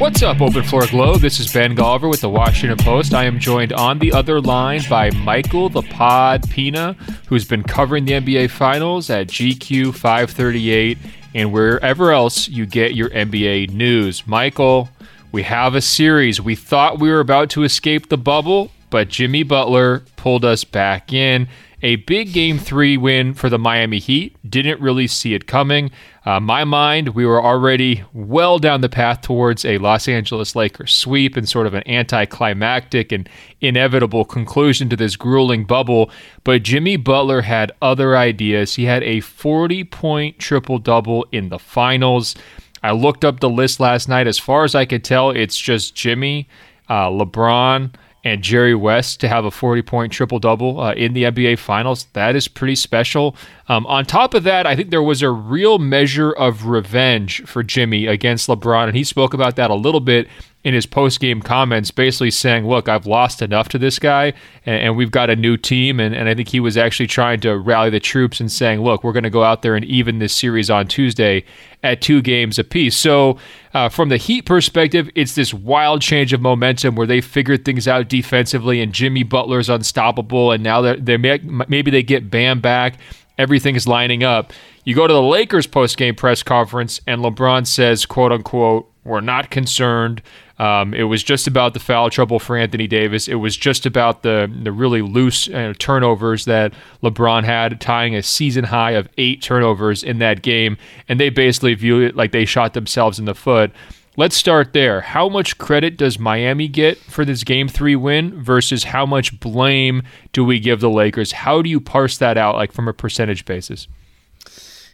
What's 0.00 0.22
up, 0.22 0.40
Open 0.40 0.62
Floor 0.62 0.86
Glow? 0.86 1.16
This 1.16 1.38
is 1.40 1.52
Ben 1.52 1.76
Golliver 1.76 2.08
with 2.08 2.22
the 2.22 2.30
Washington 2.30 2.78
Post. 2.78 3.12
I 3.12 3.24
am 3.24 3.38
joined 3.38 3.74
on 3.74 3.98
the 3.98 4.12
other 4.12 4.40
line 4.40 4.80
by 4.88 5.10
Michael 5.10 5.68
the 5.68 5.82
Pod 5.82 6.48
Pina, 6.48 6.94
who's 7.26 7.44
been 7.44 7.62
covering 7.62 8.06
the 8.06 8.12
NBA 8.12 8.48
Finals 8.48 9.10
at 9.10 9.26
GQ 9.26 9.92
538 9.94 10.96
and 11.34 11.52
wherever 11.52 12.12
else 12.12 12.48
you 12.48 12.64
get 12.64 12.94
your 12.94 13.10
NBA 13.10 13.74
news. 13.74 14.26
Michael, 14.26 14.88
we 15.32 15.42
have 15.42 15.74
a 15.74 15.82
series. 15.82 16.40
We 16.40 16.54
thought 16.54 16.98
we 16.98 17.10
were 17.10 17.20
about 17.20 17.50
to 17.50 17.62
escape 17.62 18.08
the 18.08 18.16
bubble, 18.16 18.70
but 18.88 19.10
Jimmy 19.10 19.42
Butler 19.42 20.02
pulled 20.16 20.46
us 20.46 20.64
back 20.64 21.12
in. 21.12 21.46
A 21.82 21.96
big 21.96 22.34
game 22.34 22.58
three 22.58 22.98
win 22.98 23.32
for 23.32 23.48
the 23.48 23.58
Miami 23.58 23.98
Heat. 23.98 24.36
Didn't 24.48 24.82
really 24.82 25.06
see 25.06 25.32
it 25.32 25.46
coming. 25.46 25.90
Uh, 26.26 26.38
my 26.38 26.62
mind, 26.62 27.10
we 27.10 27.24
were 27.24 27.42
already 27.42 28.04
well 28.12 28.58
down 28.58 28.82
the 28.82 28.90
path 28.90 29.22
towards 29.22 29.64
a 29.64 29.78
Los 29.78 30.06
Angeles 30.06 30.54
Lakers 30.54 30.94
sweep 30.94 31.38
and 31.38 31.48
sort 31.48 31.66
of 31.66 31.72
an 31.72 31.82
anticlimactic 31.88 33.12
and 33.12 33.26
inevitable 33.62 34.26
conclusion 34.26 34.90
to 34.90 34.96
this 34.96 35.16
grueling 35.16 35.64
bubble. 35.64 36.10
But 36.44 36.64
Jimmy 36.64 36.96
Butler 36.96 37.40
had 37.40 37.72
other 37.80 38.14
ideas. 38.14 38.74
He 38.74 38.84
had 38.84 39.02
a 39.02 39.20
40 39.20 39.84
point 39.84 40.38
triple 40.38 40.78
double 40.78 41.26
in 41.32 41.48
the 41.48 41.58
finals. 41.58 42.34
I 42.82 42.92
looked 42.92 43.24
up 43.24 43.40
the 43.40 43.48
list 43.48 43.80
last 43.80 44.06
night. 44.06 44.26
As 44.26 44.38
far 44.38 44.64
as 44.64 44.74
I 44.74 44.84
could 44.84 45.02
tell, 45.02 45.30
it's 45.30 45.56
just 45.56 45.94
Jimmy, 45.94 46.46
uh, 46.90 47.08
LeBron, 47.08 47.94
and 48.22 48.42
Jerry 48.42 48.74
West 48.74 49.20
to 49.20 49.28
have 49.28 49.44
a 49.44 49.50
40 49.50 49.82
point 49.82 50.12
triple 50.12 50.38
double 50.38 50.80
uh, 50.80 50.92
in 50.92 51.14
the 51.14 51.24
NBA 51.24 51.58
Finals. 51.58 52.06
That 52.12 52.36
is 52.36 52.48
pretty 52.48 52.74
special. 52.74 53.34
Um, 53.68 53.86
on 53.86 54.04
top 54.04 54.34
of 54.34 54.42
that, 54.44 54.66
I 54.66 54.76
think 54.76 54.90
there 54.90 55.02
was 55.02 55.22
a 55.22 55.30
real 55.30 55.78
measure 55.78 56.32
of 56.32 56.66
revenge 56.66 57.42
for 57.46 57.62
Jimmy 57.62 58.06
against 58.06 58.48
LeBron, 58.48 58.88
and 58.88 58.96
he 58.96 59.04
spoke 59.04 59.32
about 59.32 59.56
that 59.56 59.70
a 59.70 59.74
little 59.74 60.00
bit 60.00 60.28
in 60.62 60.74
his 60.74 60.84
post 60.84 61.20
game 61.20 61.40
comments, 61.40 61.90
basically 61.90 62.30
saying, 62.30 62.66
Look, 62.66 62.88
I've 62.88 63.06
lost 63.06 63.40
enough 63.40 63.70
to 63.70 63.78
this 63.78 63.98
guy, 63.98 64.34
and, 64.66 64.82
and 64.82 64.96
we've 64.96 65.10
got 65.10 65.30
a 65.30 65.36
new 65.36 65.56
team. 65.56 65.98
And, 65.98 66.14
and, 66.14 66.28
I 66.28 66.34
think 66.34 66.48
he 66.48 66.60
was 66.60 66.76
actually 66.76 67.06
trying 67.06 67.40
to 67.40 67.56
rally 67.56 67.88
the 67.88 68.00
troops 68.00 68.40
and 68.40 68.52
saying, 68.52 68.82
Look, 68.82 69.02
we're 69.02 69.14
going 69.14 69.24
to 69.24 69.30
go 69.30 69.42
out 69.42 69.62
there 69.62 69.74
and 69.74 69.84
even 69.86 70.18
this 70.18 70.34
series 70.34 70.68
on 70.68 70.86
Tuesday 70.86 71.44
at 71.82 72.02
two 72.02 72.20
games 72.20 72.58
apiece. 72.58 72.94
So, 72.94 73.38
uh, 73.72 73.88
from 73.88 74.10
the 74.10 74.18
Heat 74.18 74.42
perspective, 74.42 75.08
it's 75.14 75.34
this 75.34 75.54
wild 75.54 76.02
change 76.02 76.34
of 76.34 76.42
momentum 76.42 76.94
where 76.94 77.06
they 77.06 77.22
figured 77.22 77.64
things 77.64 77.88
out 77.88 78.08
defensively, 78.08 78.82
and 78.82 78.92
Jimmy 78.92 79.22
Butler's 79.22 79.70
unstoppable. 79.70 80.52
And 80.52 80.62
now 80.62 80.82
they're, 80.82 80.96
they 80.96 81.16
maybe 81.16 81.90
they 81.90 82.02
get 82.02 82.30
Bam 82.30 82.60
back. 82.60 82.98
Everything 83.38 83.76
is 83.76 83.88
lining 83.88 84.22
up. 84.22 84.52
You 84.84 84.94
go 84.94 85.06
to 85.06 85.14
the 85.14 85.22
Lakers 85.22 85.66
post 85.66 85.96
game 85.96 86.14
press 86.14 86.42
conference, 86.42 87.00
and 87.06 87.22
LeBron 87.22 87.66
says, 87.66 88.04
quote 88.04 88.32
unquote, 88.32 88.90
we're 89.04 89.20
not 89.20 89.50
concerned. 89.50 90.22
Um, 90.60 90.92
it 90.92 91.04
was 91.04 91.22
just 91.22 91.46
about 91.46 91.72
the 91.72 91.80
foul 91.80 92.10
trouble 92.10 92.38
for 92.38 92.54
Anthony 92.54 92.86
Davis. 92.86 93.28
It 93.28 93.36
was 93.36 93.56
just 93.56 93.86
about 93.86 94.22
the 94.22 94.52
the 94.62 94.70
really 94.70 95.00
loose 95.00 95.48
uh, 95.48 95.72
turnovers 95.78 96.44
that 96.44 96.74
LeBron 97.02 97.44
had, 97.44 97.80
tying 97.80 98.14
a 98.14 98.22
season 98.22 98.64
high 98.64 98.90
of 98.90 99.08
eight 99.16 99.40
turnovers 99.40 100.02
in 100.02 100.18
that 100.18 100.42
game. 100.42 100.76
And 101.08 101.18
they 101.18 101.30
basically 101.30 101.72
view 101.72 102.02
it 102.02 102.14
like 102.14 102.32
they 102.32 102.44
shot 102.44 102.74
themselves 102.74 103.18
in 103.18 103.24
the 103.24 103.34
foot. 103.34 103.72
Let's 104.18 104.36
start 104.36 104.74
there. 104.74 105.00
How 105.00 105.30
much 105.30 105.56
credit 105.56 105.96
does 105.96 106.18
Miami 106.18 106.68
get 106.68 106.98
for 106.98 107.24
this 107.24 107.42
game 107.42 107.66
three 107.66 107.96
win 107.96 108.42
versus 108.42 108.84
how 108.84 109.06
much 109.06 109.40
blame 109.40 110.02
do 110.34 110.44
we 110.44 110.60
give 110.60 110.80
the 110.80 110.90
Lakers? 110.90 111.32
How 111.32 111.62
do 111.62 111.70
you 111.70 111.80
parse 111.80 112.18
that 112.18 112.36
out, 112.36 112.56
like 112.56 112.72
from 112.72 112.86
a 112.86 112.92
percentage 112.92 113.46
basis? 113.46 113.88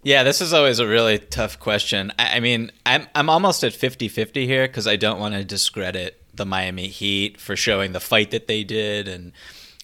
Yeah, 0.07 0.23
this 0.23 0.41
is 0.41 0.53
always 0.53 0.79
a 0.79 0.87
really 0.87 1.19
tough 1.19 1.59
question. 1.59 2.13
I, 2.17 2.37
I 2.37 2.41
mean, 2.41 2.71
I'm 2.87 3.09
I'm 3.13 3.29
almost 3.29 3.65
at 3.65 3.73
50-50 3.73 4.47
here 4.47 4.69
because 4.69 4.87
I 4.87 4.95
don't 4.95 5.19
want 5.19 5.35
to 5.35 5.43
discredit 5.43 6.23
the 6.33 6.47
Miami 6.47 6.87
Heat 6.87 7.41
for 7.41 7.57
showing 7.57 7.91
the 7.91 7.99
fight 7.99 8.31
that 8.31 8.47
they 8.47 8.63
did 8.63 9.09
and 9.09 9.33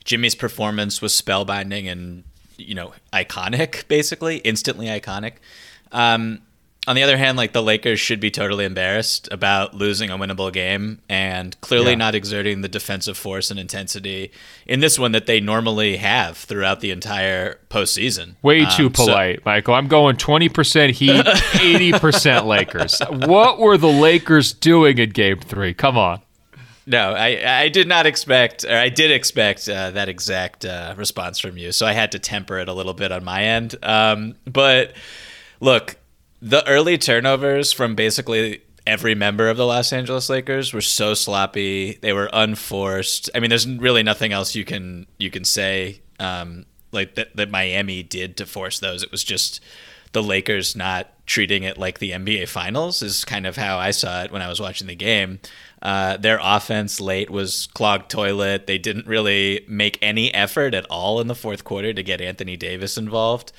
Jimmy's 0.05 0.37
performance 0.37 1.03
was 1.03 1.13
spellbinding 1.13 1.91
and 1.91 2.23
you 2.57 2.73
know 2.73 2.93
iconic, 3.13 3.89
basically 3.89 4.37
instantly 4.37 4.87
iconic. 4.87 5.33
Um, 5.91 6.43
on 6.89 6.97
the 6.97 7.03
other 7.05 7.17
hand, 7.17 7.37
like 7.37 7.53
the 7.53 7.63
Lakers 7.63 8.01
should 8.01 8.19
be 8.19 8.31
totally 8.31 8.65
embarrassed 8.65 9.29
about 9.31 9.75
losing 9.75 10.11
a 10.11 10.19
winnable 10.19 10.53
game 10.53 11.01
and 11.09 11.59
clearly 11.61 11.91
yeah. 11.91 11.97
not 11.97 12.15
exerting 12.17 12.63
the 12.63 12.69
defensive 12.69 13.17
force 13.17 13.53
and 13.53 13.61
intensity 13.61 14.33
in 14.67 14.81
this 14.81 14.99
one 14.99 15.13
that 15.13 15.27
they 15.27 15.39
normally 15.39 15.99
have 15.99 16.37
throughout 16.37 16.81
the 16.81 16.91
entire 16.91 17.61
postseason. 17.71 18.35
Way 18.43 18.65
too 18.67 18.87
um, 18.87 18.93
polite, 18.93 19.37
so- 19.37 19.43
Michael. 19.45 19.75
I'm 19.75 19.87
going 19.87 20.17
20% 20.17 20.91
Heat, 20.91 21.11
80% 21.25 22.47
Lakers. 22.47 23.01
What 23.29 23.61
were 23.61 23.79
the 23.79 23.87
Lakers 23.87 24.53
doing 24.53 24.99
in 24.99 25.11
game 25.11 25.39
three? 25.39 25.75
Come 25.75 25.97
on. 25.97 26.21
No, 26.85 27.13
I, 27.13 27.63
I 27.63 27.69
did 27.69 27.87
not 27.87 28.07
expect, 28.07 28.65
or 28.65 28.77
I 28.77 28.89
did 28.89 29.13
expect 29.13 29.69
uh, 29.69 29.93
that 29.93 30.09
exact 30.09 30.65
uh, 30.65 30.95
response 30.97 31.39
from 31.39 31.57
you. 31.57 31.71
So 31.71 31.87
I 31.87 31.93
had 31.93 32.11
to 32.11 32.19
temper 32.19 32.59
it 32.59 32.69
a 32.69 32.73
little 32.73 32.93
bit 32.93 33.13
on 33.13 33.23
my 33.23 33.45
end. 33.45 33.77
Um, 33.85 34.35
but 34.47 34.95
look, 35.61 35.97
the 36.43 36.67
early 36.69 36.99
turnovers 36.99 37.73
from 37.73 37.95
basically 37.95 38.63
every 38.85 39.15
member 39.15 39.49
of 39.49 39.57
the 39.57 39.65
Los 39.65 39.93
Angeles 39.93 40.29
Lakers 40.29 40.73
were 40.73 40.81
so 40.81 41.15
sloppy. 41.15 41.99
They 42.03 42.13
were 42.13 42.29
unforced. 42.33 43.31
I 43.33 43.39
mean, 43.39 43.49
there's 43.49 43.67
really 43.67 44.03
nothing 44.03 44.33
else 44.33 44.57
you 44.57 44.65
can 44.65 45.07
you 45.19 45.31
can 45.31 45.45
say 45.45 46.03
um, 46.19 46.67
like 46.91 47.15
that, 47.15 47.37
that 47.37 47.49
Miami 47.49 48.03
did 48.03 48.37
to 48.39 48.47
force 48.47 48.81
those. 48.81 49.05
It 49.05 49.13
was 49.13 49.23
just 49.23 49.61
the 50.11 50.23
Lakers 50.23 50.75
not 50.75 51.09
treating 51.27 51.63
it 51.63 51.79
like 51.79 52.01
the 52.01 52.11
NBA 52.11 52.49
Finals 52.49 53.03
is 53.03 53.25
kind 53.25 53.47
of 53.47 53.57
how 53.57 53.79
I 53.79 53.93
saw 53.93 54.25
it 54.25 54.33
when 54.33 54.43
I 54.43 54.49
was 54.49 54.61
watching 54.61 54.89
the 54.89 54.97
game. 54.97 55.39
Uh, 55.81 56.17
their 56.17 56.41
offense 56.43 57.01
late 57.01 57.31
was 57.31 57.69
clogged 57.69 58.11
toilet. 58.11 58.67
They 58.67 58.79
didn't 58.79 59.07
really 59.07 59.65
make 59.69 59.97
any 60.03 60.35
effort 60.35 60.75
at 60.75 60.87
all 60.91 61.21
in 61.21 61.29
the 61.29 61.35
fourth 61.37 61.63
quarter 61.63 61.93
to 61.93 62.03
get 62.03 62.21
Anthony 62.21 62.57
Davis 62.57 62.99
involved. 62.99 63.53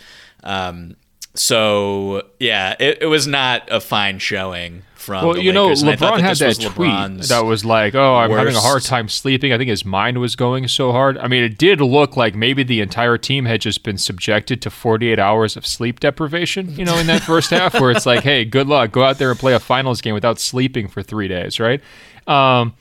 Um, 0.43 0.97
so 1.35 2.23
yeah, 2.39 2.75
it, 2.79 2.99
it 3.01 3.07
was 3.07 3.27
not 3.27 3.67
a 3.71 3.79
fine 3.79 4.19
showing 4.19 4.83
from. 5.03 5.25
Well, 5.25 5.37
you 5.37 5.51
Lakers. 5.51 5.83
know, 5.83 5.91
LeBron 5.91 6.19
had 6.19 6.37
that 6.37 6.55
tweet 6.55 6.89
LeBron's 6.89 7.29
that 7.29 7.45
was 7.45 7.65
like, 7.65 7.95
"Oh, 7.95 8.15
I'm 8.15 8.29
worst. 8.29 8.39
having 8.39 8.55
a 8.55 8.59
hard 8.59 8.83
time 8.83 9.09
sleeping." 9.09 9.51
I 9.51 9.57
think 9.57 9.69
his 9.69 9.83
mind 9.85 10.19
was 10.19 10.35
going 10.35 10.67
so 10.67 10.91
hard. 10.91 11.17
I 11.17 11.27
mean, 11.27 11.43
it 11.43 11.57
did 11.57 11.81
look 11.81 12.15
like 12.15 12.35
maybe 12.35 12.63
the 12.63 12.81
entire 12.81 13.17
team 13.17 13.45
had 13.45 13.61
just 13.61 13.83
been 13.83 13.97
subjected 13.97 14.61
to 14.61 14.69
48 14.69 15.19
hours 15.19 15.57
of 15.57 15.65
sleep 15.65 15.99
deprivation. 15.99 16.75
You 16.75 16.85
know, 16.85 16.97
in 16.97 17.07
that 17.07 17.21
first 17.23 17.49
half, 17.51 17.79
where 17.79 17.91
it's 17.91 18.05
like, 18.05 18.23
"Hey, 18.23 18.45
good 18.45 18.67
luck. 18.67 18.91
Go 18.91 19.03
out 19.03 19.17
there 19.17 19.31
and 19.31 19.39
play 19.39 19.53
a 19.53 19.59
finals 19.59 20.01
game 20.01 20.13
without 20.13 20.39
sleeping 20.39 20.87
for 20.87 21.03
three 21.03 21.27
days." 21.27 21.59
Right. 21.59 21.81
Um, 22.27 22.73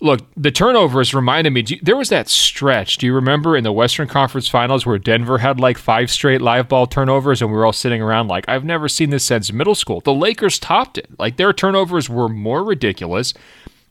look, 0.00 0.20
the 0.36 0.50
turnovers 0.50 1.14
reminded 1.14 1.50
me. 1.50 1.64
You, 1.66 1.78
there 1.82 1.96
was 1.96 2.08
that 2.10 2.28
stretch. 2.28 2.98
Do 2.98 3.06
you 3.06 3.14
remember 3.14 3.56
in 3.56 3.64
the 3.64 3.72
Western 3.72 4.08
Conference 4.08 4.48
Finals 4.48 4.84
where 4.84 4.98
Denver 4.98 5.38
had 5.38 5.58
like 5.58 5.78
five 5.78 6.10
straight 6.10 6.42
live 6.42 6.68
ball 6.68 6.86
turnovers, 6.86 7.40
and 7.40 7.50
we 7.50 7.56
were 7.56 7.64
all 7.64 7.72
sitting 7.72 8.02
around 8.02 8.28
like, 8.28 8.48
I've 8.48 8.64
never 8.64 8.88
seen 8.88 9.10
this 9.10 9.24
since 9.24 9.52
middle 9.52 9.74
school. 9.74 10.00
The 10.00 10.14
Lakers 10.14 10.58
topped 10.58 10.98
it. 10.98 11.08
Like 11.18 11.36
their 11.36 11.52
turnovers 11.52 12.08
were 12.08 12.28
more 12.28 12.62
ridiculous. 12.62 13.32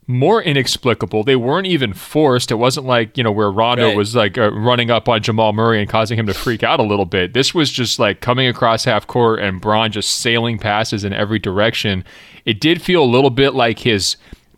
More 0.08 0.40
inexplicable. 0.40 1.24
They 1.24 1.34
weren't 1.34 1.66
even 1.66 1.92
forced. 1.92 2.52
It 2.52 2.56
wasn't 2.56 2.86
like, 2.86 3.18
you 3.18 3.24
know, 3.24 3.32
where 3.32 3.50
Rondo 3.50 3.88
right. 3.88 3.96
was 3.96 4.14
like 4.14 4.38
uh, 4.38 4.52
running 4.52 4.88
up 4.88 5.08
on 5.08 5.20
Jamal 5.20 5.52
Murray 5.52 5.80
and 5.80 5.90
causing 5.90 6.16
him 6.16 6.26
to 6.26 6.34
freak 6.34 6.62
out 6.62 6.78
a 6.78 6.84
little 6.84 7.06
bit. 7.06 7.32
This 7.32 7.52
was 7.52 7.72
just 7.72 7.98
like 7.98 8.20
coming 8.20 8.46
across 8.46 8.84
half 8.84 9.08
court 9.08 9.40
and 9.40 9.60
Bron 9.60 9.90
just 9.90 10.18
sailing 10.18 10.60
passes 10.60 11.02
in 11.02 11.12
every 11.12 11.40
direction. 11.40 12.04
It 12.44 12.60
did 12.60 12.80
feel 12.80 13.02
a 13.02 13.04
little 13.04 13.30
bit 13.30 13.54
like 13.54 13.80
his 13.80 14.16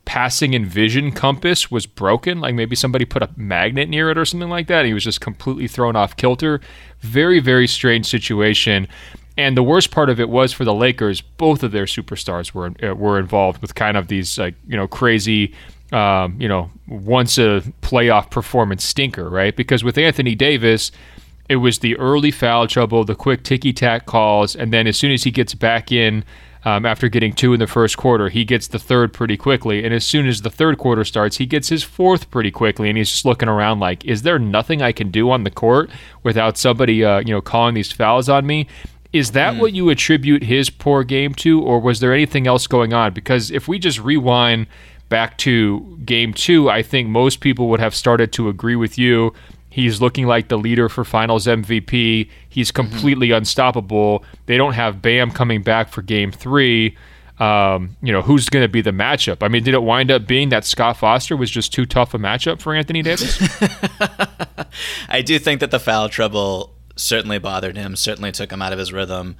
passing 0.08 0.54
and 0.54 0.66
vision 0.66 1.12
compass 1.12 1.70
was 1.70 1.84
broken. 1.84 2.40
Like 2.40 2.54
maybe 2.54 2.74
somebody 2.74 3.04
put 3.04 3.22
a 3.22 3.28
magnet 3.36 3.90
near 3.90 4.10
it 4.10 4.16
or 4.16 4.24
something 4.24 4.48
like 4.48 4.66
that. 4.68 4.86
He 4.86 4.94
was 4.94 5.04
just 5.04 5.20
completely 5.20 5.68
thrown 5.68 5.96
off 5.96 6.16
kilter. 6.16 6.62
Very, 7.00 7.40
very 7.40 7.68
strange 7.68 8.06
situation. 8.06 8.88
And 9.36 9.54
the 9.54 9.62
worst 9.62 9.90
part 9.90 10.08
of 10.08 10.18
it 10.18 10.30
was 10.30 10.50
for 10.50 10.64
the 10.64 10.72
Lakers, 10.72 11.20
both 11.20 11.62
of 11.62 11.72
their 11.72 11.84
superstars 11.84 12.54
were 12.54 12.72
uh, 12.82 12.94
were 12.94 13.18
involved 13.18 13.60
with 13.60 13.74
kind 13.74 13.98
of 13.98 14.08
these 14.08 14.38
like 14.38 14.54
you 14.66 14.78
know 14.78 14.88
crazy, 14.88 15.54
um, 15.92 16.40
you 16.40 16.48
know 16.48 16.70
once 16.86 17.36
a 17.36 17.62
playoff 17.82 18.30
performance 18.30 18.84
stinker, 18.84 19.28
right? 19.28 19.54
Because 19.54 19.84
with 19.84 19.98
Anthony 19.98 20.34
Davis, 20.34 20.90
it 21.50 21.56
was 21.56 21.80
the 21.80 21.94
early 21.98 22.30
foul 22.30 22.66
trouble, 22.66 23.04
the 23.04 23.14
quick 23.14 23.42
ticky 23.42 23.74
tack 23.74 24.06
calls, 24.06 24.56
and 24.56 24.72
then 24.72 24.86
as 24.86 24.96
soon 24.96 25.12
as 25.12 25.24
he 25.24 25.30
gets 25.30 25.54
back 25.54 25.92
in 25.92 26.24
um, 26.68 26.84
after 26.84 27.08
getting 27.08 27.32
two 27.32 27.54
in 27.54 27.60
the 27.60 27.66
first 27.66 27.96
quarter. 27.96 28.28
He 28.28 28.44
gets 28.44 28.68
the 28.68 28.78
third 28.78 29.14
pretty 29.14 29.38
quickly. 29.38 29.84
And 29.84 29.94
as 29.94 30.04
soon 30.04 30.26
as 30.26 30.42
the 30.42 30.50
third 30.50 30.76
quarter 30.76 31.02
starts, 31.02 31.38
he 31.38 31.46
gets 31.46 31.70
his 31.70 31.82
fourth 31.82 32.30
pretty 32.30 32.50
quickly. 32.50 32.90
And 32.90 32.98
he's 32.98 33.10
just 33.10 33.24
looking 33.24 33.48
around 33.48 33.80
like, 33.80 34.04
is 34.04 34.20
there 34.20 34.38
nothing 34.38 34.82
I 34.82 34.92
can 34.92 35.10
do 35.10 35.30
on 35.30 35.44
the 35.44 35.50
court 35.50 35.88
without 36.22 36.58
somebody, 36.58 37.02
uh, 37.02 37.20
you 37.20 37.32
know, 37.32 37.40
calling 37.40 37.74
these 37.74 37.90
fouls 37.90 38.28
on 38.28 38.46
me? 38.46 38.66
Is 39.14 39.32
that 39.32 39.54
mm. 39.54 39.60
what 39.60 39.72
you 39.72 39.88
attribute 39.88 40.42
his 40.42 40.68
poor 40.68 41.04
game 41.04 41.32
to, 41.36 41.62
or 41.62 41.80
was 41.80 42.00
there 42.00 42.12
anything 42.12 42.46
else 42.46 42.66
going 42.66 42.92
on? 42.92 43.14
Because 43.14 43.50
if 43.50 43.66
we 43.66 43.78
just 43.78 43.98
rewind 43.98 44.66
back 45.08 45.38
to 45.38 45.98
game 46.04 46.34
two, 46.34 46.68
I 46.68 46.82
think 46.82 47.08
most 47.08 47.40
people 47.40 47.70
would 47.70 47.80
have 47.80 47.94
started 47.94 48.30
to 48.32 48.50
agree 48.50 48.76
with 48.76 48.98
you. 48.98 49.32
He's 49.78 50.00
looking 50.00 50.26
like 50.26 50.48
the 50.48 50.58
leader 50.58 50.88
for 50.88 51.04
finals 51.04 51.46
MVP. 51.46 52.28
He's 52.48 52.72
mm-hmm. 52.72 52.74
completely 52.74 53.28
mm-hmm. 53.28 53.36
unstoppable. 53.36 54.24
They 54.46 54.56
don't 54.56 54.72
have 54.72 55.00
Bam 55.00 55.30
coming 55.30 55.62
back 55.62 55.88
for 55.88 56.02
game 56.02 56.32
three. 56.32 56.96
Um, 57.38 57.96
you 58.02 58.12
know, 58.12 58.20
who's 58.20 58.48
going 58.48 58.64
to 58.64 58.68
be 58.68 58.80
the 58.80 58.90
matchup? 58.90 59.36
I 59.40 59.46
mean, 59.46 59.62
did 59.62 59.74
it 59.74 59.82
wind 59.84 60.10
up 60.10 60.26
being 60.26 60.48
that 60.48 60.64
Scott 60.64 60.96
Foster 60.96 61.36
was 61.36 61.48
just 61.48 61.72
too 61.72 61.86
tough 61.86 62.12
a 62.12 62.18
matchup 62.18 62.60
for 62.60 62.74
Anthony 62.74 63.02
Davis? 63.02 63.40
I 65.08 65.22
do 65.22 65.38
think 65.38 65.60
that 65.60 65.70
the 65.70 65.78
foul 65.78 66.08
trouble 66.08 66.74
certainly 66.96 67.38
bothered 67.38 67.76
him, 67.76 67.94
certainly 67.94 68.32
took 68.32 68.50
him 68.50 68.60
out 68.60 68.72
of 68.72 68.80
his 68.80 68.92
rhythm. 68.92 69.36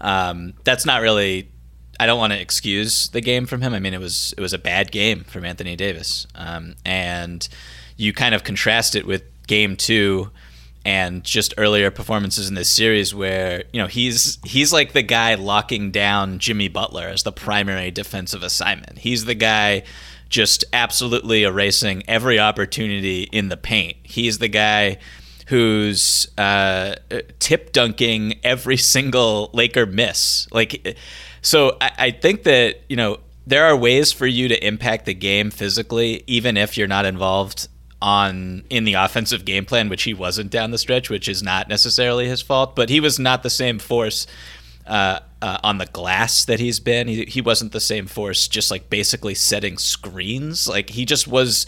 Um, 0.00 0.54
that's 0.62 0.86
not 0.86 1.02
really. 1.02 1.50
I 1.98 2.06
don't 2.06 2.20
want 2.20 2.32
to 2.32 2.40
excuse 2.40 3.08
the 3.08 3.20
game 3.20 3.44
from 3.44 3.60
him. 3.60 3.74
I 3.74 3.80
mean, 3.80 3.92
it 3.92 4.00
was 4.00 4.34
it 4.38 4.40
was 4.40 4.52
a 4.52 4.58
bad 4.58 4.92
game 4.92 5.24
from 5.24 5.44
Anthony 5.44 5.74
Davis, 5.74 6.28
um, 6.36 6.76
and 6.84 7.48
you 7.96 8.12
kind 8.12 8.36
of 8.36 8.44
contrast 8.44 8.94
it 8.94 9.04
with 9.04 9.24
Game 9.50 9.74
Two 9.74 10.30
and 10.84 11.24
just 11.24 11.52
earlier 11.58 11.90
performances 11.90 12.48
in 12.48 12.54
this 12.54 12.68
series 12.68 13.12
where 13.12 13.64
you 13.72 13.82
know 13.82 13.88
he's 13.88 14.38
he's 14.44 14.72
like 14.72 14.92
the 14.92 15.02
guy 15.02 15.34
locking 15.34 15.90
down 15.90 16.38
Jimmy 16.38 16.68
Butler 16.68 17.08
as 17.08 17.24
the 17.24 17.32
primary 17.32 17.90
defensive 17.90 18.44
assignment. 18.44 18.98
He's 18.98 19.24
the 19.24 19.34
guy 19.34 19.82
just 20.28 20.64
absolutely 20.72 21.42
erasing 21.42 22.04
every 22.06 22.38
opportunity 22.38 23.24
in 23.24 23.48
the 23.48 23.56
paint. 23.56 23.96
He's 24.04 24.38
the 24.38 24.46
guy 24.46 24.98
who's 25.48 26.28
uh, 26.38 26.94
tip 27.40 27.72
dunking 27.72 28.38
every 28.44 28.76
single 28.76 29.50
Laker 29.52 29.84
miss. 29.84 30.46
Like, 30.52 30.96
so 31.42 31.76
I, 31.80 31.90
I 31.98 32.10
think 32.12 32.44
that 32.44 32.82
you 32.88 32.94
know 32.94 33.18
there 33.48 33.64
are 33.64 33.76
ways 33.76 34.12
for 34.12 34.28
you 34.28 34.46
to 34.46 34.64
impact 34.64 35.06
the 35.06 35.14
game 35.14 35.50
physically, 35.50 36.22
even 36.28 36.56
if 36.56 36.78
you're 36.78 36.86
not 36.86 37.04
involved 37.04 37.66
on 38.02 38.64
in 38.70 38.84
the 38.84 38.94
offensive 38.94 39.44
game 39.44 39.64
plan, 39.64 39.88
which 39.88 40.04
he 40.04 40.14
wasn't 40.14 40.50
down 40.50 40.70
the 40.70 40.78
stretch, 40.78 41.10
which 41.10 41.28
is 41.28 41.42
not 41.42 41.68
necessarily 41.68 42.26
his 42.26 42.42
fault. 42.42 42.74
But 42.74 42.88
he 42.88 43.00
was 43.00 43.18
not 43.18 43.42
the 43.42 43.50
same 43.50 43.78
force 43.78 44.26
uh, 44.86 45.20
uh, 45.42 45.58
on 45.62 45.78
the 45.78 45.86
glass 45.86 46.44
that 46.46 46.60
he's 46.60 46.80
been. 46.80 47.08
He, 47.08 47.24
he 47.24 47.40
wasn't 47.40 47.72
the 47.72 47.80
same 47.80 48.06
force, 48.06 48.48
just 48.48 48.70
like 48.70 48.90
basically 48.90 49.34
setting 49.34 49.78
screens. 49.78 50.68
Like 50.68 50.90
he 50.90 51.04
just 51.04 51.28
was 51.28 51.66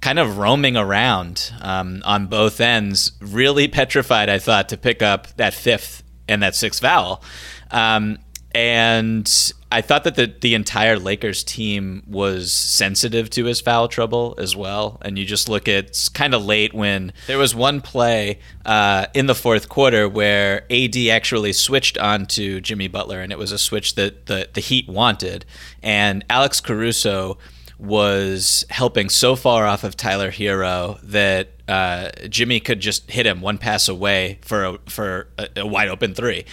kind 0.00 0.18
of 0.18 0.38
roaming 0.38 0.76
around 0.76 1.52
um, 1.62 2.02
on 2.04 2.26
both 2.26 2.60
ends, 2.60 3.12
really 3.20 3.68
petrified, 3.68 4.28
I 4.28 4.38
thought, 4.38 4.68
to 4.68 4.76
pick 4.76 5.02
up 5.02 5.28
that 5.36 5.54
fifth 5.54 6.02
and 6.28 6.42
that 6.42 6.54
sixth 6.54 6.80
foul. 6.80 7.22
Um, 7.70 8.18
and 8.54 9.52
I 9.72 9.80
thought 9.80 10.04
that 10.04 10.14
the, 10.14 10.32
the 10.40 10.54
entire 10.54 11.00
Lakers 11.00 11.42
team 11.42 12.04
was 12.06 12.52
sensitive 12.52 13.28
to 13.30 13.46
his 13.46 13.60
foul 13.60 13.88
trouble 13.88 14.36
as 14.38 14.54
well. 14.54 14.98
And 15.02 15.18
you 15.18 15.24
just 15.24 15.48
look 15.48 15.66
at 15.66 16.08
kind 16.14 16.32
of 16.32 16.44
late 16.44 16.72
when 16.72 17.12
there 17.26 17.38
was 17.38 17.56
one 17.56 17.80
play 17.80 18.38
uh, 18.64 19.06
in 19.14 19.26
the 19.26 19.34
fourth 19.34 19.68
quarter 19.68 20.08
where 20.08 20.64
AD 20.70 20.96
actually 21.10 21.52
switched 21.52 21.98
on 21.98 22.26
to 22.26 22.60
Jimmy 22.60 22.86
Butler, 22.86 23.20
and 23.20 23.32
it 23.32 23.38
was 23.38 23.50
a 23.50 23.58
switch 23.58 23.96
that 23.96 24.26
the, 24.26 24.48
the 24.52 24.60
Heat 24.60 24.88
wanted. 24.88 25.44
And 25.82 26.24
Alex 26.30 26.60
Caruso 26.60 27.36
was 27.76 28.64
helping 28.70 29.08
so 29.08 29.34
far 29.34 29.66
off 29.66 29.82
of 29.82 29.96
Tyler 29.96 30.30
Herro 30.30 31.00
that 31.02 31.48
uh, 31.66 32.10
Jimmy 32.28 32.60
could 32.60 32.78
just 32.78 33.10
hit 33.10 33.26
him 33.26 33.40
one 33.40 33.58
pass 33.58 33.88
away 33.88 34.38
for 34.42 34.64
a, 34.64 34.78
for 34.86 35.28
a, 35.36 35.48
a 35.56 35.66
wide 35.66 35.88
open 35.88 36.14
three. 36.14 36.44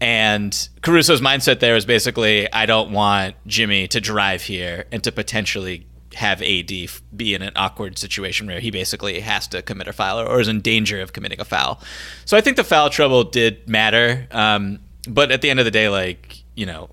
And 0.00 0.68
Caruso's 0.82 1.20
mindset 1.20 1.60
there 1.60 1.76
is 1.76 1.84
basically, 1.84 2.52
I 2.52 2.66
don't 2.66 2.92
want 2.92 3.34
Jimmy 3.46 3.88
to 3.88 4.00
drive 4.00 4.42
here 4.42 4.84
and 4.92 5.02
to 5.04 5.10
potentially 5.10 5.86
have 6.14 6.42
AD 6.42 6.72
be 7.16 7.34
in 7.34 7.42
an 7.42 7.52
awkward 7.54 7.98
situation 7.98 8.46
where 8.46 8.60
he 8.60 8.70
basically 8.70 9.20
has 9.20 9.46
to 9.48 9.62
commit 9.62 9.86
a 9.86 9.92
foul 9.92 10.20
or 10.20 10.40
is 10.40 10.48
in 10.48 10.60
danger 10.60 11.00
of 11.00 11.12
committing 11.12 11.40
a 11.40 11.44
foul. 11.44 11.80
So 12.24 12.36
I 12.36 12.40
think 12.40 12.56
the 12.56 12.64
foul 12.64 12.90
trouble 12.90 13.24
did 13.24 13.68
matter. 13.68 14.26
Um, 14.30 14.80
but 15.08 15.30
at 15.30 15.42
the 15.42 15.50
end 15.50 15.60
of 15.60 15.64
the 15.64 15.70
day, 15.70 15.88
like, 15.88 16.42
you 16.54 16.66
know, 16.66 16.90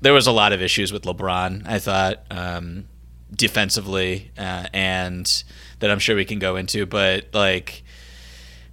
there 0.00 0.12
was 0.12 0.26
a 0.26 0.32
lot 0.32 0.52
of 0.52 0.60
issues 0.60 0.92
with 0.92 1.02
LeBron. 1.04 1.66
I 1.66 1.78
thought 1.78 2.24
um, 2.30 2.86
defensively, 3.34 4.32
uh, 4.36 4.66
and 4.72 5.44
that 5.78 5.90
I'm 5.90 5.98
sure 5.98 6.16
we 6.16 6.24
can 6.24 6.38
go 6.38 6.56
into. 6.56 6.86
But 6.86 7.26
like, 7.32 7.83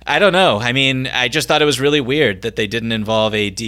I 0.05 0.19
don't 0.19 0.33
know. 0.33 0.59
I 0.59 0.71
mean, 0.71 1.07
I 1.07 1.27
just 1.27 1.47
thought 1.47 1.61
it 1.61 1.65
was 1.65 1.79
really 1.79 2.01
weird 2.01 2.41
that 2.41 2.55
they 2.55 2.67
didn't 2.67 2.91
involve 2.91 3.35
AD 3.35 3.61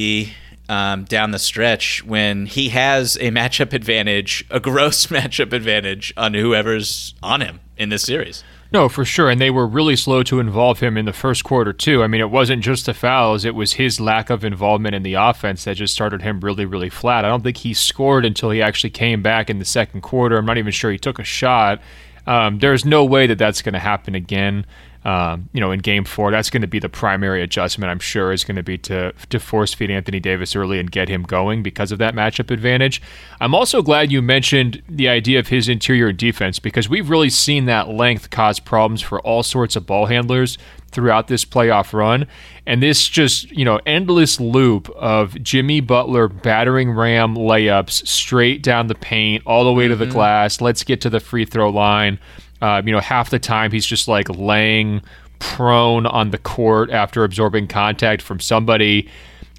um, 0.70 1.04
down 1.06 1.32
the 1.32 1.40
stretch 1.40 2.04
when 2.04 2.46
he 2.46 2.70
has 2.70 3.16
a 3.18 3.30
matchup 3.30 3.74
advantage, 3.74 4.46
a 4.50 4.60
gross 4.60 5.08
matchup 5.08 5.54
advantage 5.54 6.14
on 6.18 6.34
whoever's 6.34 7.14
on 7.22 7.42
him 7.42 7.60
in 7.78 7.90
this 7.90 8.04
series. 8.04 8.44
No, 8.72 8.90
for 8.90 9.06
sure. 9.06 9.30
And 9.30 9.40
they 9.40 9.52
were 9.52 9.68
really 9.68 9.96
slow 9.96 10.24
to 10.24 10.40
involve 10.40 10.80
him 10.80 10.98
in 10.98 11.06
the 11.06 11.14
first 11.14 11.44
quarter, 11.44 11.74
too. 11.74 12.02
I 12.02 12.08
mean, 12.08 12.22
it 12.22 12.32
wasn't 12.32 12.64
just 12.64 12.88
the 12.88 12.96
fouls, 12.96 13.46
it 13.46 13.54
was 13.54 13.74
his 13.74 14.00
lack 14.00 14.32
of 14.32 14.44
involvement 14.44 14.96
in 14.96 15.04
the 15.04 15.14
offense 15.14 15.66
that 15.66 15.76
just 15.76 15.94
started 15.94 16.24
him 16.24 16.40
really, 16.40 16.66
really 16.66 16.90
flat. 16.90 17.24
I 17.24 17.28
don't 17.28 17.44
think 17.44 17.58
he 17.58 17.76
scored 17.76 18.26
until 18.26 18.50
he 18.50 18.64
actually 18.64 18.90
came 18.90 19.22
back 19.22 19.52
in 19.52 19.60
the 19.60 19.66
second 19.66 20.02
quarter. 20.02 20.38
I'm 20.38 20.46
not 20.46 20.58
even 20.58 20.72
sure 20.72 20.92
he 20.92 20.98
took 20.98 21.20
a 21.20 21.24
shot. 21.24 21.82
Um, 22.26 22.58
there's 22.58 22.84
no 22.84 23.06
way 23.06 23.28
that 23.28 23.38
that's 23.38 23.62
going 23.62 23.74
to 23.74 23.80
happen 23.80 24.16
again 24.16 24.66
um, 25.06 25.50
you 25.54 25.60
know, 25.60 25.72
in 25.72 25.80
Game 25.80 26.06
Four. 26.06 26.32
That's 26.32 26.50
going 26.50 26.62
to 26.62 26.68
be 26.68 26.80
the 26.80 26.90
primary 26.90 27.42
adjustment. 27.42 27.92
I'm 27.92 28.00
sure 28.00 28.32
is 28.32 28.44
going 28.44 28.56
to 28.56 28.64
be 28.64 28.78
to 28.80 29.14
to 29.30 29.40
force 29.40 29.74
feed 29.74 29.92
Anthony 29.92 30.20
Davis 30.20 30.56
early 30.56 30.80
and 30.80 30.90
get 30.90 31.10
him 31.10 31.24
going 31.24 31.64
because 31.64 31.92
of 31.92 32.00
that 32.00 32.16
matchup 32.16 32.52
advantage. 32.52 33.02
I'm 33.40 33.54
also 33.54 33.82
glad 33.82 34.12
you 34.12 34.22
mentioned 34.22 34.82
the 34.88 35.10
idea 35.10 35.40
of 35.40 35.48
his 35.48 35.68
interior 35.68 36.12
defense 36.12 36.60
because 36.60 36.88
we've 36.88 37.10
really 37.10 37.30
seen 37.30 37.66
that 37.66 37.90
length 37.90 38.30
cause 38.30 38.60
problems 38.60 39.02
for 39.02 39.20
all 39.22 39.44
sorts 39.44 39.76
of 39.76 39.86
ball 39.86 40.06
handlers 40.06 40.58
throughout 40.94 41.28
this 41.28 41.44
playoff 41.44 41.92
run. 41.92 42.28
And 42.66 42.82
this 42.82 43.10
just, 43.10 43.52
you 43.52 43.66
know, 43.66 43.82
endless 43.86 44.40
loop 44.40 44.90
of 44.92 45.42
Jimmy 45.44 45.82
Butler 45.82 46.28
battering 46.30 46.92
ram 46.92 47.36
layups 47.36 48.08
straight 48.08 48.64
down 48.64 48.88
the 48.88 48.96
paint, 48.96 49.44
all 49.46 49.66
the 49.66 49.74
way 49.74 49.88
to 49.88 49.96
the 49.96 50.06
mm-hmm. 50.06 50.14
glass. 50.14 50.62
Let's 50.62 50.84
get 50.84 51.02
to 51.02 51.10
the 51.10 51.20
free 51.20 51.46
throw 51.46 51.70
line. 51.70 52.20
Uh, 52.64 52.82
you 52.86 52.94
know, 52.94 53.02
half 53.02 53.30
the 53.30 53.40
time 53.40 53.72
he's 53.72 53.86
just 53.86 54.08
like 54.08 54.30
laying 54.30 55.02
prone 55.40 56.06
on 56.06 56.32
the 56.32 56.38
court 56.38 56.90
after 56.92 57.26
absorbing 57.26 57.68
contact 57.68 58.22
from 58.22 58.40
somebody. 58.40 59.10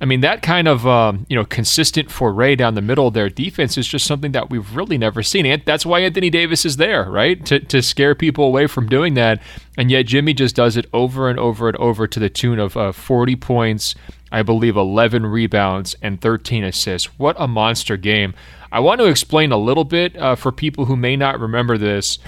I 0.01 0.07
mean, 0.07 0.23
that 0.23 0.41
kind 0.41 0.67
of 0.67 0.87
um, 0.87 1.27
you 1.29 1.37
know 1.37 1.45
consistent 1.45 2.11
foray 2.11 2.57
down 2.57 2.75
the 2.75 2.81
middle 2.81 3.07
of 3.07 3.13
their 3.13 3.29
defense 3.29 3.77
is 3.77 3.87
just 3.87 4.07
something 4.07 4.33
that 4.33 4.49
we've 4.49 4.75
really 4.75 4.97
never 4.97 5.23
seen. 5.23 5.45
And 5.45 5.63
that's 5.67 5.85
why 5.85 6.01
Anthony 6.01 6.31
Davis 6.31 6.65
is 6.65 6.79
there, 6.79 7.05
right? 7.05 7.45
To 7.45 7.61
to 7.61 7.83
scare 7.83 8.15
people 8.15 8.47
away 8.47 8.67
from 8.67 8.89
doing 8.89 9.13
that. 9.15 9.43
And 9.77 9.91
yet 9.91 10.07
Jimmy 10.07 10.33
just 10.33 10.57
does 10.57 10.79
it 10.79 10.87
over 10.95 11.29
and 11.29 11.39
over 11.39 11.69
and 11.69 11.77
over 11.77 12.07
to 12.07 12.19
the 12.19 12.31
tune 12.31 12.59
of 12.59 12.75
uh, 12.75 12.93
40 12.93 13.37
points, 13.37 13.95
I 14.33 14.41
believe 14.41 14.79
11 14.79 15.27
rebounds 15.27 15.95
and 16.01 16.23
13 16.23 16.65
assists. 16.65 17.19
What 17.19 17.37
a 17.39 17.47
monster 17.47 17.99
game! 17.99 18.33
I 18.73 18.81
want 18.81 19.03
to 19.03 19.09
explain 19.09 19.53
a 19.53 19.59
little 19.59 19.85
bit 19.85 20.17
uh, 20.17 20.37
for 20.37 20.53
people 20.53 20.87
who 20.87 20.97
may 20.97 21.17
not 21.17 21.39
remember 21.39 21.77
this 21.77 22.19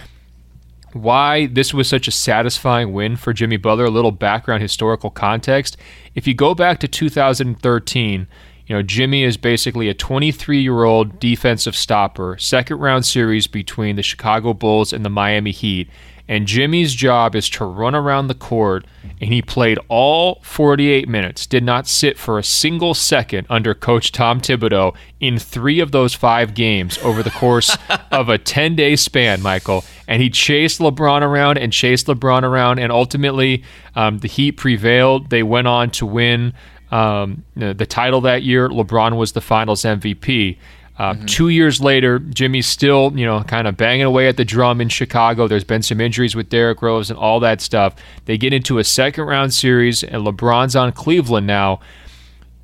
why 1.02 1.46
this 1.46 1.72
was 1.74 1.88
such 1.88 2.08
a 2.08 2.12
satisfying 2.12 2.92
win 2.92 3.16
for 3.16 3.32
Jimmy 3.32 3.56
Butler, 3.56 3.84
a 3.84 3.90
little 3.90 4.12
background 4.12 4.62
historical 4.62 5.10
context. 5.10 5.76
If 6.14 6.26
you 6.26 6.34
go 6.34 6.54
back 6.54 6.78
to 6.80 6.88
2013, 6.88 8.26
you 8.66 8.74
know, 8.74 8.82
Jimmy 8.82 9.22
is 9.22 9.36
basically 9.36 9.88
a 9.88 9.94
23 9.94 10.60
year 10.60 10.84
old 10.84 11.20
defensive 11.20 11.76
stopper, 11.76 12.36
second 12.38 12.78
round 12.78 13.06
series 13.06 13.46
between 13.46 13.96
the 13.96 14.02
Chicago 14.02 14.52
Bulls 14.52 14.92
and 14.92 15.04
the 15.04 15.10
Miami 15.10 15.52
Heat. 15.52 15.88
And 16.28 16.46
Jimmy's 16.46 16.94
job 16.94 17.36
is 17.36 17.48
to 17.50 17.64
run 17.64 17.94
around 17.94 18.26
the 18.26 18.34
court, 18.34 18.84
and 19.20 19.32
he 19.32 19.42
played 19.42 19.78
all 19.88 20.40
48 20.42 21.08
minutes, 21.08 21.46
did 21.46 21.62
not 21.62 21.86
sit 21.86 22.18
for 22.18 22.38
a 22.38 22.42
single 22.42 22.94
second 22.94 23.46
under 23.48 23.74
Coach 23.74 24.10
Tom 24.10 24.40
Thibodeau 24.40 24.96
in 25.20 25.38
three 25.38 25.78
of 25.78 25.92
those 25.92 26.14
five 26.14 26.54
games 26.54 26.98
over 26.98 27.22
the 27.22 27.30
course 27.30 27.76
of 28.10 28.28
a 28.28 28.38
10 28.38 28.74
day 28.74 28.96
span, 28.96 29.40
Michael. 29.40 29.84
And 30.08 30.20
he 30.20 30.28
chased 30.30 30.80
LeBron 30.80 31.22
around 31.22 31.58
and 31.58 31.72
chased 31.72 32.06
LeBron 32.06 32.42
around, 32.42 32.80
and 32.80 32.90
ultimately 32.90 33.62
um, 33.94 34.18
the 34.18 34.28
Heat 34.28 34.52
prevailed. 34.52 35.30
They 35.30 35.42
went 35.42 35.68
on 35.68 35.90
to 35.92 36.06
win 36.06 36.54
um, 36.90 37.44
the 37.54 37.86
title 37.86 38.20
that 38.22 38.42
year. 38.42 38.68
LeBron 38.68 39.16
was 39.16 39.32
the 39.32 39.40
finals 39.40 39.82
MVP. 39.82 40.58
Uh, 40.98 41.12
mm-hmm. 41.12 41.26
Two 41.26 41.48
years 41.48 41.80
later, 41.80 42.18
Jimmy's 42.18 42.66
still, 42.66 43.12
you 43.14 43.26
know, 43.26 43.42
kind 43.42 43.68
of 43.68 43.76
banging 43.76 44.04
away 44.04 44.28
at 44.28 44.36
the 44.36 44.44
drum 44.44 44.80
in 44.80 44.88
Chicago. 44.88 45.46
There's 45.46 45.64
been 45.64 45.82
some 45.82 46.00
injuries 46.00 46.34
with 46.34 46.48
Derrick 46.48 46.80
Rose 46.80 47.10
and 47.10 47.18
all 47.18 47.40
that 47.40 47.60
stuff. 47.60 47.94
They 48.24 48.38
get 48.38 48.52
into 48.52 48.78
a 48.78 48.84
second 48.84 49.24
round 49.24 49.52
series, 49.52 50.02
and 50.02 50.26
LeBron's 50.26 50.74
on 50.74 50.92
Cleveland 50.92 51.46
now. 51.46 51.80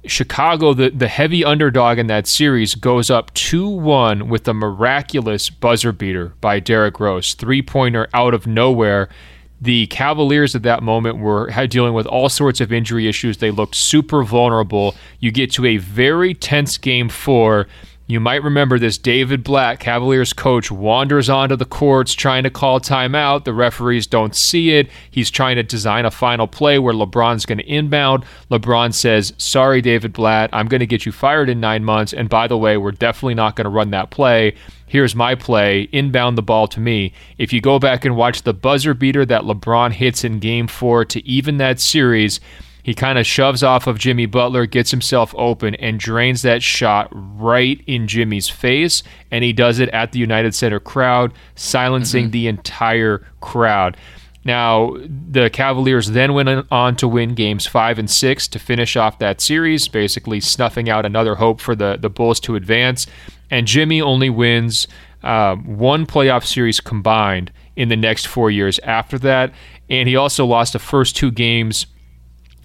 Chicago, 0.04 0.74
the, 0.74 0.90
the 0.90 1.08
heavy 1.08 1.44
underdog 1.44 1.98
in 1.98 2.08
that 2.08 2.26
series, 2.26 2.74
goes 2.74 3.08
up 3.10 3.32
2 3.34 3.68
1 3.68 4.28
with 4.28 4.48
a 4.48 4.54
miraculous 4.54 5.48
buzzer 5.48 5.92
beater 5.92 6.32
by 6.40 6.58
Derrick 6.58 6.98
Rose, 6.98 7.34
three 7.34 7.62
pointer 7.62 8.08
out 8.12 8.34
of 8.34 8.46
nowhere. 8.46 9.08
The 9.60 9.86
Cavaliers 9.88 10.56
at 10.56 10.64
that 10.64 10.82
moment 10.82 11.18
were 11.18 11.48
dealing 11.68 11.94
with 11.94 12.06
all 12.06 12.28
sorts 12.28 12.60
of 12.60 12.72
injury 12.72 13.06
issues. 13.06 13.36
They 13.36 13.52
looked 13.52 13.76
super 13.76 14.24
vulnerable. 14.24 14.96
You 15.20 15.30
get 15.30 15.52
to 15.52 15.66
a 15.66 15.76
very 15.76 16.34
tense 16.34 16.76
game 16.78 17.08
four 17.08 17.68
you 18.12 18.20
might 18.20 18.42
remember 18.42 18.78
this 18.78 18.98
David 18.98 19.42
Blatt, 19.42 19.80
Cavaliers 19.80 20.32
coach, 20.32 20.70
wanders 20.70 21.28
onto 21.28 21.56
the 21.56 21.64
courts 21.64 22.14
trying 22.14 22.42
to 22.44 22.50
call 22.50 22.80
timeout. 22.80 23.44
The 23.44 23.54
referees 23.54 24.06
don't 24.06 24.36
see 24.36 24.72
it. 24.72 24.88
He's 25.10 25.30
trying 25.30 25.56
to 25.56 25.62
design 25.62 26.04
a 26.04 26.10
final 26.10 26.46
play 26.46 26.78
where 26.78 26.94
LeBron's 26.94 27.46
going 27.46 27.58
to 27.58 27.66
inbound. 27.66 28.24
LeBron 28.50 28.94
says, 28.94 29.32
Sorry, 29.38 29.80
David 29.80 30.12
Blatt, 30.12 30.50
I'm 30.52 30.68
going 30.68 30.80
to 30.80 30.86
get 30.86 31.06
you 31.06 31.12
fired 31.12 31.48
in 31.48 31.60
nine 31.60 31.84
months. 31.84 32.12
And 32.12 32.28
by 32.28 32.46
the 32.46 32.58
way, 32.58 32.76
we're 32.76 32.92
definitely 32.92 33.34
not 33.34 33.56
going 33.56 33.64
to 33.64 33.70
run 33.70 33.90
that 33.90 34.10
play. 34.10 34.54
Here's 34.86 35.14
my 35.14 35.34
play 35.34 35.88
inbound 35.92 36.36
the 36.36 36.42
ball 36.42 36.68
to 36.68 36.80
me. 36.80 37.14
If 37.38 37.52
you 37.52 37.62
go 37.62 37.78
back 37.78 38.04
and 38.04 38.14
watch 38.14 38.42
the 38.42 38.52
buzzer 38.52 38.92
beater 38.92 39.24
that 39.24 39.42
LeBron 39.42 39.92
hits 39.92 40.22
in 40.22 40.38
game 40.38 40.66
four 40.66 41.06
to 41.06 41.26
even 41.26 41.56
that 41.56 41.80
series, 41.80 42.40
he 42.82 42.94
kind 42.94 43.18
of 43.18 43.26
shoves 43.26 43.62
off 43.62 43.86
of 43.86 43.98
Jimmy 43.98 44.26
Butler, 44.26 44.66
gets 44.66 44.90
himself 44.90 45.34
open, 45.36 45.74
and 45.76 46.00
drains 46.00 46.42
that 46.42 46.62
shot 46.62 47.08
right 47.12 47.82
in 47.86 48.08
Jimmy's 48.08 48.48
face. 48.48 49.02
And 49.30 49.44
he 49.44 49.52
does 49.52 49.78
it 49.78 49.88
at 49.90 50.12
the 50.12 50.18
United 50.18 50.54
Center 50.54 50.80
crowd, 50.80 51.32
silencing 51.54 52.24
mm-hmm. 52.24 52.32
the 52.32 52.46
entire 52.48 53.26
crowd. 53.40 53.96
Now, 54.44 54.96
the 55.06 55.50
Cavaliers 55.50 56.08
then 56.08 56.34
went 56.34 56.66
on 56.72 56.96
to 56.96 57.06
win 57.06 57.34
games 57.34 57.66
five 57.66 58.00
and 58.00 58.10
six 58.10 58.48
to 58.48 58.58
finish 58.58 58.96
off 58.96 59.20
that 59.20 59.40
series, 59.40 59.86
basically 59.86 60.40
snuffing 60.40 60.90
out 60.90 61.06
another 61.06 61.36
hope 61.36 61.60
for 61.60 61.76
the, 61.76 61.96
the 62.00 62.10
Bulls 62.10 62.40
to 62.40 62.56
advance. 62.56 63.06
And 63.50 63.68
Jimmy 63.68 64.02
only 64.02 64.30
wins 64.30 64.88
uh, 65.22 65.54
one 65.54 66.06
playoff 66.06 66.44
series 66.44 66.80
combined 66.80 67.52
in 67.76 67.88
the 67.88 67.96
next 67.96 68.26
four 68.26 68.50
years 68.50 68.80
after 68.80 69.18
that. 69.20 69.52
And 69.88 70.08
he 70.08 70.16
also 70.16 70.44
lost 70.44 70.72
the 70.72 70.80
first 70.80 71.14
two 71.14 71.30
games 71.30 71.86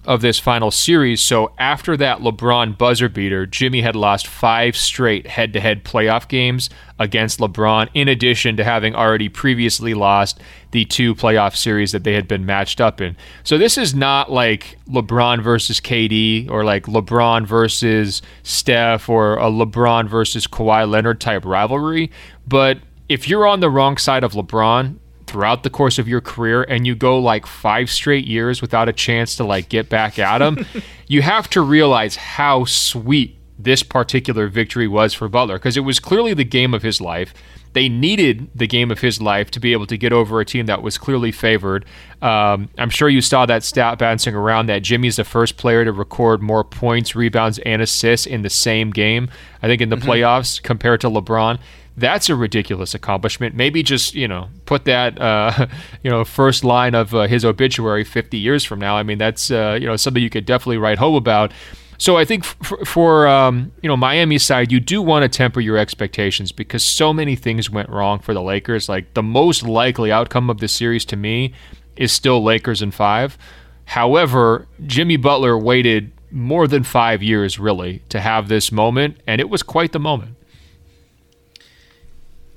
of 0.08 0.22
this 0.22 0.38
final 0.38 0.70
series. 0.70 1.20
So 1.20 1.52
after 1.58 1.94
that 1.98 2.20
LeBron 2.20 2.78
buzzer 2.78 3.10
beater, 3.10 3.44
Jimmy 3.44 3.82
had 3.82 3.94
lost 3.94 4.26
five 4.26 4.74
straight 4.74 5.26
head 5.26 5.52
to 5.52 5.60
head 5.60 5.84
playoff 5.84 6.28
games 6.28 6.70
against 6.98 7.40
LeBron, 7.40 7.90
in 7.92 8.08
addition 8.08 8.56
to 8.56 8.64
having 8.64 8.94
already 8.94 9.28
previously 9.28 9.92
lost 9.92 10.40
the 10.70 10.86
two 10.86 11.14
playoff 11.14 11.54
series 11.54 11.92
that 11.92 12.04
they 12.04 12.14
had 12.14 12.26
been 12.26 12.46
matched 12.46 12.80
up 12.80 13.02
in. 13.02 13.18
So 13.44 13.58
this 13.58 13.76
is 13.76 13.94
not 13.94 14.32
like 14.32 14.78
LeBron 14.88 15.42
versus 15.42 15.78
KD 15.78 16.48
or 16.48 16.64
like 16.64 16.86
LeBron 16.86 17.46
versus 17.46 18.22
Steph 18.42 19.10
or 19.10 19.34
a 19.34 19.50
LeBron 19.50 20.08
versus 20.08 20.46
Kawhi 20.46 20.88
Leonard 20.88 21.20
type 21.20 21.44
rivalry. 21.44 22.10
But 22.46 22.78
if 23.10 23.28
you're 23.28 23.46
on 23.46 23.60
the 23.60 23.68
wrong 23.68 23.98
side 23.98 24.24
of 24.24 24.32
LeBron, 24.32 24.96
throughout 25.28 25.62
the 25.62 25.70
course 25.70 25.98
of 25.98 26.08
your 26.08 26.20
career 26.20 26.62
and 26.62 26.86
you 26.86 26.94
go 26.94 27.18
like 27.18 27.46
five 27.46 27.90
straight 27.90 28.26
years 28.26 28.60
without 28.60 28.88
a 28.88 28.92
chance 28.92 29.36
to 29.36 29.44
like 29.44 29.68
get 29.68 29.88
back 29.88 30.18
at 30.18 30.40
him, 30.42 30.64
you 31.06 31.22
have 31.22 31.48
to 31.50 31.60
realize 31.60 32.16
how 32.16 32.64
sweet 32.64 33.38
this 33.58 33.82
particular 33.82 34.46
victory 34.46 34.86
was 34.86 35.12
for 35.12 35.28
Butler 35.28 35.58
because 35.58 35.76
it 35.76 35.80
was 35.80 35.98
clearly 35.98 36.32
the 36.32 36.44
game 36.44 36.72
of 36.72 36.82
his 36.82 37.00
life. 37.00 37.34
They 37.72 37.88
needed 37.88 38.48
the 38.54 38.66
game 38.66 38.90
of 38.90 39.00
his 39.00 39.20
life 39.20 39.50
to 39.50 39.60
be 39.60 39.72
able 39.72 39.86
to 39.86 39.98
get 39.98 40.12
over 40.12 40.40
a 40.40 40.44
team 40.44 40.66
that 40.66 40.82
was 40.82 40.96
clearly 40.96 41.32
favored. 41.32 41.84
Um, 42.22 42.70
I'm 42.78 42.88
sure 42.88 43.08
you 43.08 43.20
saw 43.20 43.46
that 43.46 43.62
stat 43.62 43.98
bouncing 43.98 44.34
around 44.34 44.66
that 44.66 44.82
Jimmy's 44.82 45.16
the 45.16 45.24
first 45.24 45.56
player 45.56 45.84
to 45.84 45.92
record 45.92 46.40
more 46.40 46.64
points, 46.64 47.14
rebounds, 47.14 47.58
and 47.60 47.82
assists 47.82 48.26
in 48.26 48.42
the 48.42 48.50
same 48.50 48.90
game. 48.90 49.28
I 49.62 49.66
think 49.66 49.82
in 49.82 49.90
the 49.90 49.96
mm-hmm. 49.96 50.08
playoffs 50.08 50.62
compared 50.62 51.00
to 51.02 51.10
LeBron 51.10 51.58
that's 51.98 52.28
a 52.28 52.36
ridiculous 52.36 52.94
accomplishment. 52.94 53.54
Maybe 53.54 53.82
just 53.82 54.14
you 54.14 54.28
know 54.28 54.48
put 54.66 54.84
that 54.84 55.20
uh, 55.20 55.66
you 56.02 56.10
know 56.10 56.24
first 56.24 56.64
line 56.64 56.94
of 56.94 57.14
uh, 57.14 57.26
his 57.26 57.44
obituary 57.44 58.04
50 58.04 58.36
years 58.38 58.64
from 58.64 58.78
now. 58.78 58.96
I 58.96 59.02
mean 59.02 59.18
that's 59.18 59.50
uh, 59.50 59.78
you 59.80 59.86
know 59.86 59.96
something 59.96 60.22
you 60.22 60.30
could 60.30 60.46
definitely 60.46 60.78
write 60.78 60.98
home 60.98 61.14
about. 61.14 61.52
So 62.00 62.16
I 62.16 62.24
think 62.24 62.44
f- 62.44 62.86
for 62.86 63.26
um, 63.26 63.72
you 63.82 63.88
know 63.88 63.96
Miami 63.96 64.38
side, 64.38 64.70
you 64.70 64.80
do 64.80 65.02
want 65.02 65.24
to 65.24 65.28
temper 65.28 65.60
your 65.60 65.76
expectations 65.76 66.52
because 66.52 66.84
so 66.84 67.12
many 67.12 67.36
things 67.36 67.70
went 67.70 67.88
wrong 67.88 68.20
for 68.20 68.34
the 68.34 68.42
Lakers. 68.42 68.88
Like 68.88 69.14
the 69.14 69.22
most 69.22 69.62
likely 69.62 70.12
outcome 70.12 70.48
of 70.48 70.58
the 70.58 70.68
series 70.68 71.04
to 71.06 71.16
me 71.16 71.52
is 71.96 72.12
still 72.12 72.42
Lakers 72.42 72.82
in 72.82 72.92
five. 72.92 73.36
However, 73.84 74.68
Jimmy 74.86 75.16
Butler 75.16 75.58
waited 75.58 76.12
more 76.30 76.68
than 76.68 76.82
five 76.82 77.22
years 77.22 77.58
really 77.58 78.02
to 78.10 78.20
have 78.20 78.48
this 78.48 78.70
moment, 78.70 79.16
and 79.26 79.40
it 79.40 79.48
was 79.48 79.62
quite 79.62 79.92
the 79.92 79.98
moment 79.98 80.37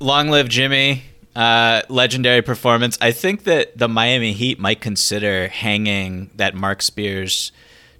long 0.01 0.29
live 0.29 0.49
Jimmy. 0.49 1.03
Uh, 1.33 1.81
legendary 1.87 2.41
performance. 2.41 2.97
I 2.99 3.13
think 3.13 3.45
that 3.45 3.77
the 3.77 3.87
Miami 3.87 4.33
Heat 4.33 4.59
might 4.59 4.81
consider 4.81 5.47
hanging 5.47 6.29
that 6.35 6.55
Mark 6.55 6.81
Spears 6.81 7.53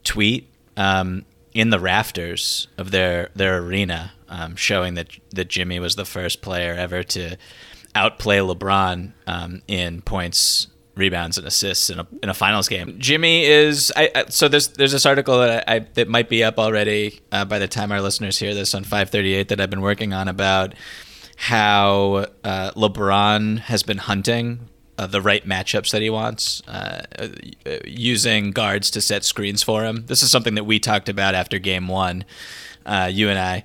tweet 0.04 0.50
um, 0.76 1.24
in 1.54 1.70
the 1.70 1.80
rafters 1.80 2.68
of 2.78 2.92
their 2.92 3.30
their 3.34 3.60
arena, 3.60 4.12
um, 4.28 4.58
showing 4.58 4.96
that 4.96 5.08
that 5.30 5.48
Jimmy 5.48 5.80
was 5.80 5.96
the 5.96 6.04
first 6.04 6.42
player 6.42 6.74
ever 6.74 7.04
to 7.04 7.38
outplay 7.96 8.40
LeBron 8.40 9.14
um, 9.28 9.62
in 9.66 10.02
points, 10.02 10.68
rebounds, 10.96 11.38
and 11.38 11.48
assists 11.48 11.90
in 11.90 12.00
a 12.00 12.08
in 12.22 12.28
a 12.28 12.34
finals 12.34 12.68
game. 12.68 12.98
Jimmy 13.00 13.46
is 13.46 13.94
I, 13.96 14.12
I 14.14 14.26
so 14.28 14.50
there's 14.50 14.68
there's 14.70 14.92
this 14.92 15.06
article 15.06 15.40
that 15.40 15.70
I, 15.70 15.80
that 15.94 16.10
might 16.10 16.28
be 16.28 16.44
up 16.44 16.60
already 16.60 17.22
uh, 17.32 17.46
by 17.46 17.60
the 17.60 17.68
time 17.70 17.94
our 17.94 18.02
listeners 18.02 18.40
hear 18.40 18.54
this 18.54 18.76
on 18.76 18.84
538 18.84 19.48
that 19.48 19.62
I've 19.62 19.70
been 19.70 19.80
working 19.80 20.12
on 20.12 20.28
about 20.28 20.74
how 21.42 22.28
uh, 22.44 22.70
LeBron 22.76 23.58
has 23.62 23.82
been 23.82 23.98
hunting 23.98 24.70
uh, 25.00 25.08
the 25.08 25.20
right 25.20 25.44
matchups 25.44 25.90
that 25.90 26.00
he 26.04 26.08
wants, 26.08 26.62
uh, 26.68 27.02
uh, 27.18 27.28
using 27.84 28.52
guards 28.52 28.92
to 28.92 29.02
set 29.02 29.26
screens 29.26 29.64
for 29.64 29.84
him. 29.84 30.06
This 30.06 30.22
is 30.22 30.30
something 30.30 30.54
that 30.54 30.66
we 30.66 30.78
talked 30.78 31.10
about 31.10 31.34
after 31.34 31.58
game 31.58 31.88
one, 31.88 32.26
uh, 32.86 33.10
you 33.12 33.28
and 33.28 33.40
I. 33.40 33.64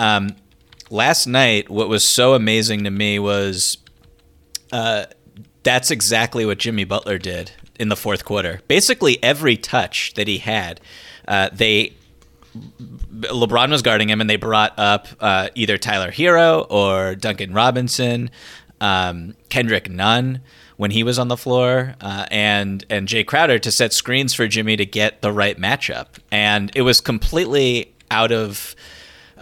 Um, 0.00 0.34
last 0.90 1.28
night, 1.28 1.70
what 1.70 1.88
was 1.88 2.04
so 2.04 2.34
amazing 2.34 2.82
to 2.82 2.90
me 2.90 3.20
was 3.20 3.78
uh, 4.72 5.04
that's 5.62 5.92
exactly 5.92 6.44
what 6.44 6.58
Jimmy 6.58 6.82
Butler 6.82 7.18
did 7.18 7.52
in 7.78 7.88
the 7.88 7.96
fourth 7.96 8.24
quarter. 8.24 8.62
Basically, 8.66 9.22
every 9.22 9.56
touch 9.56 10.14
that 10.14 10.26
he 10.26 10.38
had, 10.38 10.80
they 11.52 11.92
LeBron 12.54 13.70
was 13.70 13.82
guarding 13.82 14.10
him, 14.10 14.20
and 14.20 14.28
they 14.28 14.36
brought 14.36 14.78
up 14.78 15.08
uh, 15.20 15.48
either 15.54 15.78
Tyler 15.78 16.10
Herro 16.10 16.66
or 16.70 17.14
Duncan 17.14 17.52
Robinson, 17.54 18.30
um, 18.80 19.34
Kendrick 19.48 19.90
Nunn 19.90 20.40
when 20.76 20.90
he 20.90 21.02
was 21.02 21.18
on 21.18 21.28
the 21.28 21.36
floor, 21.36 21.94
uh, 22.00 22.26
and 22.30 22.84
and 22.90 23.06
Jae 23.08 23.24
Crowder 23.26 23.58
to 23.58 23.70
set 23.70 23.92
screens 23.92 24.34
for 24.34 24.48
Jimmy 24.48 24.76
to 24.76 24.86
get 24.86 25.22
the 25.22 25.32
right 25.32 25.58
matchup, 25.58 26.06
and 26.30 26.70
it 26.74 26.82
was 26.82 27.00
completely 27.00 27.94
out 28.10 28.32
of. 28.32 28.74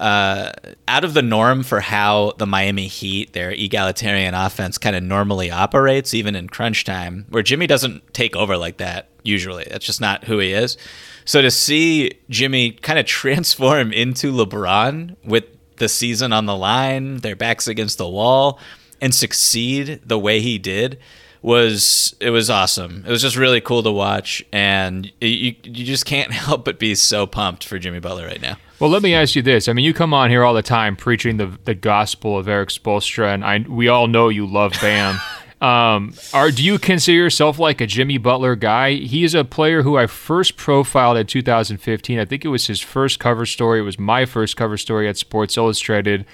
Uh, 0.00 0.50
out 0.88 1.04
of 1.04 1.12
the 1.12 1.20
norm 1.20 1.62
for 1.62 1.80
how 1.80 2.32
the 2.38 2.46
Miami 2.46 2.86
Heat, 2.86 3.34
their 3.34 3.50
egalitarian 3.50 4.32
offense, 4.32 4.78
kind 4.78 4.96
of 4.96 5.02
normally 5.02 5.50
operates, 5.50 6.14
even 6.14 6.34
in 6.34 6.48
crunch 6.48 6.84
time, 6.84 7.26
where 7.28 7.42
Jimmy 7.42 7.66
doesn't 7.66 8.14
take 8.14 8.34
over 8.34 8.56
like 8.56 8.78
that 8.78 9.10
usually. 9.24 9.66
That's 9.70 9.84
just 9.84 10.00
not 10.00 10.24
who 10.24 10.38
he 10.38 10.54
is. 10.54 10.78
So 11.26 11.42
to 11.42 11.50
see 11.50 12.12
Jimmy 12.30 12.72
kind 12.72 12.98
of 12.98 13.04
transform 13.20 13.92
into 13.92 14.32
LeBron 14.32 15.16
with 15.22 15.44
the 15.76 15.88
season 15.88 16.32
on 16.32 16.46
the 16.46 16.56
line, 16.56 17.18
their 17.18 17.36
backs 17.36 17.68
against 17.68 17.98
the 17.98 18.08
wall, 18.08 18.58
and 19.02 19.14
succeed 19.14 20.00
the 20.04 20.18
way 20.18 20.40
he 20.40 20.58
did 20.58 20.98
was 21.42 22.14
it 22.20 22.30
was 22.30 22.48
awesome. 22.48 23.04
It 23.06 23.10
was 23.10 23.20
just 23.20 23.36
really 23.36 23.60
cool 23.60 23.82
to 23.82 23.90
watch, 23.90 24.42
and 24.52 25.12
you 25.20 25.54
you 25.62 25.84
just 25.84 26.06
can't 26.06 26.32
help 26.46 26.64
but 26.64 26.78
be 26.78 26.94
so 26.94 27.26
pumped 27.26 27.64
for 27.64 27.78
Jimmy 27.78 28.00
Butler 28.00 28.26
right 28.26 28.40
now. 28.40 28.56
Well, 28.80 28.88
let 28.88 29.02
me 29.02 29.12
ask 29.12 29.36
you 29.36 29.42
this. 29.42 29.68
I 29.68 29.74
mean, 29.74 29.84
you 29.84 29.92
come 29.92 30.14
on 30.14 30.30
here 30.30 30.42
all 30.42 30.54
the 30.54 30.62
time 30.62 30.96
preaching 30.96 31.36
the 31.36 31.58
the 31.66 31.74
gospel 31.74 32.38
of 32.38 32.48
Erik 32.48 32.70
Spoelstra, 32.70 33.34
and 33.34 33.44
I 33.44 33.58
we 33.58 33.88
all 33.88 34.08
know 34.08 34.30
you 34.30 34.46
love 34.46 34.72
Bam. 34.80 35.20
Um, 35.60 36.14
are 36.32 36.50
do 36.50 36.64
you 36.64 36.78
consider 36.78 37.18
yourself 37.18 37.58
like 37.58 37.82
a 37.82 37.86
Jimmy 37.86 38.16
Butler 38.16 38.56
guy? 38.56 38.94
He 38.94 39.24
is 39.24 39.34
a 39.34 39.44
player 39.44 39.82
who 39.82 39.98
I 39.98 40.06
first 40.06 40.56
profiled 40.56 41.18
in 41.18 41.26
2015. 41.26 42.18
I 42.18 42.24
think 42.24 42.46
it 42.46 42.48
was 42.48 42.66
his 42.66 42.80
first 42.80 43.18
cover 43.20 43.44
story. 43.44 43.80
It 43.80 43.82
was 43.82 43.98
my 43.98 44.24
first 44.24 44.56
cover 44.56 44.78
story 44.78 45.06
at 45.06 45.18
Sports 45.18 45.58
Illustrated. 45.58 46.24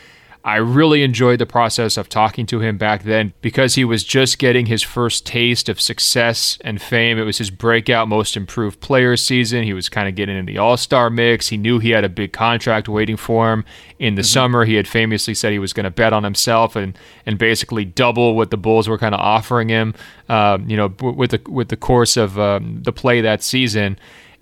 I 0.47 0.59
really 0.59 1.03
enjoyed 1.03 1.41
the 1.41 1.47
process 1.47 1.97
of 1.97 2.09
talking 2.09 2.47
to 2.47 2.61
him 2.61 2.79
back 2.79 3.03
then 3.03 3.33
because 3.41 3.75
he 3.75 3.85
was 3.85 4.05
just 4.05 4.39
getting 4.39 4.67
his 4.67 4.81
first 4.81 5.27
taste 5.27 5.69
of 5.69 5.81
success 5.81 6.57
and 6.61 6.81
fame. 6.81 7.19
It 7.19 7.25
was 7.25 7.39
his 7.39 7.51
breakout 7.51 8.07
most 8.07 8.37
improved 8.37 8.79
player 8.79 9.17
season. 9.17 9.65
He 9.65 9.73
was 9.73 9.89
kind 9.89 10.09
of 10.09 10.15
getting 10.15 10.37
in 10.37 10.47
the 10.47 10.59
all 10.59 10.77
star 10.77 11.11
mix. 11.11 11.49
He 11.49 11.57
knew 11.57 11.81
he 11.81 11.91
had 11.91 12.05
a 12.05 12.09
big 12.09 12.33
contract 12.33 12.89
waiting 12.89 13.17
for 13.17 13.53
him. 13.53 13.65
In 13.99 14.15
the 14.15 14.23
mm-hmm. 14.23 14.27
summer, 14.27 14.65
he 14.65 14.75
had 14.75 14.87
famously 14.87 15.35
said 15.35 15.51
he 15.51 15.59
was 15.59 15.73
going 15.73 15.83
to 15.83 15.91
bet 15.91 16.13
on 16.13 16.23
himself 16.23 16.77
and, 16.77 16.97
and 17.27 17.39
basically 17.39 17.85
double 17.85 18.37
what 18.37 18.53
the 18.53 18.57
Bulls 18.57 18.87
were 18.87 18.99
kind 18.99 19.17
of 19.17 19.21
offering 19.21 19.69
him, 19.69 19.95
uh, 20.29 20.59
you 20.65 20.77
know, 20.77 20.95
with 21.01 21.33
the, 21.33 21.41
with 21.51 21.71
the 21.71 21.77
course 21.77 22.17
of 22.17 22.39
um, 22.39 22.85
the 22.85 22.93
play 22.93 23.21
that 23.21 23.43
season. 23.43 23.99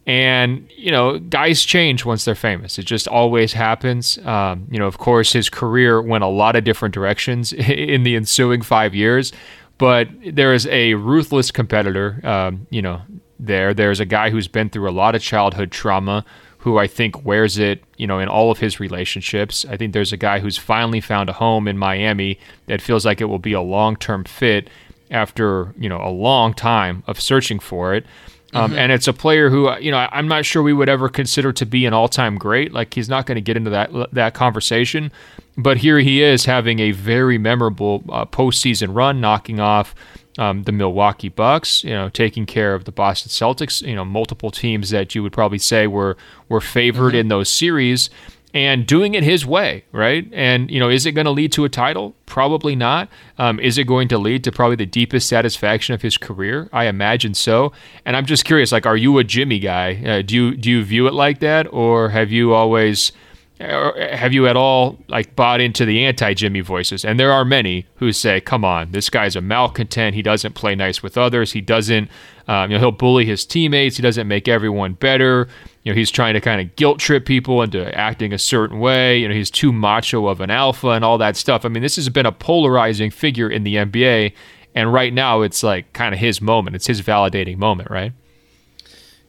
And, 0.06 0.68
you 0.76 0.90
know, 0.90 1.18
guys 1.18 1.62
change 1.62 2.04
once 2.04 2.26
they're 2.26 2.34
famous. 2.34 2.78
It 2.78 2.84
just 2.84 3.08
always 3.08 3.54
happens. 3.54 4.18
Um, 4.18 4.68
you 4.70 4.78
know, 4.78 4.86
of 4.86 4.98
course, 4.98 5.32
his 5.32 5.48
career 5.48 6.02
went 6.02 6.24
a 6.24 6.28
lot 6.28 6.56
of 6.56 6.64
different 6.64 6.94
directions 6.94 7.52
in 7.54 8.02
the 8.02 8.16
ensuing 8.16 8.60
five 8.60 8.94
years, 8.94 9.32
but 9.78 10.08
there 10.32 10.52
is 10.52 10.66
a 10.66 10.94
ruthless 10.94 11.50
competitor, 11.50 12.20
um, 12.22 12.66
you 12.70 12.82
know, 12.82 13.00
there. 13.38 13.72
There's 13.72 14.00
a 14.00 14.04
guy 14.04 14.30
who's 14.30 14.48
been 14.48 14.68
through 14.68 14.88
a 14.88 14.92
lot 14.92 15.14
of 15.14 15.22
childhood 15.22 15.72
trauma 15.72 16.24
who 16.58 16.78
I 16.78 16.86
think 16.86 17.24
wears 17.24 17.58
it, 17.58 17.84
you 17.98 18.06
know, 18.06 18.18
in 18.18 18.28
all 18.28 18.50
of 18.50 18.58
his 18.58 18.80
relationships. 18.80 19.66
I 19.68 19.76
think 19.76 19.92
there's 19.92 20.14
a 20.14 20.16
guy 20.16 20.38
who's 20.38 20.56
finally 20.56 21.00
found 21.00 21.28
a 21.28 21.34
home 21.34 21.68
in 21.68 21.76
Miami 21.76 22.38
that 22.68 22.80
feels 22.80 23.04
like 23.04 23.20
it 23.20 23.26
will 23.26 23.38
be 23.38 23.52
a 23.52 23.60
long-term 23.60 24.24
fit 24.24 24.70
after, 25.10 25.74
you 25.78 25.90
know, 25.90 26.00
a 26.00 26.08
long 26.08 26.54
time 26.54 27.02
of 27.06 27.20
searching 27.20 27.58
for 27.58 27.94
it. 27.94 28.06
Um, 28.54 28.70
mm-hmm. 28.70 28.78
And 28.78 28.92
it's 28.92 29.08
a 29.08 29.12
player 29.12 29.50
who, 29.50 29.76
you 29.78 29.90
know, 29.90 30.08
I'm 30.12 30.28
not 30.28 30.46
sure 30.46 30.62
we 30.62 30.72
would 30.72 30.88
ever 30.88 31.08
consider 31.08 31.52
to 31.52 31.66
be 31.66 31.86
an 31.86 31.92
all-time 31.92 32.36
great. 32.38 32.72
Like 32.72 32.94
he's 32.94 33.08
not 33.08 33.26
going 33.26 33.36
to 33.36 33.42
get 33.42 33.56
into 33.56 33.70
that 33.70 33.90
that 34.12 34.34
conversation, 34.34 35.10
but 35.56 35.76
here 35.78 35.98
he 35.98 36.22
is 36.22 36.44
having 36.44 36.78
a 36.78 36.92
very 36.92 37.36
memorable 37.36 38.04
uh, 38.08 38.24
postseason 38.24 38.94
run, 38.94 39.20
knocking 39.20 39.60
off 39.60 39.94
um, 40.38 40.64
the 40.64 40.72
Milwaukee 40.72 41.28
Bucks, 41.28 41.84
you 41.84 41.90
know, 41.90 42.08
taking 42.08 42.46
care 42.46 42.74
of 42.74 42.84
the 42.84 42.92
Boston 42.92 43.30
Celtics, 43.30 43.86
you 43.86 43.94
know, 43.94 44.04
multiple 44.04 44.50
teams 44.50 44.90
that 44.90 45.14
you 45.14 45.22
would 45.22 45.32
probably 45.32 45.58
say 45.58 45.86
were 45.86 46.16
were 46.48 46.60
favored 46.60 47.10
mm-hmm. 47.10 47.18
in 47.18 47.28
those 47.28 47.48
series 47.48 48.10
and 48.54 48.86
doing 48.86 49.14
it 49.14 49.24
his 49.24 49.44
way, 49.44 49.84
right? 49.90 50.26
And 50.32 50.70
you 50.70 50.78
know, 50.78 50.88
is 50.88 51.04
it 51.04 51.12
going 51.12 51.24
to 51.24 51.32
lead 51.32 51.52
to 51.52 51.64
a 51.64 51.68
title? 51.68 52.14
Probably 52.24 52.76
not. 52.76 53.08
Um, 53.36 53.58
is 53.58 53.76
it 53.76 53.84
going 53.84 54.06
to 54.08 54.18
lead 54.18 54.44
to 54.44 54.52
probably 54.52 54.76
the 54.76 54.86
deepest 54.86 55.28
satisfaction 55.28 55.92
of 55.92 56.02
his 56.02 56.16
career? 56.16 56.70
I 56.72 56.84
imagine 56.86 57.34
so. 57.34 57.72
And 58.06 58.16
I'm 58.16 58.24
just 58.24 58.44
curious, 58.44 58.70
like, 58.70 58.86
are 58.86 58.96
you 58.96 59.18
a 59.18 59.24
Jimmy 59.24 59.58
guy? 59.58 60.00
Uh, 60.06 60.22
do 60.22 60.34
you 60.34 60.56
do 60.56 60.70
you 60.70 60.84
view 60.84 61.08
it 61.08 61.14
like 61.14 61.40
that, 61.40 61.66
or 61.72 62.10
have 62.10 62.30
you 62.30 62.54
always 62.54 63.12
have 63.60 64.32
you 64.32 64.46
at 64.48 64.56
all 64.56 64.98
like 65.08 65.36
bought 65.36 65.60
into 65.60 65.84
the 65.84 66.04
anti-Jimmy 66.04 66.60
voices? 66.60 67.04
And 67.04 67.18
there 67.18 67.32
are 67.32 67.44
many 67.44 67.86
who 67.96 68.12
say, 68.12 68.40
"Come 68.40 68.64
on, 68.64 68.92
this 68.92 69.10
guy's 69.10 69.36
a 69.36 69.40
malcontent. 69.40 70.14
He 70.14 70.22
doesn't 70.22 70.54
play 70.54 70.74
nice 70.74 71.02
with 71.02 71.18
others. 71.18 71.52
He 71.52 71.60
doesn't, 71.60 72.08
um, 72.48 72.70
you 72.70 72.76
know, 72.76 72.80
he'll 72.80 72.92
bully 72.92 73.24
his 73.24 73.44
teammates. 73.46 73.96
He 73.96 74.02
doesn't 74.02 74.28
make 74.28 74.48
everyone 74.48 74.94
better." 74.94 75.48
you 75.84 75.92
know, 75.92 75.96
he's 75.96 76.10
trying 76.10 76.32
to 76.32 76.40
kind 76.40 76.60
of 76.60 76.74
guilt 76.76 76.98
trip 76.98 77.26
people 77.26 77.62
into 77.62 77.94
acting 77.96 78.32
a 78.32 78.38
certain 78.38 78.80
way. 78.80 79.18
You 79.18 79.28
know, 79.28 79.34
he's 79.34 79.50
too 79.50 79.70
macho 79.70 80.26
of 80.26 80.40
an 80.40 80.50
alpha 80.50 80.88
and 80.88 81.04
all 81.04 81.18
that 81.18 81.36
stuff. 81.36 81.64
I 81.64 81.68
mean, 81.68 81.82
this 81.82 81.96
has 81.96 82.08
been 82.08 82.24
a 82.26 82.32
polarizing 82.32 83.10
figure 83.10 83.50
in 83.50 83.64
the 83.64 83.76
NBA, 83.76 84.32
and 84.74 84.92
right 84.92 85.12
now 85.12 85.42
it's 85.42 85.62
like 85.62 85.92
kind 85.92 86.14
of 86.14 86.20
his 86.20 86.40
moment. 86.40 86.74
It's 86.74 86.86
his 86.86 87.02
validating 87.02 87.58
moment, 87.58 87.90
right? 87.90 88.12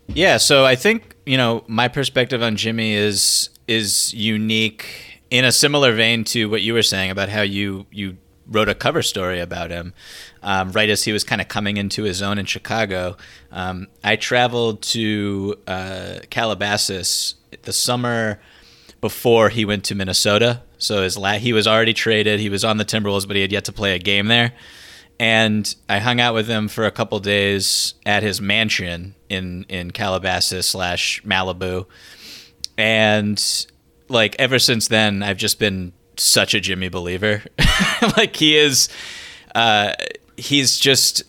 Yeah. 0.07 0.37
So 0.37 0.65
I 0.65 0.75
think 0.75 1.17
you 1.25 1.35
know 1.35 1.65
my 1.67 1.89
perspective 1.89 2.41
on 2.41 2.55
Jimmy 2.55 2.93
is 2.93 3.49
is 3.67 4.13
unique 4.13 5.19
in 5.29 5.43
a 5.43 5.51
similar 5.51 5.93
vein 5.93 6.23
to 6.23 6.49
what 6.49 6.61
you 6.61 6.73
were 6.73 6.83
saying 6.83 7.11
about 7.11 7.27
how 7.27 7.41
you 7.41 7.85
you 7.91 8.15
wrote 8.47 8.69
a 8.69 8.75
cover 8.75 9.01
story 9.01 9.39
about 9.39 9.71
him 9.71 9.93
um, 10.43 10.71
right 10.71 10.89
as 10.89 11.03
he 11.03 11.11
was 11.11 11.23
kind 11.23 11.41
of 11.41 11.47
coming 11.47 11.77
into 11.77 12.03
his 12.03 12.21
own 12.21 12.37
in 12.37 12.45
Chicago. 12.45 13.17
Um, 13.51 13.87
I 14.03 14.15
traveled 14.15 14.81
to 14.83 15.55
uh, 15.67 16.19
Calabasas 16.29 17.35
the 17.63 17.73
summer 17.73 18.39
before 19.01 19.49
he 19.49 19.65
went 19.65 19.83
to 19.85 19.95
Minnesota. 19.95 20.61
So 20.77 21.03
his 21.03 21.17
la- 21.17 21.33
he 21.33 21.53
was 21.53 21.67
already 21.67 21.93
traded. 21.93 22.39
He 22.39 22.49
was 22.49 22.63
on 22.63 22.77
the 22.77 22.85
Timberwolves, 22.85 23.27
but 23.27 23.35
he 23.35 23.41
had 23.41 23.51
yet 23.51 23.65
to 23.65 23.71
play 23.71 23.95
a 23.95 23.99
game 23.99 24.27
there. 24.27 24.53
And 25.19 25.73
I 25.87 25.99
hung 25.99 26.19
out 26.19 26.33
with 26.33 26.47
him 26.47 26.67
for 26.67 26.85
a 26.85 26.91
couple 26.91 27.19
days 27.19 27.93
at 28.05 28.21
his 28.21 28.41
mansion 28.41 29.15
in 29.29 29.65
in 29.69 29.91
Calabasas 29.91 30.67
slash 30.67 31.23
Malibu, 31.23 31.85
and 32.77 33.41
like 34.09 34.35
ever 34.37 34.59
since 34.59 34.89
then, 34.89 35.23
I've 35.23 35.37
just 35.37 35.57
been 35.57 35.93
such 36.19 36.53
a 36.53 36.59
Jimmy 36.59 36.89
believer. 36.89 37.43
like 38.17 38.35
he 38.35 38.57
is, 38.57 38.89
uh, 39.53 39.93
he's 40.37 40.77
just 40.77 41.23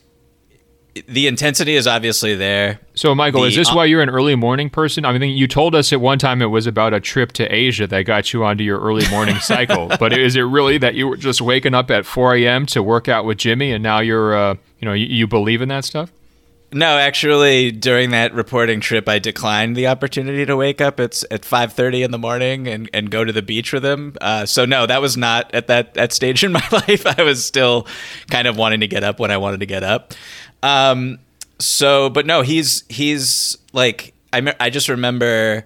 the 1.06 1.26
intensity 1.26 1.76
is 1.76 1.86
obviously 1.86 2.34
there. 2.34 2.80
So, 2.94 3.14
Michael, 3.14 3.42
the, 3.42 3.48
is 3.48 3.56
this 3.56 3.74
why 3.74 3.84
you're 3.84 4.02
an 4.02 4.08
early 4.08 4.34
morning 4.34 4.70
person? 4.70 5.04
I 5.04 5.16
mean, 5.16 5.36
you 5.36 5.46
told 5.46 5.74
us 5.74 5.92
at 5.92 6.00
one 6.00 6.18
time 6.18 6.40
it 6.40 6.46
was 6.46 6.66
about 6.66 6.94
a 6.94 7.00
trip 7.00 7.32
to 7.32 7.44
Asia 7.54 7.86
that 7.86 8.02
got 8.02 8.32
you 8.32 8.44
onto 8.44 8.64
your 8.64 8.80
early 8.80 9.08
morning 9.10 9.36
cycle. 9.40 9.88
but 10.00 10.16
is 10.16 10.36
it 10.36 10.42
really 10.42 10.78
that 10.78 10.94
you 10.94 11.08
were 11.08 11.16
just 11.16 11.40
waking 11.40 11.74
up 11.74 11.90
at 11.90 12.06
4 12.06 12.36
a.m. 12.36 12.66
to 12.66 12.82
work 12.82 13.08
out 13.08 13.24
with 13.24 13.38
Jimmy, 13.38 13.72
and 13.72 13.82
now 13.82 14.00
you're, 14.00 14.34
uh, 14.34 14.54
you 14.80 14.86
know, 14.86 14.94
you, 14.94 15.06
you 15.06 15.26
believe 15.26 15.60
in 15.60 15.68
that 15.68 15.84
stuff? 15.84 16.10
No, 16.72 16.98
actually, 16.98 17.70
during 17.70 18.10
that 18.10 18.34
reporting 18.34 18.80
trip, 18.80 19.08
I 19.08 19.18
declined 19.18 19.76
the 19.76 19.86
opportunity 19.86 20.44
to 20.46 20.56
wake 20.56 20.80
up 20.80 20.98
at 20.98 21.22
at 21.30 21.44
five 21.44 21.72
thirty 21.72 22.02
in 22.02 22.10
the 22.10 22.18
morning 22.18 22.66
and, 22.66 22.90
and 22.92 23.10
go 23.10 23.24
to 23.24 23.32
the 23.32 23.42
beach 23.42 23.72
with 23.72 23.84
him. 23.84 24.16
Uh, 24.20 24.46
so 24.46 24.64
no, 24.64 24.84
that 24.84 25.00
was 25.00 25.16
not 25.16 25.54
at 25.54 25.68
that 25.68 25.94
that 25.94 26.12
stage 26.12 26.42
in 26.42 26.52
my 26.60 26.66
life. 26.72 27.06
I 27.06 27.22
was 27.22 27.44
still 27.44 27.86
kind 28.30 28.48
of 28.48 28.56
wanting 28.56 28.80
to 28.80 28.88
get 28.88 29.04
up 29.04 29.20
when 29.20 29.30
I 29.30 29.36
wanted 29.36 29.60
to 29.60 29.66
get 29.66 29.84
up. 29.84 30.12
Um, 30.62 31.18
so, 31.58 32.10
but 32.10 32.26
no, 32.26 32.42
he's 32.42 32.84
he's 32.88 33.56
like 33.72 34.12
I 34.32 34.54
I 34.58 34.70
just 34.70 34.88
remember, 34.88 35.64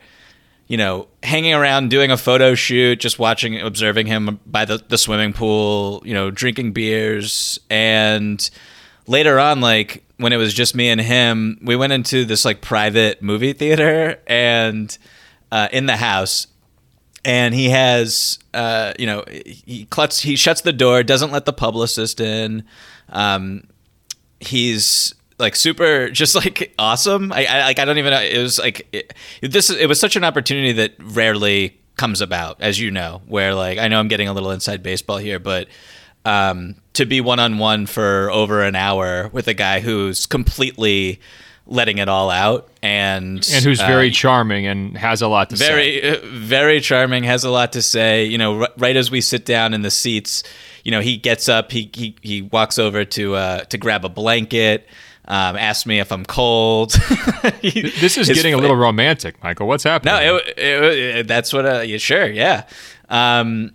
you 0.69 0.77
know, 0.77 1.09
hanging 1.23 1.55
around 1.55 1.91
doing 1.91 2.11
a 2.11 2.17
photo 2.17 2.55
shoot, 2.55 3.01
just 3.01 3.19
watching, 3.19 3.61
observing 3.61 4.07
him 4.07 4.39
by 4.47 4.65
the 4.65 4.83
the 4.89 4.99
swimming 4.99 5.33
pool, 5.33 6.03
you 6.05 6.15
know, 6.15 6.31
drinking 6.31 6.73
beers, 6.73 7.59
and 7.71 8.51
later 9.07 9.39
on, 9.39 9.61
like 9.61 10.05
when 10.21 10.33
it 10.33 10.37
was 10.37 10.53
just 10.53 10.75
me 10.75 10.89
and 10.91 11.01
him, 11.01 11.59
we 11.63 11.77
went 11.77 11.93
into 11.93 12.25
this 12.25 12.45
like 12.45 12.61
private 12.61 13.23
movie 13.23 13.53
theater 13.53 14.21
and 14.27 14.97
uh, 15.51 15.69
in 15.73 15.87
the 15.87 15.97
house. 15.97 16.47
And 17.25 17.55
he 17.55 17.69
has, 17.69 18.39
uh, 18.55 18.95
you 18.99 19.07
know, 19.07 19.25
he 19.29 19.87
clutch, 19.91 20.23
he 20.23 20.37
shuts 20.37 20.63
the 20.63 20.73
door, 20.73 21.03
doesn't 21.03 21.33
let 21.33 21.45
the 21.45 21.53
publicist 21.53 22.21
in. 22.21 22.65
Um, 23.11 23.65
he's 24.41 25.15
like 25.39 25.57
super, 25.57 26.11
just 26.13 26.35
like 26.35 26.73
awesome. 26.79 27.33
I, 27.33 27.45
I 27.47 27.61
like 27.65 27.79
I 27.79 27.85
don't 27.85 27.99
even 27.99 28.13
know. 28.13 28.21
It 28.21 28.39
was 28.39 28.59
like 28.59 28.89
it, 28.93 29.15
this. 29.43 29.69
It 29.71 29.87
was 29.87 30.01
such 30.01 30.17
an 30.17 30.25
opportunity 30.25 30.73
that 30.73 30.95
rarely 30.99 31.79
comes 31.97 32.23
about, 32.23 32.63
as 32.63 32.81
you 32.81 32.91
know. 32.91 33.21
Where 33.27 33.55
like 33.55 33.79
I 33.79 33.89
know 33.89 33.99
I'm 33.99 34.09
getting 34.09 34.29
a 34.29 34.33
little 34.33 34.51
inside 34.51 34.83
baseball 34.83 35.19
here, 35.19 35.39
but 35.39 35.69
um, 36.25 36.77
to 36.95 37.07
be 37.07 37.21
one 37.21 37.41
on 37.41 37.59
one 37.59 37.87
for 37.87 38.31
over 38.31 38.63
an 38.63 38.77
hour 38.77 39.29
with 39.29 39.49
a 39.49 39.55
guy 39.55 39.81
who's 39.81 40.27
completely 40.27 41.21
letting 41.67 41.99
it 41.99 42.09
all 42.09 42.31
out 42.31 42.69
and 42.83 43.49
and 43.53 43.65
who's 43.65 43.81
very 43.81 44.09
uh, 44.09 44.13
charming 44.13 44.67
and 44.67 44.97
has 44.97 45.23
a 45.23 45.29
lot 45.29 45.51
to 45.51 45.57
very, 45.57 46.01
say. 46.01 46.01
Very 46.01 46.19
uh, 46.19 46.27
very 46.27 46.81
charming, 46.81 47.25
has 47.25 47.45
a 47.45 47.51
lot 47.51 47.73
to 47.73 47.83
say. 47.83 48.25
You 48.25 48.39
know, 48.39 48.63
r- 48.63 48.69
right 48.77 48.97
as 48.97 49.11
we 49.11 49.21
sit 49.21 49.47
down 49.47 49.73
in 49.73 49.83
the 49.83 49.91
seats, 49.91 50.43
you 50.85 50.91
know, 50.91 51.01
he 51.01 51.17
gets 51.17 51.49
up, 51.49 51.73
he 51.73 51.91
he, 51.95 52.17
he 52.23 52.43
walks 52.43 52.79
over 52.79 53.05
to 53.05 53.35
uh, 53.35 53.61
to 53.65 53.79
grab 53.79 54.05
a 54.05 54.09
blanket. 54.09 54.87
Um, 55.27 55.55
asks 55.55 55.87
me 55.87 56.01
if 56.01 56.11
I'm 56.11 56.25
cold. 56.25 56.93
he, 57.63 57.83
this 58.01 58.19
is 58.19 58.29
getting 58.29 58.53
a 58.53 58.57
little 58.57 58.75
romantic, 58.75 59.41
Michael. 59.45 59.69
What's 59.69 59.85
happening? 59.85 60.13
No, 60.13 60.37
it, 60.39 60.59
it, 60.59 61.17
it, 61.19 61.29
that's 61.29 61.53
what. 61.53 61.65
Uh, 61.65 61.99
sure, 61.99 62.27
yeah. 62.27 62.67
Um, 63.09 63.71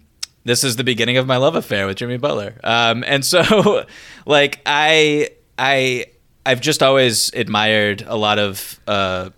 this 0.45 0.63
is 0.63 0.75
the 0.75 0.83
beginning 0.83 1.17
of 1.17 1.27
my 1.27 1.37
love 1.37 1.55
affair 1.55 1.87
with 1.87 1.97
Jimmy 1.97 2.17
Butler. 2.17 2.53
Um, 2.63 3.03
and 3.05 3.25
so, 3.25 3.85
like, 4.25 4.61
I, 4.65 5.31
I, 5.57 6.05
I've 6.45 6.61
just 6.61 6.81
always 6.81 7.33
admired 7.33 8.03
a 8.07 8.15
lot 8.15 8.39
of 8.39 8.79
uh, 8.87 9.31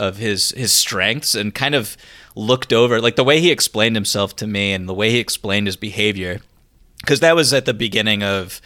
of 0.00 0.16
his 0.16 0.50
his 0.50 0.72
strengths 0.72 1.34
and 1.34 1.54
kind 1.54 1.74
of 1.74 1.96
looked 2.34 2.72
over, 2.72 3.00
like 3.00 3.16
the 3.16 3.24
way 3.24 3.40
he 3.40 3.50
explained 3.50 3.96
himself 3.96 4.36
to 4.36 4.46
me 4.46 4.72
and 4.72 4.88
the 4.88 4.94
way 4.94 5.10
he 5.10 5.18
explained 5.18 5.66
his 5.66 5.76
behavior, 5.76 6.40
because 7.00 7.20
that 7.20 7.36
was 7.36 7.52
at 7.52 7.64
the 7.64 7.74
beginning 7.74 8.22
of. 8.22 8.60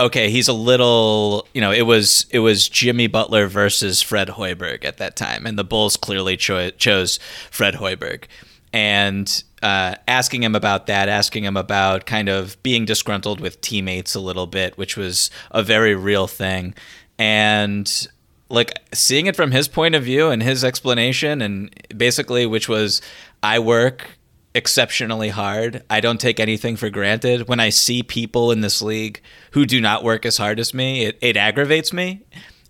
Okay, 0.00 0.30
he's 0.30 0.48
a 0.48 0.54
little, 0.54 1.46
you 1.52 1.60
know, 1.60 1.70
it 1.70 1.82
was 1.82 2.26
it 2.30 2.40
was 2.40 2.68
Jimmy 2.68 3.06
Butler 3.06 3.46
versus 3.46 4.02
Fred 4.02 4.28
Hoiberg 4.28 4.84
at 4.84 4.96
that 4.96 5.16
time, 5.16 5.46
and 5.46 5.56
the 5.58 5.64
Bulls 5.64 5.96
clearly 5.96 6.36
cho- 6.36 6.70
chose 6.70 7.18
Fred 7.50 7.74
Hoiberg 7.74 8.24
and 8.72 9.44
uh, 9.62 9.94
asking 10.08 10.42
him 10.42 10.54
about 10.54 10.86
that, 10.86 11.08
asking 11.08 11.44
him 11.44 11.56
about 11.56 12.06
kind 12.06 12.28
of 12.28 12.60
being 12.62 12.84
disgruntled 12.84 13.40
with 13.40 13.60
teammates 13.60 14.14
a 14.14 14.20
little 14.20 14.46
bit, 14.46 14.76
which 14.76 14.96
was 14.96 15.30
a 15.50 15.62
very 15.62 15.94
real 15.94 16.26
thing. 16.26 16.74
And 17.18 18.08
like 18.48 18.72
seeing 18.92 19.26
it 19.26 19.36
from 19.36 19.52
his 19.52 19.68
point 19.68 19.94
of 19.94 20.02
view 20.02 20.28
and 20.28 20.42
his 20.42 20.64
explanation, 20.64 21.40
and 21.40 21.74
basically, 21.96 22.44
which 22.46 22.68
was, 22.68 23.00
I 23.42 23.60
work 23.60 24.18
exceptionally 24.54 25.30
hard. 25.30 25.82
I 25.88 26.00
don't 26.00 26.20
take 26.20 26.38
anything 26.38 26.76
for 26.76 26.90
granted. 26.90 27.48
When 27.48 27.60
I 27.60 27.70
see 27.70 28.02
people 28.02 28.50
in 28.50 28.60
this 28.60 28.82
league 28.82 29.22
who 29.52 29.64
do 29.64 29.80
not 29.80 30.04
work 30.04 30.26
as 30.26 30.36
hard 30.36 30.60
as 30.60 30.74
me, 30.74 31.04
it, 31.04 31.18
it 31.20 31.36
aggravates 31.36 31.92
me. 31.92 32.22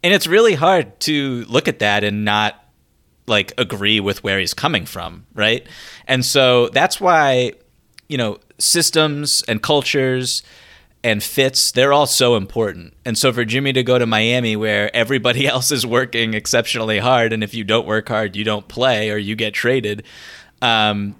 And 0.04 0.12
it's 0.12 0.26
really 0.26 0.54
hard 0.54 0.98
to 1.00 1.44
look 1.48 1.68
at 1.68 1.78
that 1.80 2.04
and 2.04 2.24
not 2.24 2.61
like 3.26 3.52
agree 3.58 4.00
with 4.00 4.24
where 4.24 4.38
he's 4.38 4.54
coming 4.54 4.86
from, 4.86 5.26
right? 5.34 5.66
And 6.06 6.24
so 6.24 6.68
that's 6.68 7.00
why, 7.00 7.52
you 8.08 8.16
know, 8.16 8.38
systems 8.58 9.42
and 9.48 9.62
cultures 9.62 10.42
and 11.04 11.22
fits, 11.22 11.72
they're 11.72 11.92
all 11.92 12.06
so 12.06 12.36
important. 12.36 12.94
And 13.04 13.18
so 13.18 13.32
for 13.32 13.44
Jimmy 13.44 13.72
to 13.72 13.82
go 13.82 13.98
to 13.98 14.06
Miami 14.06 14.56
where 14.56 14.94
everybody 14.94 15.46
else 15.48 15.70
is 15.70 15.84
working 15.86 16.34
exceptionally 16.34 16.98
hard, 16.98 17.32
and 17.32 17.42
if 17.42 17.54
you 17.54 17.64
don't 17.64 17.86
work 17.86 18.08
hard, 18.08 18.36
you 18.36 18.44
don't 18.44 18.68
play 18.68 19.10
or 19.10 19.16
you 19.16 19.34
get 19.34 19.54
traded, 19.54 20.04
um, 20.60 21.16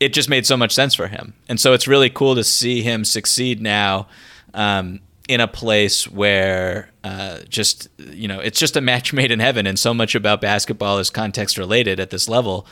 it 0.00 0.12
just 0.12 0.28
made 0.28 0.46
so 0.46 0.56
much 0.56 0.72
sense 0.72 0.94
for 0.94 1.08
him. 1.08 1.34
And 1.48 1.58
so 1.58 1.72
it's 1.72 1.88
really 1.88 2.10
cool 2.10 2.34
to 2.34 2.44
see 2.44 2.82
him 2.82 3.04
succeed 3.04 3.62
now 3.62 4.08
um, 4.52 5.00
in 5.28 5.40
a 5.40 5.48
place 5.48 6.08
where 6.08 6.90
uh, 7.02 7.40
just, 7.48 7.88
you 7.98 8.28
know, 8.28 8.40
it's 8.40 8.58
just 8.58 8.76
a 8.76 8.80
match 8.80 9.12
made 9.12 9.30
in 9.30 9.40
heaven. 9.40 9.66
And 9.66 9.78
so 9.78 9.92
much 9.92 10.14
about 10.14 10.40
basketball 10.40 10.98
is 10.98 11.10
context 11.10 11.58
related 11.58 11.98
at 11.98 12.10
this 12.10 12.28
level. 12.28 12.66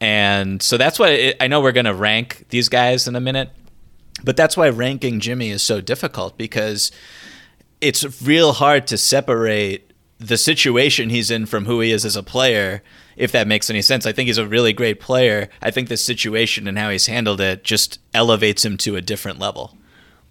And 0.00 0.62
so 0.62 0.76
that's 0.76 0.98
why 0.98 1.10
it, 1.10 1.36
I 1.40 1.48
know 1.48 1.60
we're 1.60 1.72
going 1.72 1.86
to 1.86 1.94
rank 1.94 2.46
these 2.50 2.68
guys 2.68 3.08
in 3.08 3.16
a 3.16 3.20
minute. 3.20 3.50
But 4.24 4.36
that's 4.36 4.56
why 4.56 4.68
ranking 4.68 5.20
Jimmy 5.20 5.50
is 5.50 5.62
so 5.62 5.80
difficult 5.80 6.38
because 6.38 6.90
it's 7.80 8.22
real 8.22 8.52
hard 8.52 8.86
to 8.88 8.96
separate 8.98 9.92
the 10.18 10.38
situation 10.38 11.10
he's 11.10 11.30
in 11.30 11.44
from 11.44 11.66
who 11.66 11.80
he 11.80 11.92
is 11.92 12.04
as 12.04 12.16
a 12.16 12.22
player, 12.22 12.82
if 13.16 13.32
that 13.32 13.46
makes 13.46 13.68
any 13.68 13.82
sense. 13.82 14.06
I 14.06 14.12
think 14.12 14.28
he's 14.28 14.38
a 14.38 14.48
really 14.48 14.72
great 14.72 15.00
player. 15.00 15.50
I 15.60 15.70
think 15.70 15.88
the 15.88 15.98
situation 15.98 16.66
and 16.66 16.78
how 16.78 16.88
he's 16.88 17.06
handled 17.06 17.40
it 17.40 17.64
just 17.64 17.98
elevates 18.14 18.64
him 18.64 18.78
to 18.78 18.96
a 18.96 19.02
different 19.02 19.38
level. 19.38 19.76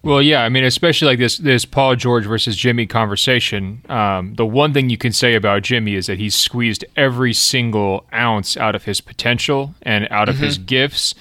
Well, 0.06 0.22
yeah, 0.22 0.44
I 0.44 0.48
mean, 0.50 0.62
especially 0.62 1.08
like 1.08 1.18
this 1.18 1.36
this 1.38 1.64
Paul 1.64 1.96
George 1.96 2.26
versus 2.26 2.54
Jimmy 2.54 2.86
conversation. 2.86 3.82
Um, 3.88 4.34
the 4.34 4.46
one 4.46 4.72
thing 4.72 4.88
you 4.88 4.96
can 4.96 5.12
say 5.12 5.34
about 5.34 5.62
Jimmy 5.62 5.96
is 5.96 6.06
that 6.06 6.18
he's 6.18 6.36
squeezed 6.36 6.84
every 6.96 7.32
single 7.32 8.06
ounce 8.14 8.56
out 8.56 8.76
of 8.76 8.84
his 8.84 9.00
potential 9.00 9.74
and 9.82 10.06
out 10.12 10.28
of 10.28 10.36
mm-hmm. 10.36 10.44
his 10.44 10.58
gifts, 10.58 11.16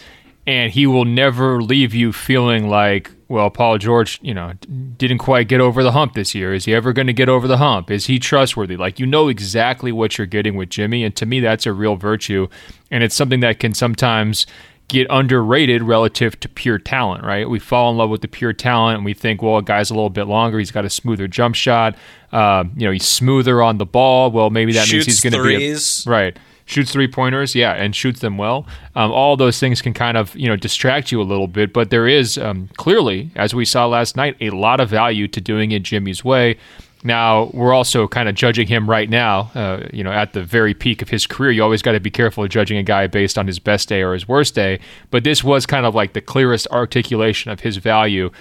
and 0.45 0.71
he 0.71 0.85
will 0.85 1.03
never 1.03 1.63
leave 1.63 1.95
you 1.95 2.13
feeling 2.13 2.69
like, 2.69 3.09
well, 3.27 3.49
Paul 3.49 3.79
George, 3.79 4.19
you 4.21 4.35
know, 4.35 4.53
didn't 4.97 5.17
quite 5.17 5.47
get 5.47 5.61
over 5.61 5.81
the 5.81 5.93
hump 5.93 6.13
this 6.13 6.35
year. 6.35 6.53
Is 6.53 6.65
he 6.65 6.75
ever 6.75 6.93
going 6.93 7.07
to 7.07 7.13
get 7.13 7.27
over 7.27 7.47
the 7.47 7.57
hump? 7.57 7.89
Is 7.89 8.05
he 8.05 8.19
trustworthy? 8.19 8.77
Like 8.77 8.99
you 8.99 9.07
know 9.07 9.29
exactly 9.29 9.91
what 9.91 10.19
you're 10.19 10.27
getting 10.27 10.55
with 10.55 10.69
Jimmy, 10.69 11.03
and 11.03 11.15
to 11.15 11.25
me, 11.25 11.39
that's 11.39 11.65
a 11.65 11.73
real 11.73 11.95
virtue, 11.95 12.47
and 12.91 13.03
it's 13.03 13.15
something 13.15 13.39
that 13.39 13.59
can 13.59 13.73
sometimes 13.73 14.45
get 14.87 15.07
underrated 15.09 15.83
relative 15.83 16.39
to 16.39 16.49
pure 16.49 16.77
talent, 16.77 17.23
right? 17.23 17.49
We 17.49 17.59
fall 17.59 17.91
in 17.91 17.97
love 17.97 18.09
with 18.09 18.21
the 18.21 18.27
pure 18.27 18.53
talent 18.53 18.97
and 18.97 19.05
we 19.05 19.13
think, 19.13 19.41
well, 19.41 19.57
a 19.57 19.63
guy's 19.63 19.89
a 19.89 19.93
little 19.93 20.09
bit 20.09 20.25
longer. 20.25 20.59
He's 20.59 20.71
got 20.71 20.85
a 20.85 20.89
smoother 20.89 21.27
jump 21.27 21.55
shot. 21.55 21.95
Uh, 22.31 22.65
you 22.75 22.85
know, 22.85 22.91
he's 22.91 23.07
smoother 23.07 23.61
on 23.61 23.77
the 23.77 23.85
ball. 23.85 24.31
Well, 24.31 24.49
maybe 24.49 24.73
that 24.73 24.87
Shoots 24.87 25.07
means 25.07 25.21
he's 25.21 25.31
going 25.31 25.41
to 25.41 25.47
be 25.47 25.71
a, 25.71 26.09
right 26.09 26.37
shoots 26.65 26.91
three 26.91 27.07
pointers, 27.07 27.55
yeah, 27.55 27.73
and 27.73 27.95
shoots 27.95 28.19
them 28.19 28.37
well. 28.37 28.67
Um, 28.95 29.11
all 29.11 29.37
those 29.37 29.59
things 29.59 29.81
can 29.81 29.93
kind 29.93 30.17
of 30.17 30.35
you 30.35 30.49
know 30.49 30.55
distract 30.55 31.11
you 31.11 31.21
a 31.21 31.23
little 31.23 31.47
bit, 31.47 31.71
but 31.71 31.89
there 31.89 32.07
is 32.07 32.37
um, 32.37 32.69
clearly, 32.77 33.31
as 33.35 33.55
we 33.55 33.65
saw 33.65 33.85
last 33.87 34.17
night, 34.17 34.35
a 34.41 34.49
lot 34.49 34.79
of 34.79 34.89
value 34.89 35.27
to 35.29 35.39
doing 35.39 35.71
it 35.71 35.83
Jimmy's 35.83 36.25
way. 36.25 36.57
Now 37.05 37.51
we're 37.53 37.73
also 37.73 38.07
kind 38.07 38.27
of 38.27 38.33
judging 38.33 38.67
him 38.67 38.89
right 38.89 39.09
now, 39.09 39.51
uh, 39.53 39.87
you 39.93 40.03
know, 40.03 40.11
at 40.11 40.33
the 40.33 40.43
very 40.43 40.73
peak 40.73 41.03
of 41.03 41.09
his 41.09 41.27
career. 41.27 41.51
You 41.51 41.63
always 41.63 41.83
got 41.83 41.91
to 41.91 41.99
be 41.99 42.09
careful 42.09 42.43
of 42.43 42.49
judging 42.49 42.77
a 42.77 42.83
guy 42.83 43.05
based 43.05 43.37
on 43.37 43.45
his 43.45 43.59
best 43.59 43.87
day 43.87 44.01
or 44.01 44.13
his 44.13 44.27
worst 44.27 44.55
day. 44.55 44.79
But 45.11 45.23
this 45.23 45.43
was 45.43 45.67
kind 45.67 45.85
of 45.85 45.93
like 45.93 46.13
the 46.13 46.21
clearest 46.21 46.67
articulation 46.71 47.51
of 47.51 47.59
his 47.59 47.77
value. 47.77 48.31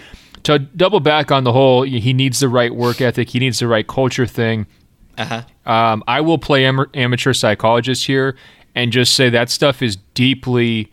To 0.44 0.58
double 0.58 1.00
back 1.00 1.30
on 1.30 1.44
the 1.44 1.52
whole, 1.52 1.82
he 1.82 2.12
needs 2.14 2.40
the 2.40 2.48
right 2.48 2.74
work 2.74 3.02
ethic, 3.02 3.28
he 3.30 3.38
needs 3.38 3.58
the 3.58 3.68
right 3.68 3.86
culture 3.86 4.26
thing. 4.26 4.66
Uh-huh. 5.18 5.42
Um, 5.70 6.02
I 6.08 6.22
will 6.22 6.38
play 6.38 6.64
am- 6.64 6.90
amateur 6.94 7.34
psychologist 7.34 8.06
here 8.06 8.34
and 8.74 8.92
just 8.92 9.14
say 9.14 9.28
that 9.30 9.50
stuff 9.50 9.82
is 9.82 9.96
deeply 10.14 10.90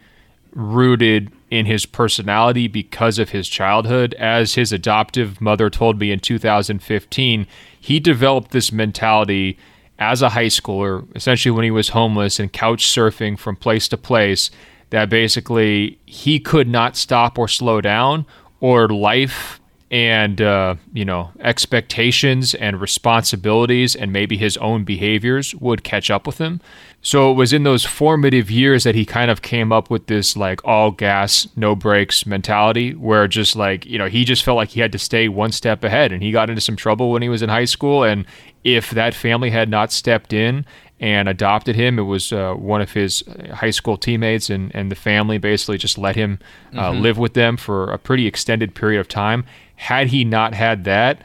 rooted 0.54 1.32
in 1.52 1.66
his 1.66 1.86
personality 1.86 2.68
because 2.68 3.20
of 3.20 3.30
his 3.30 3.48
childhood. 3.48 4.16
As 4.16 4.56
his 4.56 4.72
adoptive 4.72 5.40
mother 5.42 5.70
told 5.70 6.00
me 6.00 6.12
in 6.12 6.20
2015, 6.20 7.46
he 7.80 8.00
developed 8.00 8.52
this 8.52 8.72
mentality 8.72 9.58
as 10.00 10.22
a 10.22 10.30
high 10.30 10.48
schooler, 10.48 11.06
essentially 11.16 11.52
when 11.52 11.66
he 11.66 11.70
was 11.70 11.90
homeless 11.90 12.40
and 12.40 12.52
couch 12.52 12.88
surfing 12.88 13.38
from 13.38 13.56
place 13.56 13.88
to 13.90 13.98
place, 13.98 14.50
that 14.90 15.10
basically 15.10 16.00
he 16.06 16.40
could 16.40 16.68
not 16.68 16.96
stop 16.96 17.38
or 17.38 17.48
slow 17.48 17.82
down, 17.82 18.26
or 18.62 18.88
life 18.88 19.60
and 19.92 20.42
uh, 20.42 20.76
you 20.94 21.04
know 21.04 21.32
expectations 21.42 22.56
and 22.56 22.80
responsibilities 22.80 23.96
and 23.96 24.14
maybe 24.14 24.38
his 24.38 24.56
own 24.58 24.86
behaviors 24.86 25.54
would 25.56 25.84
catch 25.84 26.10
up 26.10 26.26
with 26.26 26.38
him 26.38 26.62
so 27.02 27.32
it 27.32 27.34
was 27.34 27.52
in 27.52 27.64
those 27.64 27.84
formative 27.84 28.52
years 28.52 28.84
that 28.84 28.96
he 28.96 29.06
kind 29.06 29.32
of 29.32 29.42
came 29.42 29.72
up 29.72 29.90
with 29.90 30.08
this 30.08 30.38
like 30.38 30.64
all 30.66 30.92
gas 30.92 31.48
no 31.56 31.76
brakes 31.76 32.26
mentality 32.26 32.94
where 32.94 33.28
just 33.28 33.56
like 33.56 33.86
you 33.86 33.98
know 33.98 34.08
he 34.08 34.24
just 34.24 34.44
felt 34.44 34.56
like 34.56 34.70
he 34.70 34.80
had 34.80 34.92
to 34.92 35.00
stay 35.00 35.28
one 35.28 35.52
step 35.52 35.84
ahead 35.84 36.12
and 36.12 36.22
he 36.22 36.32
got 36.32 36.50
into 36.50 36.62
some 36.62 36.76
trouble 36.76 37.12
when 37.12 37.22
he 37.22 37.30
was 37.30 37.42
in 37.42 37.50
high 37.50 37.66
school 37.66 38.04
and 38.04 38.26
if 38.64 38.92
that 38.92 39.14
family 39.14 39.50
had 39.50 39.70
not 39.70 39.92
stepped 39.92 40.34
in 40.34 40.66
and 41.02 41.28
adopted 41.28 41.76
him. 41.76 41.98
It 41.98 42.04
was 42.04 42.32
uh, 42.32 42.54
one 42.54 42.80
of 42.80 42.92
his 42.92 43.24
high 43.54 43.72
school 43.72 43.98
teammates, 43.98 44.50
and, 44.50 44.74
and 44.74 44.90
the 44.90 44.96
family 44.96 45.40
basically 45.40 45.80
just 45.80 45.98
let 45.98 46.16
him 46.16 46.40
uh, 46.74 46.92
mm-hmm. 46.92 47.02
live 47.02 47.18
with 47.18 47.34
them 47.34 47.58
for 47.58 47.92
a 47.92 47.98
pretty 47.98 48.28
extended 48.28 48.76
period 48.76 49.00
of 49.00 49.08
time. 49.08 49.44
Had 49.76 50.08
he 50.08 50.24
not 50.24 50.54
had 50.54 50.84
that, 50.84 51.24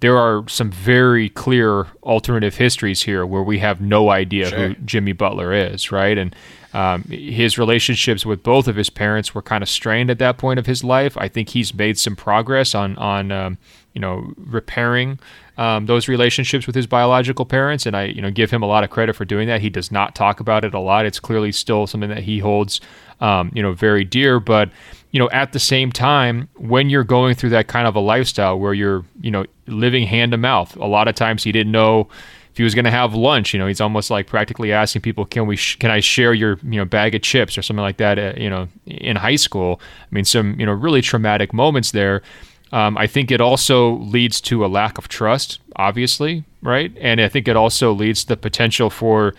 there 0.00 0.16
are 0.16 0.46
some 0.48 0.70
very 0.70 1.28
clear 1.28 1.86
alternative 2.02 2.56
histories 2.56 3.02
here 3.02 3.26
where 3.26 3.42
we 3.42 3.58
have 3.58 3.80
no 3.80 4.10
idea 4.10 4.46
sure. 4.46 4.68
who 4.68 4.74
Jimmy 4.84 5.12
Butler 5.12 5.52
is, 5.52 5.90
right? 5.90 6.16
And 6.16 6.36
um, 6.72 7.02
his 7.04 7.58
relationships 7.58 8.24
with 8.24 8.42
both 8.42 8.68
of 8.68 8.76
his 8.76 8.90
parents 8.90 9.34
were 9.34 9.42
kind 9.42 9.62
of 9.62 9.68
strained 9.68 10.10
at 10.10 10.18
that 10.18 10.38
point 10.38 10.58
of 10.58 10.66
his 10.66 10.84
life. 10.84 11.16
I 11.16 11.26
think 11.26 11.48
he's 11.48 11.74
made 11.74 11.98
some 11.98 12.14
progress 12.14 12.74
on 12.74 12.96
on 12.98 13.32
um, 13.32 13.58
you 13.94 14.00
know 14.00 14.32
repairing 14.36 15.18
um, 15.56 15.86
those 15.86 16.06
relationships 16.06 16.66
with 16.66 16.76
his 16.76 16.86
biological 16.86 17.46
parents, 17.46 17.86
and 17.86 17.96
I 17.96 18.04
you 18.04 18.20
know 18.20 18.30
give 18.30 18.50
him 18.50 18.62
a 18.62 18.66
lot 18.66 18.84
of 18.84 18.90
credit 18.90 19.16
for 19.16 19.24
doing 19.24 19.48
that. 19.48 19.60
He 19.62 19.70
does 19.70 19.90
not 19.90 20.14
talk 20.14 20.40
about 20.40 20.64
it 20.64 20.74
a 20.74 20.78
lot. 20.78 21.06
It's 21.06 21.18
clearly 21.18 21.52
still 21.52 21.86
something 21.86 22.10
that 22.10 22.22
he 22.22 22.38
holds 22.38 22.80
um, 23.20 23.50
you 23.54 23.62
know 23.62 23.72
very 23.72 24.04
dear, 24.04 24.38
but 24.38 24.70
you 25.10 25.18
know, 25.18 25.30
at 25.30 25.52
the 25.52 25.58
same 25.58 25.90
time, 25.90 26.48
when 26.56 26.90
you're 26.90 27.04
going 27.04 27.34
through 27.34 27.50
that 27.50 27.68
kind 27.68 27.86
of 27.86 27.96
a 27.96 28.00
lifestyle 28.00 28.58
where 28.58 28.74
you're, 28.74 29.04
you 29.20 29.30
know, 29.30 29.46
living 29.66 30.06
hand 30.06 30.32
to 30.32 30.38
mouth, 30.38 30.76
a 30.76 30.86
lot 30.86 31.08
of 31.08 31.14
times 31.14 31.44
he 31.44 31.52
didn't 31.52 31.72
know 31.72 32.08
if 32.50 32.56
he 32.56 32.62
was 32.62 32.74
going 32.74 32.84
to 32.84 32.90
have 32.90 33.14
lunch. 33.14 33.54
You 33.54 33.58
know, 33.58 33.66
he's 33.66 33.80
almost 33.80 34.10
like 34.10 34.26
practically 34.26 34.72
asking 34.72 35.02
people, 35.02 35.24
"Can 35.24 35.46
we? 35.46 35.56
Sh- 35.56 35.76
can 35.76 35.90
I 35.90 36.00
share 36.00 36.34
your, 36.34 36.58
you 36.62 36.78
know, 36.78 36.84
bag 36.84 37.14
of 37.14 37.22
chips 37.22 37.56
or 37.56 37.62
something 37.62 37.82
like 37.82 37.96
that?" 37.96 38.18
Uh, 38.18 38.34
you 38.36 38.50
know, 38.50 38.68
in 38.86 39.16
high 39.16 39.36
school. 39.36 39.80
I 39.82 40.14
mean, 40.14 40.24
some, 40.24 40.60
you 40.60 40.66
know, 40.66 40.72
really 40.72 41.00
traumatic 41.00 41.54
moments 41.54 41.92
there. 41.92 42.22
Um, 42.70 42.98
I 42.98 43.06
think 43.06 43.30
it 43.30 43.40
also 43.40 43.96
leads 43.96 44.42
to 44.42 44.62
a 44.64 44.68
lack 44.68 44.98
of 44.98 45.08
trust, 45.08 45.58
obviously, 45.76 46.44
right? 46.60 46.92
And 47.00 47.18
I 47.18 47.28
think 47.28 47.48
it 47.48 47.56
also 47.56 47.92
leads 47.92 48.24
to 48.24 48.28
the 48.28 48.36
potential 48.36 48.90
for 48.90 49.34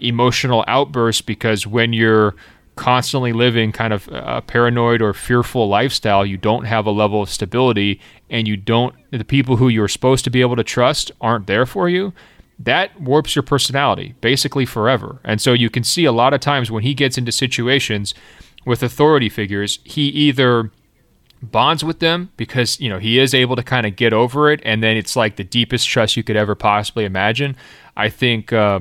emotional 0.00 0.64
outbursts 0.66 1.22
because 1.22 1.64
when 1.64 1.92
you're 1.92 2.34
constantly 2.76 3.32
living 3.32 3.72
kind 3.72 3.92
of 3.92 4.08
a 4.12 4.42
paranoid 4.42 5.02
or 5.02 5.12
fearful 5.12 5.68
lifestyle, 5.68 6.24
you 6.24 6.36
don't 6.36 6.64
have 6.64 6.86
a 6.86 6.90
level 6.90 7.22
of 7.22 7.28
stability 7.28 8.00
and 8.30 8.48
you 8.48 8.56
don't, 8.56 8.94
the 9.10 9.24
people 9.24 9.56
who 9.56 9.68
you're 9.68 9.88
supposed 9.88 10.24
to 10.24 10.30
be 10.30 10.40
able 10.40 10.56
to 10.56 10.64
trust 10.64 11.12
aren't 11.20 11.46
there 11.46 11.66
for 11.66 11.88
you, 11.88 12.12
that 12.58 12.98
warps 13.00 13.36
your 13.36 13.42
personality 13.42 14.14
basically 14.20 14.64
forever. 14.64 15.20
And 15.24 15.40
so 15.40 15.52
you 15.52 15.68
can 15.68 15.84
see 15.84 16.04
a 16.04 16.12
lot 16.12 16.32
of 16.32 16.40
times 16.40 16.70
when 16.70 16.82
he 16.82 16.94
gets 16.94 17.18
into 17.18 17.32
situations 17.32 18.14
with 18.64 18.82
authority 18.82 19.28
figures, 19.28 19.80
he 19.84 20.02
either 20.08 20.70
bonds 21.42 21.82
with 21.82 21.98
them 21.98 22.30
because 22.36 22.80
you 22.80 22.88
know 22.88 23.00
he 23.00 23.18
is 23.18 23.34
able 23.34 23.56
to 23.56 23.64
kind 23.64 23.84
of 23.84 23.96
get 23.96 24.12
over 24.12 24.48
it 24.50 24.60
and 24.64 24.80
then 24.80 24.96
it's 24.96 25.16
like 25.16 25.34
the 25.34 25.42
deepest 25.42 25.88
trust 25.88 26.16
you 26.16 26.22
could 26.22 26.36
ever 26.36 26.54
possibly 26.54 27.04
imagine 27.04 27.56
i 27.96 28.08
think 28.08 28.52
uh, 28.52 28.78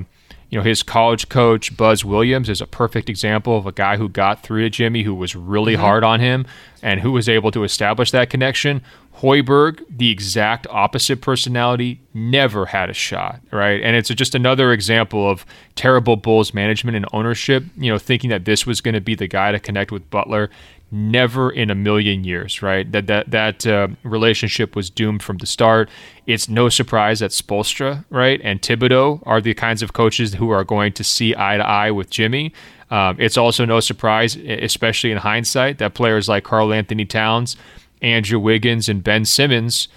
you 0.51 0.59
know, 0.59 0.63
his 0.63 0.83
college 0.83 1.29
coach, 1.29 1.75
Buzz 1.77 2.03
Williams, 2.03 2.49
is 2.49 2.59
a 2.59 2.67
perfect 2.67 3.09
example 3.09 3.57
of 3.57 3.65
a 3.65 3.71
guy 3.71 3.95
who 3.95 4.09
got 4.09 4.43
through 4.43 4.63
to 4.63 4.69
Jimmy, 4.69 5.03
who 5.03 5.15
was 5.15 5.33
really 5.33 5.73
mm-hmm. 5.73 5.81
hard 5.81 6.03
on 6.03 6.19
him 6.19 6.45
and 6.83 6.99
who 6.99 7.13
was 7.13 7.29
able 7.29 7.51
to 7.51 7.63
establish 7.63 8.11
that 8.11 8.29
connection. 8.29 8.81
Hoiberg, 9.19 9.81
the 9.89 10.11
exact 10.11 10.67
opposite 10.69 11.21
personality, 11.21 12.01
never 12.13 12.65
had 12.65 12.89
a 12.89 12.93
shot, 12.93 13.39
right? 13.51 13.81
And 13.81 13.95
it's 13.95 14.09
just 14.09 14.35
another 14.35 14.73
example 14.73 15.29
of 15.29 15.45
terrible 15.75 16.17
Bulls 16.17 16.53
management 16.53 16.97
and 16.97 17.05
ownership, 17.13 17.63
you 17.77 17.89
know, 17.89 17.97
thinking 17.97 18.29
that 18.31 18.43
this 18.43 18.67
was 18.67 18.81
going 18.81 18.95
to 18.95 19.01
be 19.01 19.15
the 19.15 19.27
guy 19.27 19.53
to 19.53 19.59
connect 19.59 19.91
with 19.91 20.09
Butler 20.09 20.49
never 20.91 21.49
in 21.49 21.69
a 21.69 21.75
million 21.75 22.23
years, 22.23 22.61
right? 22.61 22.91
That 22.91 23.07
that 23.07 23.31
that 23.31 23.65
uh, 23.65 23.87
relationship 24.03 24.75
was 24.75 24.89
doomed 24.89 25.23
from 25.23 25.37
the 25.37 25.45
start. 25.45 25.89
It's 26.27 26.49
no 26.49 26.69
surprise 26.69 27.19
that 27.19 27.31
Spoelstra, 27.31 28.05
right, 28.09 28.39
and 28.43 28.61
Thibodeau 28.61 29.23
are 29.25 29.41
the 29.41 29.53
kinds 29.53 29.81
of 29.81 29.93
coaches 29.93 30.33
who 30.33 30.49
are 30.49 30.63
going 30.63 30.93
to 30.93 31.03
see 31.03 31.33
eye 31.35 31.57
to 31.57 31.65
eye 31.65 31.91
with 31.91 32.09
Jimmy. 32.09 32.53
Um, 32.89 33.15
it's 33.19 33.37
also 33.37 33.63
no 33.63 33.79
surprise, 33.79 34.35
especially 34.35 35.11
in 35.11 35.17
hindsight, 35.17 35.77
that 35.77 35.93
players 35.93 36.27
like 36.27 36.43
Karl-Anthony 36.43 37.05
Towns, 37.05 37.55
Andrew 38.01 38.37
Wiggins, 38.37 38.89
and 38.89 39.01
Ben 39.01 39.23
Simmons 39.23 39.87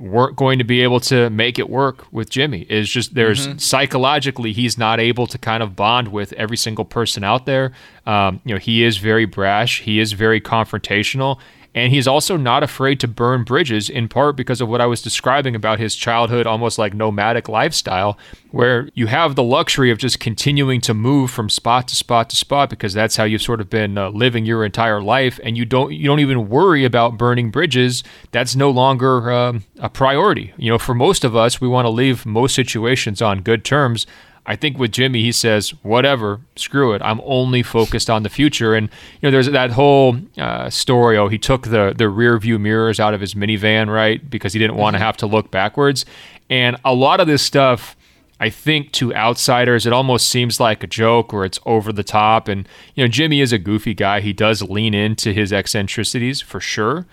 weren't 0.00 0.36
going 0.36 0.58
to 0.58 0.64
be 0.64 0.82
able 0.82 0.98
to 1.00 1.28
make 1.30 1.58
it 1.58 1.68
work 1.68 2.10
with 2.12 2.30
Jimmy. 2.30 2.62
Is 2.62 2.88
just 2.88 3.14
there's 3.14 3.46
mm-hmm. 3.46 3.58
psychologically 3.58 4.52
he's 4.52 4.78
not 4.78 4.98
able 4.98 5.26
to 5.26 5.38
kind 5.38 5.62
of 5.62 5.76
bond 5.76 6.08
with 6.08 6.32
every 6.34 6.56
single 6.56 6.84
person 6.84 7.22
out 7.22 7.46
there. 7.46 7.72
Um, 8.06 8.40
you 8.44 8.54
know, 8.54 8.58
he 8.58 8.82
is 8.82 8.96
very 8.96 9.26
brash, 9.26 9.82
he 9.82 10.00
is 10.00 10.12
very 10.12 10.40
confrontational, 10.40 11.38
And 11.74 11.92
he's 11.92 12.08
also 12.08 12.36
not 12.36 12.64
afraid 12.64 12.98
to 13.00 13.08
burn 13.08 13.44
bridges, 13.44 13.88
in 13.88 14.08
part 14.08 14.34
because 14.34 14.60
of 14.60 14.68
what 14.68 14.80
I 14.80 14.86
was 14.86 15.00
describing 15.00 15.54
about 15.54 15.78
his 15.78 15.94
childhood, 15.94 16.46
almost 16.46 16.78
like 16.78 16.94
nomadic 16.94 17.48
lifestyle, 17.48 18.18
where 18.50 18.88
you 18.94 19.06
have 19.06 19.36
the 19.36 19.44
luxury 19.44 19.92
of 19.92 19.98
just 19.98 20.18
continuing 20.18 20.80
to 20.80 20.94
move 20.94 21.30
from 21.30 21.48
spot 21.48 21.86
to 21.88 21.94
spot 21.94 22.28
to 22.30 22.36
spot 22.36 22.70
because 22.70 22.92
that's 22.92 23.16
how 23.16 23.22
you've 23.22 23.42
sort 23.42 23.60
of 23.60 23.70
been 23.70 23.96
uh, 23.96 24.10
living 24.10 24.44
your 24.44 24.64
entire 24.64 25.00
life, 25.00 25.38
and 25.44 25.56
you 25.56 25.64
don't 25.64 25.92
you 25.92 26.06
don't 26.06 26.20
even 26.20 26.48
worry 26.48 26.84
about 26.84 27.16
burning 27.16 27.50
bridges. 27.50 28.02
That's 28.32 28.56
no 28.56 28.70
longer 28.70 29.30
um, 29.30 29.64
a 29.78 29.88
priority. 29.88 30.52
You 30.56 30.72
know, 30.72 30.78
for 30.78 30.94
most 30.94 31.24
of 31.24 31.36
us, 31.36 31.60
we 31.60 31.68
want 31.68 31.86
to 31.86 31.90
leave 31.90 32.26
most 32.26 32.54
situations 32.56 33.22
on 33.22 33.42
good 33.42 33.64
terms. 33.64 34.06
I 34.50 34.56
think 34.56 34.78
with 34.78 34.90
Jimmy, 34.90 35.22
he 35.22 35.30
says, 35.30 35.70
whatever, 35.84 36.40
screw 36.56 36.92
it. 36.92 37.00
I'm 37.02 37.20
only 37.22 37.62
focused 37.62 38.10
on 38.10 38.24
the 38.24 38.28
future. 38.28 38.74
And, 38.74 38.88
you 38.88 39.18
know, 39.22 39.30
there's 39.30 39.48
that 39.48 39.70
whole 39.70 40.18
uh, 40.36 40.68
story. 40.70 41.16
Oh, 41.16 41.28
he 41.28 41.38
took 41.38 41.68
the, 41.68 41.94
the 41.96 42.08
rear 42.08 42.36
view 42.36 42.58
mirrors 42.58 42.98
out 42.98 43.14
of 43.14 43.20
his 43.20 43.34
minivan, 43.34 43.86
right? 43.86 44.28
Because 44.28 44.52
he 44.52 44.58
didn't 44.58 44.74
want 44.74 44.94
to 44.94 44.98
mm-hmm. 44.98 45.04
have 45.04 45.16
to 45.18 45.26
look 45.28 45.52
backwards. 45.52 46.04
And 46.50 46.76
a 46.84 46.92
lot 46.92 47.20
of 47.20 47.28
this 47.28 47.42
stuff, 47.42 47.94
I 48.40 48.50
think 48.50 48.90
to 48.94 49.14
outsiders, 49.14 49.86
it 49.86 49.92
almost 49.92 50.28
seems 50.28 50.58
like 50.58 50.82
a 50.82 50.88
joke 50.88 51.32
or 51.32 51.44
it's 51.44 51.60
over 51.64 51.92
the 51.92 52.02
top. 52.02 52.48
And, 52.48 52.66
you 52.96 53.04
know, 53.04 53.08
Jimmy 53.08 53.40
is 53.40 53.52
a 53.52 53.58
goofy 53.58 53.94
guy. 53.94 54.20
He 54.20 54.32
does 54.32 54.62
lean 54.62 54.94
into 54.94 55.32
his 55.32 55.52
eccentricities 55.52 56.40
for 56.40 56.58
sure. 56.58 57.06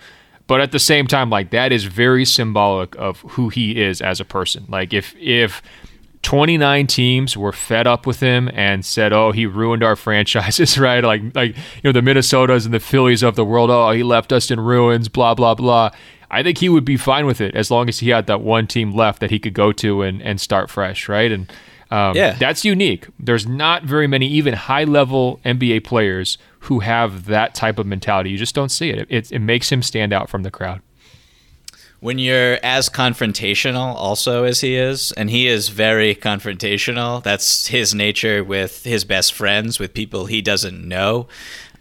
But 0.47 0.59
at 0.59 0.71
the 0.71 0.79
same 0.79 1.05
time, 1.05 1.29
like 1.29 1.51
that 1.51 1.71
is 1.71 1.83
very 1.83 2.25
symbolic 2.25 2.95
of 2.95 3.19
who 3.19 3.49
he 3.49 3.79
is 3.79 4.01
as 4.01 4.19
a 4.19 4.25
person. 4.25 4.65
Like 4.67 4.91
if, 4.91 5.15
if, 5.19 5.61
29 6.27 6.87
teams 6.87 7.37
were 7.37 7.53
fed 7.53 7.87
up 7.87 8.05
with 8.05 8.19
him 8.19 8.49
and 8.53 8.83
said, 8.83 9.13
"Oh, 9.13 9.31
he 9.31 9.45
ruined 9.45 9.81
our 9.81 9.95
franchises," 10.05 10.77
right? 10.87 11.01
Like 11.01 11.21
like 11.33 11.55
you 11.55 11.81
know 11.85 11.93
the 11.93 12.01
Minnesotas 12.01 12.65
and 12.65 12.73
the 12.73 12.81
Phillies 12.81 13.23
of 13.23 13.37
the 13.37 13.45
world. 13.45 13.69
Oh, 13.69 13.91
he 13.91 14.03
left 14.03 14.33
us 14.33 14.51
in 14.51 14.59
ruins. 14.59 15.07
Blah 15.07 15.35
blah 15.35 15.55
blah. 15.55 15.91
I 16.29 16.43
think 16.43 16.57
he 16.57 16.67
would 16.67 16.83
be 16.83 16.97
fine 16.97 17.25
with 17.25 17.39
it 17.39 17.55
as 17.55 17.71
long 17.71 17.87
as 17.87 17.99
he 17.99 18.09
had 18.09 18.27
that 18.27 18.41
one 18.41 18.67
team 18.67 18.93
left 18.93 19.21
that 19.21 19.31
he 19.31 19.39
could 19.39 19.53
go 19.53 19.71
to 19.71 20.01
and, 20.01 20.21
and 20.21 20.41
start 20.41 20.69
fresh, 20.69 21.07
right? 21.07 21.31
And 21.31 21.49
um, 21.91 22.17
yeah. 22.17 22.33
that's 22.33 22.65
unique. 22.65 23.07
There's 23.17 23.47
not 23.47 23.83
very 23.83 24.07
many 24.07 24.27
even 24.27 24.53
high 24.53 24.83
level 24.83 25.39
NBA 25.45 25.85
players 25.85 26.37
who 26.59 26.79
have 26.79 27.27
that 27.27 27.55
type 27.55 27.79
of 27.79 27.85
mentality. 27.85 28.31
You 28.31 28.37
just 28.37 28.53
don't 28.53 28.67
see 28.67 28.89
it. 28.89 29.07
It, 29.09 29.31
it 29.31 29.39
makes 29.39 29.71
him 29.71 29.81
stand 29.81 30.11
out 30.11 30.29
from 30.29 30.43
the 30.43 30.51
crowd 30.51 30.81
when 31.99 32.19
you're 32.19 32.57
as 32.63 32.89
confrontational 32.89 33.95
also 33.95 34.43
as 34.43 34.61
he 34.61 34.75
is 34.75 35.11
and 35.13 35.29
he 35.29 35.47
is 35.47 35.69
very 35.69 36.13
confrontational 36.15 37.23
that's 37.23 37.67
his 37.67 37.93
nature 37.93 38.43
with 38.43 38.83
his 38.83 39.03
best 39.03 39.33
friends 39.33 39.79
with 39.79 39.93
people 39.93 40.25
he 40.25 40.41
doesn't 40.41 40.87
know 40.87 41.27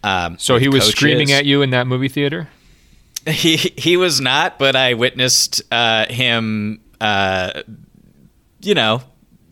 um, 0.03 0.39
so 0.39 0.57
he 0.57 0.69
was 0.69 0.85
coaches. 0.85 0.95
screaming 0.95 1.33
at 1.33 1.45
you 1.45 1.63
in 1.63 1.71
that 1.71 1.87
movie 1.87 2.09
theater 2.09 2.49
he 3.27 3.57
he 3.57 3.97
was 3.97 4.21
not 4.21 4.59
but 4.59 4.75
i 4.75 4.95
witnessed 4.95 5.63
uh, 5.73 6.07
him 6.07 6.81
uh, 7.01 7.63
you 8.61 8.75
know 8.75 9.03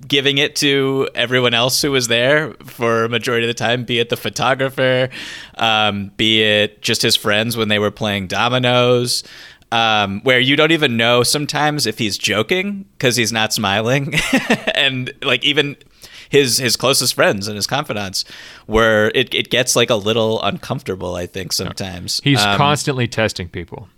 giving 0.07 0.39
it 0.39 0.57
to 0.57 1.09
everyone 1.15 1.55
else 1.55 1.81
who 1.83 1.91
was 1.91 2.09
there 2.09 2.55
for 2.65 3.05
a 3.05 3.09
majority 3.09 3.47
of 3.47 3.49
the 3.49 3.55
time, 3.55 3.85
be 3.85 3.99
it 3.99 4.09
the 4.09 4.17
photographer, 4.17 5.09
um, 5.57 6.11
be 6.17 6.43
it 6.43 6.83
just 6.83 7.03
his 7.03 7.17
friends 7.17 7.57
when 7.57 7.69
they 7.69 7.79
were 7.79 7.91
playing 7.91 8.27
dominoes 8.27 9.25
um, 9.75 10.21
where 10.21 10.39
you 10.39 10.55
don't 10.55 10.71
even 10.71 10.97
know 10.97 11.25
sometimes 11.25 11.85
if 11.85 11.99
he's 11.99 12.17
joking 12.17 12.85
because 12.97 13.17
he's 13.17 13.33
not 13.33 13.53
smiling, 13.53 14.15
and 14.75 15.13
like 15.21 15.45
even 15.45 15.77
his 16.29 16.59
his 16.59 16.77
closest 16.77 17.15
friends 17.15 17.49
and 17.49 17.57
his 17.57 17.67
confidants, 17.67 18.25
where 18.67 19.09
it, 19.17 19.35
it 19.35 19.51
gets 19.51 19.75
like 19.75 19.91
a 19.91 19.97
little 19.97 20.41
uncomfortable. 20.43 21.17
I 21.17 21.27
think 21.27 21.53
sometimes 21.53 22.21
he's 22.23 22.41
um, 22.41 22.57
constantly 22.57 23.09
testing 23.09 23.49
people. 23.49 23.89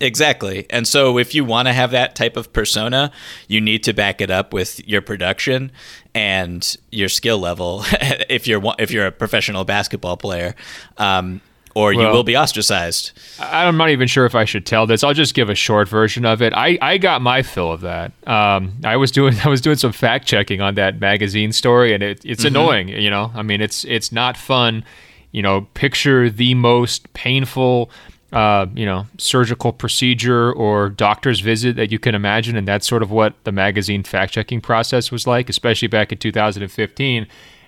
Exactly. 0.00 0.66
And 0.70 0.86
so 0.88 1.18
if 1.18 1.34
you 1.34 1.44
want 1.44 1.68
to 1.68 1.72
have 1.72 1.90
that 1.90 2.14
type 2.14 2.38
of 2.38 2.52
persona, 2.54 3.12
you 3.46 3.60
need 3.60 3.82
to 3.84 3.92
back 3.92 4.22
it 4.22 4.30
up 4.30 4.54
with 4.54 4.86
your 4.86 5.02
production 5.02 5.70
and 6.14 6.76
your 6.90 7.08
skill 7.10 7.38
level 7.38 7.82
if 8.30 8.46
you're 8.46 8.62
if 8.78 8.90
you're 8.90 9.06
a 9.06 9.12
professional 9.12 9.66
basketball 9.66 10.16
player. 10.16 10.54
Um, 10.96 11.42
or 11.76 11.94
well, 11.94 12.06
you 12.06 12.08
will 12.10 12.24
be 12.24 12.34
ostracized. 12.34 13.12
I'm 13.38 13.76
not 13.76 13.90
even 13.90 14.08
sure 14.08 14.24
if 14.24 14.34
I 14.34 14.46
should 14.46 14.64
tell 14.64 14.86
this. 14.86 15.04
I'll 15.04 15.12
just 15.12 15.34
give 15.34 15.50
a 15.50 15.54
short 15.54 15.90
version 15.90 16.24
of 16.24 16.40
it. 16.40 16.54
I, 16.54 16.78
I 16.80 16.96
got 16.96 17.20
my 17.20 17.42
fill 17.42 17.70
of 17.70 17.82
that. 17.82 18.12
Um, 18.26 18.72
I 18.82 18.96
was 18.96 19.10
doing 19.10 19.34
I 19.44 19.48
was 19.50 19.60
doing 19.60 19.76
some 19.76 19.92
fact 19.92 20.26
checking 20.26 20.62
on 20.62 20.76
that 20.76 21.00
magazine 21.00 21.52
story, 21.52 21.92
and 21.92 22.02
it, 22.02 22.24
it's 22.24 22.44
mm-hmm. 22.44 22.56
annoying. 22.56 22.88
You 22.88 23.10
know, 23.10 23.30
I 23.34 23.42
mean, 23.42 23.60
it's 23.60 23.84
it's 23.84 24.10
not 24.10 24.38
fun. 24.38 24.84
You 25.32 25.42
know, 25.42 25.68
picture 25.74 26.30
the 26.30 26.54
most 26.54 27.12
painful. 27.12 27.90
Uh, 28.32 28.66
you 28.74 28.84
know, 28.84 29.06
surgical 29.18 29.72
procedure 29.72 30.52
or 30.52 30.88
doctor's 30.88 31.40
visit 31.40 31.76
that 31.76 31.92
you 31.92 31.98
can 31.98 32.14
imagine, 32.14 32.56
and 32.56 32.66
that's 32.66 32.86
sort 32.86 33.02
of 33.02 33.10
what 33.10 33.34
the 33.44 33.52
magazine 33.52 34.02
fact 34.02 34.32
checking 34.32 34.60
process 34.60 35.12
was 35.12 35.26
like, 35.26 35.48
especially 35.48 35.88
back 35.88 36.10
in 36.10 36.18
2015 36.18 37.26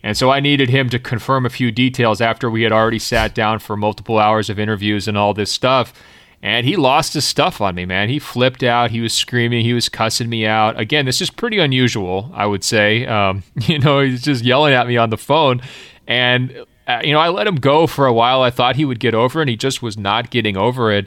and 0.09 0.17
so 0.17 0.31
I 0.31 0.41
needed 0.41 0.71
him 0.71 0.89
to 0.89 0.99
confirm 0.99 1.45
a 1.45 1.51
few 1.51 1.71
details 1.71 2.23
after 2.23 2.49
we 2.49 2.63
had 2.63 2.73
already 2.73 2.99
sat 2.99 3.35
down 3.35 3.59
for 3.59 3.77
multiple 3.77 4.19
hours 4.19 4.49
of 4.49 4.59
interviews 4.59 5.07
and 5.07 5.19
all 5.19 5.35
this 5.35 5.53
stuff. 5.53 5.93
And 6.43 6.65
he 6.65 6.77
lost 6.77 7.13
his 7.13 7.27
stuff 7.27 7.61
on 7.61 7.75
me, 7.75 7.85
man. 7.85 8.09
He 8.09 8.19
flipped 8.19 8.63
out. 8.63 8.91
He 8.91 9.03
was 9.03 9.13
screaming. 9.13 9.67
He 9.67 9.75
was 9.75 9.91
cussing 9.91 10.31
me 10.31 10.47
out. 10.47 10.81
Again, 10.81 11.05
this 11.05 11.21
is 11.21 11.29
pretty 11.29 11.59
unusual, 11.59 12.31
I 12.33 12.47
would 12.47 12.65
say. 12.65 13.05
Um, 13.05 13.43
you 13.67 13.79
know, 13.81 14.01
he's 14.01 14.23
just 14.23 14.43
yelling 14.43 14.73
at 14.73 14.87
me 14.87 14.97
on 14.97 15.11
the 15.11 15.19
phone. 15.19 15.61
And, 16.07 16.65
uh, 16.87 17.03
you 17.05 17.13
know, 17.13 17.21
I 17.21 17.29
let 17.29 17.47
him 17.47 17.57
go 17.57 17.87
for 17.87 18.07
a 18.07 18.13
while. 18.15 18.41
I 18.41 18.49
thought 18.49 18.77
he 18.77 18.87
would 18.87 19.01
get 19.01 19.15
over 19.15 19.41
it, 19.41 19.43
and 19.43 19.51
he 19.51 19.57
just 19.57 19.83
was 19.83 19.99
not 19.99 20.31
getting 20.31 20.57
over 20.57 20.91
it. 20.91 21.07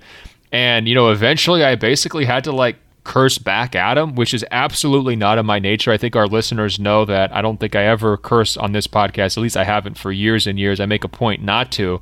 And, 0.51 0.87
you 0.87 0.93
know, 0.93 1.09
eventually 1.09 1.63
I 1.63 1.73
basically 1.73 2.25
had 2.25 2.43
to, 2.43 2.51
like, 2.51 2.75
curse 3.03 3.37
back 3.37 3.75
at 3.75 3.97
him, 3.97 4.15
which 4.15 4.33
is 4.33 4.45
absolutely 4.51 5.15
not 5.15 5.37
in 5.37 5.45
my 5.45 5.59
nature. 5.59 5.91
I 5.91 5.97
think 5.97 6.15
our 6.15 6.27
listeners 6.27 6.79
know 6.79 7.05
that 7.05 7.33
I 7.35 7.41
don't 7.41 7.59
think 7.59 7.75
I 7.75 7.85
ever 7.85 8.17
curse 8.17 8.57
on 8.57 8.71
this 8.71 8.87
podcast. 8.87 9.37
At 9.37 9.41
least 9.41 9.57
I 9.57 9.63
haven't 9.63 9.97
for 9.97 10.11
years 10.11 10.47
and 10.47 10.59
years. 10.59 10.79
I 10.79 10.85
make 10.85 11.03
a 11.03 11.09
point 11.09 11.41
not 11.43 11.71
to. 11.73 11.95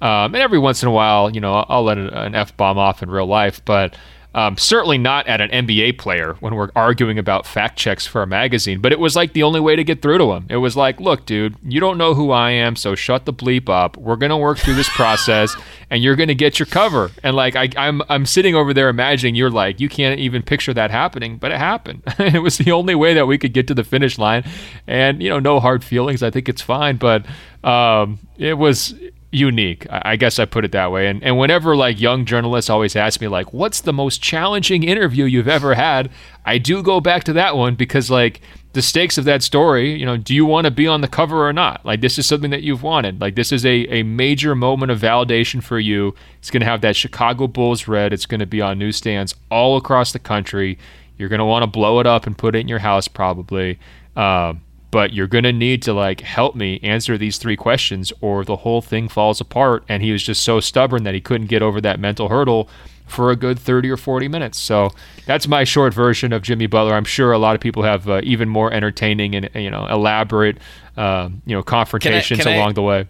Um, 0.00 0.34
and 0.34 0.36
every 0.36 0.58
once 0.58 0.82
in 0.82 0.88
a 0.88 0.92
while, 0.92 1.30
you 1.30 1.40
know, 1.40 1.64
I'll 1.68 1.84
let 1.84 1.96
an 1.96 2.34
F 2.34 2.56
bomb 2.56 2.76
off 2.76 3.02
in 3.02 3.10
real 3.10 3.26
life, 3.26 3.64
but 3.64 3.96
um, 4.34 4.58
certainly 4.58 4.98
not 4.98 5.28
at 5.28 5.40
an 5.40 5.50
NBA 5.50 5.98
player 5.98 6.34
when 6.40 6.56
we're 6.56 6.70
arguing 6.74 7.18
about 7.18 7.46
fact 7.46 7.78
checks 7.78 8.06
for 8.06 8.22
a 8.22 8.26
magazine, 8.26 8.80
but 8.80 8.92
it 8.92 8.98
was 8.98 9.14
like 9.14 9.32
the 9.32 9.44
only 9.44 9.60
way 9.60 9.76
to 9.76 9.84
get 9.84 10.02
through 10.02 10.18
to 10.18 10.32
him. 10.32 10.46
It 10.50 10.56
was 10.56 10.76
like, 10.76 10.98
look, 10.98 11.24
dude, 11.24 11.56
you 11.62 11.78
don't 11.78 11.96
know 11.98 12.14
who 12.14 12.32
I 12.32 12.50
am, 12.50 12.74
so 12.74 12.96
shut 12.96 13.26
the 13.26 13.32
bleep 13.32 13.68
up. 13.68 13.96
We're 13.96 14.16
gonna 14.16 14.36
work 14.36 14.58
through 14.58 14.74
this 14.74 14.88
process, 14.88 15.54
and 15.90 16.02
you're 16.02 16.16
gonna 16.16 16.34
get 16.34 16.58
your 16.58 16.66
cover. 16.66 17.12
And 17.22 17.36
like, 17.36 17.54
I, 17.54 17.68
I'm 17.76 18.02
I'm 18.08 18.26
sitting 18.26 18.56
over 18.56 18.74
there 18.74 18.88
imagining 18.88 19.36
you're 19.36 19.50
like, 19.50 19.78
you 19.78 19.88
can't 19.88 20.18
even 20.18 20.42
picture 20.42 20.74
that 20.74 20.90
happening, 20.90 21.36
but 21.36 21.52
it 21.52 21.58
happened. 21.58 22.02
it 22.18 22.42
was 22.42 22.58
the 22.58 22.72
only 22.72 22.96
way 22.96 23.14
that 23.14 23.26
we 23.26 23.38
could 23.38 23.52
get 23.52 23.68
to 23.68 23.74
the 23.74 23.84
finish 23.84 24.18
line, 24.18 24.44
and 24.86 25.22
you 25.22 25.28
know, 25.28 25.38
no 25.38 25.60
hard 25.60 25.84
feelings. 25.84 26.22
I 26.22 26.30
think 26.30 26.48
it's 26.48 26.62
fine, 26.62 26.96
but 26.96 27.24
um, 27.62 28.18
it 28.36 28.54
was 28.54 28.94
unique. 29.34 29.86
I 29.90 30.16
guess 30.16 30.38
I 30.38 30.44
put 30.44 30.64
it 30.64 30.72
that 30.72 30.92
way. 30.92 31.08
And 31.08 31.22
and 31.22 31.38
whenever 31.38 31.76
like 31.76 32.00
young 32.00 32.24
journalists 32.24 32.70
always 32.70 32.96
ask 32.96 33.20
me 33.20 33.28
like, 33.28 33.52
"What's 33.52 33.80
the 33.80 33.92
most 33.92 34.22
challenging 34.22 34.82
interview 34.82 35.24
you've 35.24 35.48
ever 35.48 35.74
had?" 35.74 36.10
I 36.44 36.58
do 36.58 36.82
go 36.82 37.00
back 37.00 37.24
to 37.24 37.32
that 37.34 37.56
one 37.56 37.74
because 37.74 38.10
like 38.10 38.40
the 38.74 38.82
stakes 38.82 39.18
of 39.18 39.24
that 39.24 39.42
story, 39.42 39.94
you 39.98 40.04
know, 40.04 40.16
do 40.16 40.34
you 40.34 40.44
want 40.44 40.66
to 40.66 40.70
be 40.70 40.86
on 40.86 41.00
the 41.00 41.08
cover 41.08 41.46
or 41.46 41.52
not? 41.52 41.84
Like 41.86 42.00
this 42.00 42.18
is 42.18 42.26
something 42.26 42.50
that 42.50 42.62
you've 42.62 42.82
wanted. 42.82 43.20
Like 43.20 43.34
this 43.34 43.52
is 43.52 43.64
a 43.64 43.86
a 43.92 44.02
major 44.02 44.54
moment 44.54 44.92
of 44.92 45.00
validation 45.00 45.62
for 45.62 45.78
you. 45.78 46.14
It's 46.38 46.50
going 46.50 46.60
to 46.60 46.66
have 46.66 46.80
that 46.82 46.96
Chicago 46.96 47.46
Bulls 47.46 47.88
red. 47.88 48.12
It's 48.12 48.26
going 48.26 48.40
to 48.40 48.46
be 48.46 48.60
on 48.60 48.78
newsstands 48.78 49.34
all 49.50 49.76
across 49.76 50.12
the 50.12 50.18
country. 50.18 50.78
You're 51.18 51.28
going 51.28 51.38
to 51.38 51.44
want 51.44 51.62
to 51.62 51.68
blow 51.68 52.00
it 52.00 52.06
up 52.06 52.26
and 52.26 52.36
put 52.36 52.54
it 52.54 52.60
in 52.60 52.68
your 52.68 52.80
house 52.80 53.08
probably. 53.08 53.78
Uh, 54.16 54.54
but 54.94 55.12
you're 55.12 55.26
going 55.26 55.42
to 55.42 55.52
need 55.52 55.82
to 55.82 55.92
like 55.92 56.20
help 56.20 56.54
me 56.54 56.78
answer 56.84 57.18
these 57.18 57.36
three 57.36 57.56
questions 57.56 58.12
or 58.20 58.44
the 58.44 58.54
whole 58.54 58.80
thing 58.80 59.08
falls 59.08 59.40
apart. 59.40 59.82
And 59.88 60.04
he 60.04 60.12
was 60.12 60.22
just 60.22 60.44
so 60.44 60.60
stubborn 60.60 61.02
that 61.02 61.14
he 61.14 61.20
couldn't 61.20 61.48
get 61.48 61.62
over 61.62 61.80
that 61.80 61.98
mental 61.98 62.28
hurdle 62.28 62.68
for 63.04 63.32
a 63.32 63.34
good 63.34 63.58
30 63.58 63.90
or 63.90 63.96
40 63.96 64.28
minutes. 64.28 64.56
So 64.56 64.90
that's 65.26 65.48
my 65.48 65.64
short 65.64 65.92
version 65.92 66.32
of 66.32 66.42
jimmy 66.42 66.68
butler. 66.68 66.94
I'm 66.94 67.04
sure 67.04 67.32
a 67.32 67.38
lot 67.38 67.56
of 67.56 67.60
people 67.60 67.82
have 67.82 68.08
uh, 68.08 68.20
even 68.22 68.48
more 68.48 68.72
entertaining 68.72 69.34
and 69.34 69.50
you 69.56 69.68
know 69.68 69.84
elaborate 69.88 70.58
uh, 70.96 71.28
you 71.44 71.56
know 71.56 71.64
confrontations 71.64 72.38
can 72.38 72.46
I, 72.46 72.52
can 72.52 72.60
along 72.60 72.70
I, 72.70 72.74
the 72.74 72.82
way. 72.82 73.08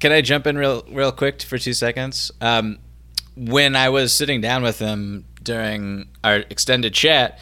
Can 0.00 0.12
i 0.12 0.20
jump 0.20 0.46
in 0.46 0.58
real 0.58 0.84
real 0.90 1.12
quick 1.12 1.40
for 1.40 1.56
two 1.56 1.72
seconds? 1.72 2.30
Um, 2.42 2.78
when 3.36 3.74
i 3.74 3.88
was 3.88 4.12
sitting 4.12 4.42
down 4.42 4.62
with 4.62 4.78
him 4.78 5.24
during 5.42 6.08
our 6.22 6.44
extended 6.50 6.92
chat 6.92 7.38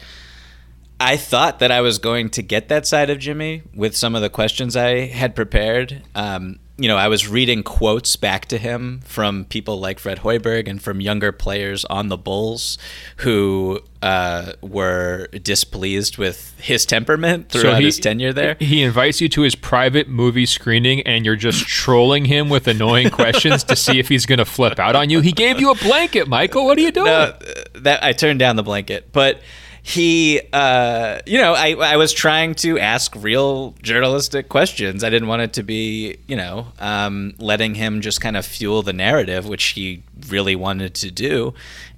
I 1.01 1.17
thought 1.17 1.57
that 1.59 1.71
I 1.71 1.81
was 1.81 1.97
going 1.97 2.29
to 2.29 2.43
get 2.43 2.69
that 2.69 2.85
side 2.85 3.09
of 3.09 3.17
Jimmy 3.17 3.63
with 3.73 3.95
some 3.95 4.13
of 4.13 4.21
the 4.21 4.29
questions 4.29 4.75
I 4.75 5.07
had 5.07 5.35
prepared. 5.35 6.03
Um, 6.13 6.59
you 6.77 6.87
know, 6.87 6.95
I 6.95 7.07
was 7.07 7.27
reading 7.27 7.63
quotes 7.63 8.15
back 8.15 8.45
to 8.47 8.59
him 8.59 9.01
from 9.03 9.45
people 9.45 9.79
like 9.79 9.97
Fred 9.97 10.19
Hoiberg 10.19 10.67
and 10.67 10.79
from 10.79 11.01
younger 11.01 11.31
players 11.31 11.85
on 11.85 12.09
the 12.09 12.17
Bulls 12.17 12.77
who 13.17 13.79
uh, 14.03 14.53
were 14.61 15.25
displeased 15.41 16.19
with 16.19 16.53
his 16.59 16.85
temperament 16.85 17.49
throughout 17.49 17.79
he- 17.79 17.85
his 17.85 17.99
tenure 17.99 18.31
there. 18.31 18.55
He 18.59 18.83
invites 18.83 19.21
you 19.21 19.29
to 19.29 19.41
his 19.41 19.55
private 19.55 20.07
movie 20.07 20.45
screening, 20.45 21.01
and 21.01 21.25
you're 21.25 21.35
just 21.35 21.65
trolling 21.65 22.25
him 22.25 22.47
with 22.47 22.67
annoying 22.67 23.09
questions 23.11 23.63
to 23.65 23.75
see 23.75 23.97
if 23.97 24.07
he's 24.07 24.27
going 24.27 24.39
to 24.39 24.45
flip 24.45 24.77
out 24.77 24.95
on 24.95 25.09
you. 25.09 25.19
He 25.21 25.31
gave 25.31 25.59
you 25.59 25.71
a 25.71 25.75
blanket, 25.75 26.27
Michael. 26.27 26.65
What 26.65 26.77
are 26.77 26.81
you 26.81 26.91
doing? 26.91 27.05
No, 27.05 27.13
uh, 27.19 27.39
that 27.75 28.03
I 28.03 28.13
turned 28.13 28.37
down 28.37 28.55
the 28.55 28.63
blanket, 28.63 29.11
but 29.11 29.41
he, 29.83 30.41
uh, 30.53 31.19
you 31.25 31.39
know, 31.39 31.53
I 31.53 31.71
I 31.71 31.97
was 31.97 32.13
trying 32.13 32.55
to 32.55 32.77
ask 32.79 33.15
real 33.15 33.75
journalistic 33.81 34.47
questions. 34.49 35.03
I 35.03 35.09
didn't 35.09 35.27
want 35.27 35.41
it 35.41 35.53
to 35.53 35.63
be, 35.63 36.17
you 36.27 36.35
know, 36.35 36.67
um, 36.79 37.33
letting 37.39 37.75
him 37.75 38.01
just 38.01 38.21
kind 38.21 38.37
of 38.37 38.45
fuel 38.45 38.83
the 38.83 38.93
narrative, 38.93 39.47
which 39.47 39.63
he 39.69 40.03
really 40.27 40.55
wanted 40.55 40.93
to 40.95 41.11
do, 41.11 41.53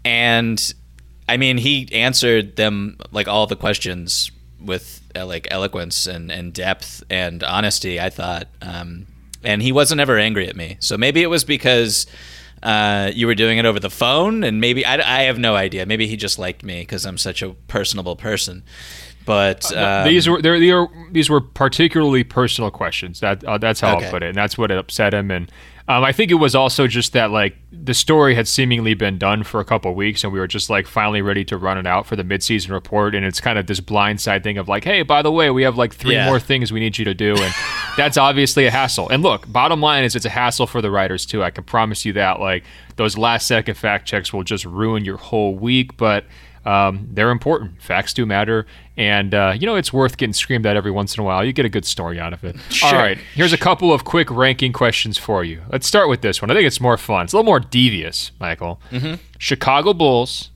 and 0.06 0.74
I 1.28 1.38
mean, 1.38 1.58
he 1.58 1.90
answered 1.92 2.56
them 2.56 2.98
like 3.12 3.28
all 3.28 3.48
the 3.48 3.56
questions 3.56 4.32
with 4.60 5.02
uh, 5.16 5.26
like 5.26 5.48
eloquence 5.52 6.06
and, 6.06 6.32
and 6.32 6.54
depth 6.54 7.04
and 7.10 7.44
honesty. 7.44 8.00
I 8.00 8.10
thought, 8.10 8.48
um, 8.62 9.08
and 9.44 9.62
he 9.62 9.72
wasn't 9.72 10.02
ever 10.02 10.18
angry 10.18 10.48
at 10.48 10.56
me. 10.56 10.78
So 10.80 10.98
maybe 10.98 11.22
it 11.22 11.28
was 11.28 11.44
because 11.44 12.06
uh, 12.64 13.12
you 13.14 13.28
were 13.28 13.36
doing 13.36 13.58
it 13.58 13.66
over 13.66 13.80
the 13.80 13.90
phone, 13.90 14.44
and 14.44 14.60
maybe 14.62 14.86
I, 14.86 14.96
I 14.96 15.24
have 15.24 15.38
no 15.38 15.56
idea. 15.56 15.86
Maybe 15.86 16.08
he 16.08 16.16
just 16.16 16.40
liked 16.40 16.64
me 16.64 16.80
because 16.80 17.06
I'm 17.06 17.18
such 17.18 17.42
a 17.42 17.52
personable 17.68 18.16
person. 18.16 18.64
But 19.26 19.76
um, 19.76 20.08
these 20.08 20.28
were 20.28 20.42
they're, 20.42 20.60
these 20.60 20.74
were 20.74 20.88
these 21.12 21.30
were 21.30 21.42
particularly 21.42 22.24
personal 22.24 22.72
questions. 22.72 23.20
That 23.20 23.44
uh, 23.44 23.58
that's 23.58 23.80
how 23.82 23.98
Okay. 23.98 24.06
I'll 24.06 24.12
put 24.12 24.24
it, 24.24 24.30
and 24.30 24.36
that's 24.36 24.58
what 24.58 24.72
upset 24.72 25.14
him. 25.14 25.30
And 25.30 25.52
um, 25.88 26.04
I 26.04 26.12
think 26.14 26.32
it 26.32 26.36
was 26.36 26.56
also 26.56 26.88
just 26.88 27.12
that 27.14 27.32
like 27.32 27.56
the 27.72 27.94
story 27.94 28.36
had 28.36 28.48
seemingly 28.48 28.94
been 28.94 29.18
done 29.18 29.44
for 29.44 29.60
a 29.60 29.66
couple 29.66 29.94
weeks, 29.94 30.24
and 30.24 30.32
we 30.32 30.40
were 30.40 30.48
just 30.48 30.70
like 30.70 30.88
finally 30.88 31.22
ready 31.22 31.44
to 31.46 31.58
run 31.58 31.78
it 31.78 31.86
out 31.86 32.06
for 32.06 32.16
the 32.16 32.24
midseason 32.24 32.70
report. 32.72 33.14
And 33.16 33.26
it's 33.26 33.42
kind 33.42 33.60
of 33.60 33.68
this 33.68 33.82
blindside 33.82 34.44
thing 34.44 34.58
of 34.58 34.70
like, 34.70 34.86
hey, 34.86 35.02
by 35.02 35.22
the 35.22 35.32
way, 35.32 35.50
we 35.50 35.64
have 35.64 35.78
like 35.78 35.94
three 35.94 36.14
Yeah. 36.14 36.26
more 36.28 36.40
things 36.40 36.72
we 36.72 36.80
need 36.80 36.98
you 36.98 37.04
to 37.06 37.14
do, 37.14 37.36
and 37.36 37.54
that's 37.98 38.18
obviously 38.18 38.66
a 38.66 38.72
hassle. 38.72 39.10
And 39.10 39.22
look, 39.24 39.52
bottom 39.52 39.82
line 39.82 40.04
is 40.06 40.16
it's 40.16 40.26
a 40.26 40.30
hassle 40.30 40.68
for 40.68 40.82
the 40.82 40.90
writers 40.90 41.26
too. 41.26 41.44
I 41.44 41.50
can 41.52 41.64
promise 41.66 42.06
you 42.06 42.14
that. 42.14 42.40
Like 42.40 42.64
those 42.96 43.18
last 43.18 43.46
second 43.48 43.76
fact 43.76 44.08
checks 44.08 44.32
will 44.32 44.44
just 44.44 44.64
ruin 44.66 45.04
your 45.04 45.18
whole 45.18 45.56
week, 45.56 45.98
but 45.98 46.26
um, 46.66 47.08
they're 47.12 47.32
important. 47.32 47.82
Facts 47.82 48.14
do 48.14 48.26
matter, 48.26 48.66
and 48.98 49.34
uh, 49.34 49.54
you 49.58 49.66
know 49.66 49.76
it's 49.76 49.92
worth 49.92 50.18
getting 50.18 50.34
screamed 50.34 50.66
at 50.66 50.76
every 50.78 50.92
once 50.92 51.16
in 51.18 51.22
a 51.22 51.24
while. 51.24 51.44
You 51.44 51.52
get 51.54 51.66
a 51.66 51.70
good 51.70 51.86
story 51.86 52.20
out 52.20 52.32
of 52.34 52.44
it. 52.44 52.56
All 52.56 52.90
Sure. 52.90 53.00
right, 53.00 53.18
here's 53.36 53.54
a 53.54 53.58
couple 53.58 53.92
of 53.94 54.04
quick 54.06 54.30
ranking 54.32 54.72
questions 54.74 55.18
for 55.18 55.44
you. 55.44 55.62
Let's 55.70 55.88
start 55.88 56.08
with 56.10 56.22
this 56.22 56.42
one. 56.42 56.50
I 56.52 56.54
think 56.54 56.66
it's 56.68 56.80
more 56.82 56.98
fun. 56.98 57.26
It's 57.26 57.34
a 57.34 57.38
little 57.38 57.46
more 57.46 57.60
devious, 57.60 58.32
Michael. 58.40 58.80
Chicago 59.38 59.94
Bulls, 59.94 60.52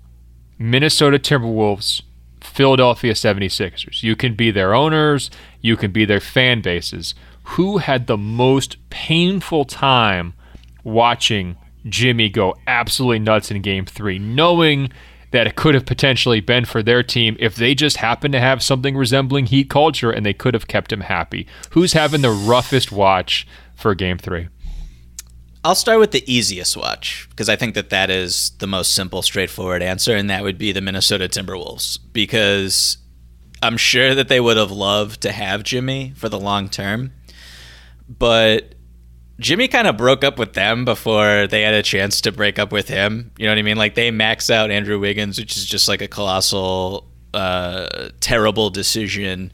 Minnesota 0.57 1.19
Timberwolves, 1.19 2.01
Philadelphia 2.41 3.13
76ers. 3.13 4.01
You 4.03 4.15
can 4.15 4.33
be 4.33 4.51
their 4.51 4.73
owners, 4.73 5.29
you 5.61 5.75
can 5.75 5.91
be 5.91 6.05
their 6.05 6.19
fan 6.21 6.61
bases. 6.61 7.13
Who 7.51 7.77
had 7.77 8.07
the 8.07 8.17
most 8.17 8.77
painful 8.89 9.65
time 9.65 10.33
watching 10.83 11.55
Jimmy 11.85 12.29
go 12.29 12.55
absolutely 12.67 13.19
nuts 13.19 13.51
in 13.51 13.61
game 13.61 13.85
three, 13.85 14.19
knowing 14.19 14.89
that 15.31 15.47
it 15.47 15.55
could 15.55 15.73
have 15.73 15.85
potentially 15.85 16.39
been 16.39 16.65
for 16.65 16.81
their 16.81 17.03
team 17.03 17.35
if 17.39 17.55
they 17.55 17.75
just 17.75 17.97
happened 17.97 18.31
to 18.31 18.39
have 18.39 18.63
something 18.63 18.95
resembling 18.95 19.47
heat 19.47 19.69
culture 19.69 20.11
and 20.11 20.25
they 20.25 20.33
could 20.33 20.53
have 20.53 20.67
kept 20.67 20.91
him 20.91 21.01
happy? 21.01 21.47
Who's 21.71 21.93
having 21.93 22.21
the 22.21 22.31
roughest 22.31 22.91
watch 22.91 23.47
for 23.75 23.93
game 23.93 24.17
three? 24.17 24.47
I'll 25.63 25.75
start 25.75 25.99
with 25.99 26.11
the 26.11 26.23
easiest 26.31 26.77
watch 26.77 27.27
because 27.29 27.49
I 27.49 27.57
think 27.57 27.75
that 27.75 27.89
that 27.89 28.09
is 28.09 28.51
the 28.59 28.67
most 28.67 28.93
simple, 28.93 29.21
straightforward 29.21 29.83
answer, 29.83 30.15
and 30.15 30.29
that 30.29 30.43
would 30.43 30.57
be 30.57 30.71
the 30.71 30.79
Minnesota 30.79 31.27
Timberwolves 31.27 31.99
because 32.13 32.97
I'm 33.61 33.75
sure 33.75 34.15
that 34.15 34.29
they 34.29 34.39
would 34.39 34.55
have 34.55 34.71
loved 34.71 35.21
to 35.21 35.31
have 35.31 35.63
Jimmy 35.63 36.13
for 36.15 36.29
the 36.29 36.39
long 36.39 36.69
term, 36.69 37.11
but 38.07 38.75
Jimmy 39.39 39.67
kind 39.67 39.87
of 39.87 39.97
broke 39.97 40.23
up 40.23 40.39
with 40.39 40.53
them 40.53 40.83
before 40.85 41.47
they 41.47 41.61
had 41.61 41.73
a 41.73 41.83
chance 41.83 42.21
to 42.21 42.31
break 42.31 42.57
up 42.57 42.71
with 42.71 42.87
him. 42.87 43.31
You 43.37 43.45
know 43.45 43.51
what 43.51 43.59
I 43.59 43.63
mean? 43.63 43.77
Like 43.77 43.95
they 43.95 44.11
max 44.11 44.49
out 44.49 44.71
Andrew 44.71 44.99
Wiggins, 44.99 45.39
which 45.39 45.55
is 45.57 45.65
just 45.65 45.87
like 45.87 46.01
a 46.01 46.07
colossal, 46.07 47.07
uh, 47.33 48.09
terrible 48.19 48.69
decision. 48.69 49.51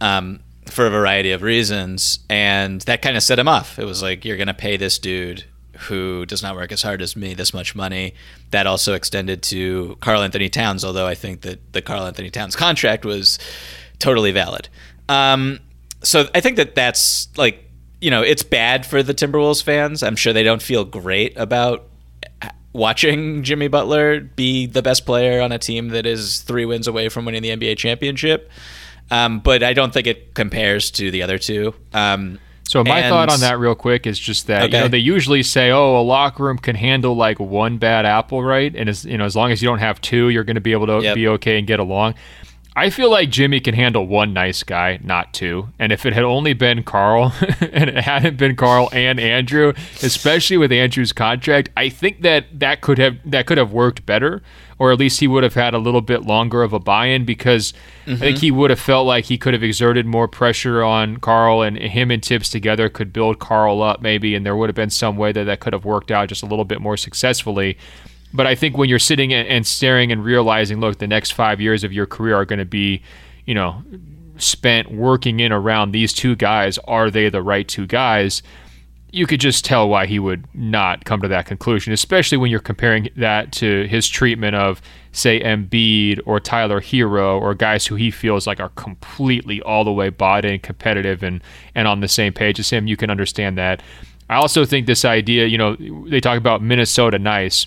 Um, 0.00 0.40
for 0.70 0.86
a 0.86 0.90
variety 0.90 1.32
of 1.32 1.42
reasons, 1.42 2.20
and 2.28 2.80
that 2.82 3.02
kind 3.02 3.16
of 3.16 3.22
set 3.22 3.38
him 3.38 3.48
off. 3.48 3.78
It 3.78 3.84
was 3.84 4.02
like 4.02 4.24
you're 4.24 4.36
going 4.36 4.46
to 4.46 4.54
pay 4.54 4.76
this 4.76 4.98
dude 4.98 5.44
who 5.80 6.26
does 6.26 6.42
not 6.42 6.54
work 6.54 6.72
as 6.72 6.82
hard 6.82 7.02
as 7.02 7.16
me 7.16 7.34
this 7.34 7.52
much 7.54 7.74
money. 7.74 8.14
That 8.50 8.66
also 8.66 8.94
extended 8.94 9.42
to 9.44 9.96
Karl 10.00 10.22
Anthony 10.22 10.48
Towns, 10.48 10.84
although 10.84 11.06
I 11.06 11.14
think 11.14 11.42
that 11.42 11.72
the 11.72 11.82
Karl 11.82 12.06
Anthony 12.06 12.30
Towns 12.30 12.56
contract 12.56 13.04
was 13.04 13.38
totally 13.98 14.30
valid. 14.30 14.68
Um, 15.08 15.60
so 16.02 16.28
I 16.34 16.40
think 16.40 16.56
that 16.56 16.74
that's 16.74 17.28
like 17.36 17.64
you 18.00 18.10
know 18.10 18.22
it's 18.22 18.42
bad 18.42 18.86
for 18.86 19.02
the 19.02 19.14
Timberwolves 19.14 19.62
fans. 19.62 20.02
I'm 20.02 20.16
sure 20.16 20.32
they 20.32 20.42
don't 20.42 20.62
feel 20.62 20.84
great 20.84 21.36
about 21.36 21.86
watching 22.72 23.42
Jimmy 23.42 23.68
Butler 23.68 24.20
be 24.20 24.66
the 24.66 24.82
best 24.82 25.04
player 25.06 25.40
on 25.40 25.52
a 25.52 25.58
team 25.58 25.88
that 25.88 26.06
is 26.06 26.40
three 26.42 26.64
wins 26.64 26.86
away 26.86 27.08
from 27.08 27.24
winning 27.24 27.42
the 27.42 27.50
NBA 27.50 27.76
championship. 27.76 28.50
Um, 29.10 29.40
but 29.40 29.62
I 29.64 29.72
don't 29.72 29.92
think 29.92 30.06
it 30.06 30.34
compares 30.34 30.90
to 30.92 31.10
the 31.10 31.22
other 31.22 31.36
two. 31.36 31.74
Um, 31.92 32.38
So 32.68 32.84
my 32.84 33.00
and- 33.00 33.08
thought 33.10 33.28
on 33.32 33.40
that, 33.40 33.58
real 33.58 33.74
quick, 33.74 34.06
is 34.06 34.16
just 34.16 34.46
that 34.46 34.62
you 34.72 34.78
know 34.78 34.86
they 34.86 34.98
usually 34.98 35.42
say, 35.42 35.72
"Oh, 35.72 36.00
a 36.00 36.02
locker 36.02 36.44
room 36.44 36.58
can 36.58 36.76
handle 36.76 37.16
like 37.16 37.40
one 37.40 37.78
bad 37.78 38.06
apple, 38.06 38.44
right?" 38.44 38.72
And 38.76 38.88
as 38.88 39.04
you 39.04 39.18
know, 39.18 39.24
as 39.24 39.34
long 39.34 39.50
as 39.50 39.60
you 39.60 39.68
don't 39.68 39.80
have 39.80 40.00
two, 40.00 40.28
you're 40.28 40.44
going 40.44 40.54
to 40.54 40.60
be 40.60 40.70
able 40.70 40.86
to 40.86 41.00
Yep. 41.02 41.14
be 41.16 41.26
okay 41.28 41.58
and 41.58 41.66
get 41.66 41.80
along. 41.80 42.14
I 42.76 42.90
feel 42.90 43.10
like 43.10 43.30
Jimmy 43.30 43.58
can 43.58 43.74
handle 43.74 44.06
one 44.06 44.32
nice 44.32 44.62
guy, 44.62 45.00
not 45.02 45.34
two. 45.34 45.68
And 45.78 45.90
if 45.90 46.06
it 46.06 46.12
had 46.12 46.22
only 46.22 46.52
been 46.52 46.84
Karl, 46.84 47.32
and 47.60 47.90
it 47.90 48.04
hadn't 48.04 48.36
been 48.36 48.54
Karl 48.54 48.88
and 48.92 49.18
Andrew, 49.18 49.72
especially 50.02 50.56
with 50.56 50.70
Andrew's 50.70 51.12
contract, 51.12 51.70
I 51.76 51.88
think 51.88 52.22
that 52.22 52.60
that 52.60 52.80
could 52.80 52.98
have 52.98 53.18
that 53.24 53.46
could 53.46 53.58
have 53.58 53.72
worked 53.72 54.06
better, 54.06 54.40
or 54.78 54.92
at 54.92 55.00
least 55.00 55.18
he 55.18 55.26
would 55.26 55.42
have 55.42 55.54
had 55.54 55.74
a 55.74 55.78
little 55.78 56.00
bit 56.00 56.22
longer 56.22 56.62
of 56.62 56.72
a 56.72 56.78
buy-in 56.78 57.24
because 57.24 57.74
I 58.06 58.14
think 58.14 58.36
mm-hmm. 58.36 58.40
he 58.40 58.50
would 58.52 58.70
have 58.70 58.80
felt 58.80 59.06
like 59.06 59.24
he 59.24 59.36
could 59.36 59.52
have 59.52 59.64
exerted 59.64 60.06
more 60.06 60.28
pressure 60.28 60.82
on 60.84 61.16
Karl, 61.16 61.62
and 61.62 61.76
him 61.76 62.12
and 62.12 62.24
Thibs 62.24 62.50
together 62.50 62.88
could 62.88 63.12
build 63.12 63.40
Karl 63.40 63.82
up 63.82 64.00
maybe, 64.00 64.36
and 64.36 64.46
there 64.46 64.54
would 64.54 64.68
have 64.68 64.76
been 64.76 64.90
some 64.90 65.16
way 65.16 65.32
that 65.32 65.44
that 65.44 65.58
could 65.58 65.72
have 65.72 65.84
worked 65.84 66.12
out 66.12 66.28
just 66.28 66.44
a 66.44 66.46
little 66.46 66.64
bit 66.64 66.80
more 66.80 66.96
successfully. 66.96 67.76
But 68.32 68.46
I 68.46 68.54
think 68.54 68.76
when 68.76 68.88
you're 68.88 68.98
sitting 68.98 69.32
and- 69.32 69.66
staring 69.66 70.12
and 70.12 70.24
realizing, 70.24 70.80
look, 70.80 70.98
the 70.98 71.06
next 71.06 71.32
five 71.32 71.60
years 71.60 71.84
of 71.84 71.92
your 71.92 72.06
career 72.06 72.36
are 72.36 72.44
going 72.44 72.60
to 72.60 72.64
be, 72.64 73.02
you 73.44 73.54
know, 73.54 73.82
spent 74.36 74.90
working 74.90 75.40
in 75.40 75.52
around 75.52 75.92
these 75.92 76.12
two 76.12 76.36
guys. 76.36 76.78
Are 76.84 77.10
they 77.10 77.28
the 77.28 77.42
right 77.42 77.66
two 77.66 77.86
guys? 77.86 78.42
You 79.12 79.26
could 79.26 79.40
just 79.40 79.64
tell 79.64 79.88
why 79.88 80.06
he 80.06 80.20
would 80.20 80.46
not 80.54 81.04
come 81.04 81.20
to 81.22 81.28
that 81.28 81.46
conclusion, 81.46 81.92
especially 81.92 82.38
when 82.38 82.50
you're 82.50 82.60
comparing 82.60 83.08
that 83.16 83.50
to 83.54 83.88
his 83.88 84.08
treatment 84.08 84.54
of, 84.54 84.80
say, 85.10 85.40
Embiid 85.40 86.20
or 86.24 86.38
Tyler 86.38 86.80
Herro 86.80 87.40
or 87.40 87.54
guys 87.54 87.86
who 87.88 87.96
he 87.96 88.12
feels 88.12 88.46
like 88.46 88.60
are 88.60 88.68
completely 88.70 89.60
all 89.62 89.82
the 89.82 89.92
way 89.92 90.10
bought 90.10 90.44
in, 90.44 90.60
competitive, 90.60 91.24
and 91.24 91.42
and 91.74 91.88
on 91.88 92.00
the 92.00 92.08
same 92.08 92.32
page 92.32 92.60
as 92.60 92.70
him. 92.70 92.86
You 92.86 92.96
can 92.96 93.10
understand 93.10 93.58
that. 93.58 93.82
I 94.28 94.36
also 94.36 94.64
think 94.64 94.86
this 94.86 95.04
idea, 95.04 95.46
you 95.46 95.58
know, 95.58 95.74
they 96.08 96.20
talk 96.20 96.38
about 96.38 96.62
Minnesota 96.62 97.18
nice. 97.18 97.66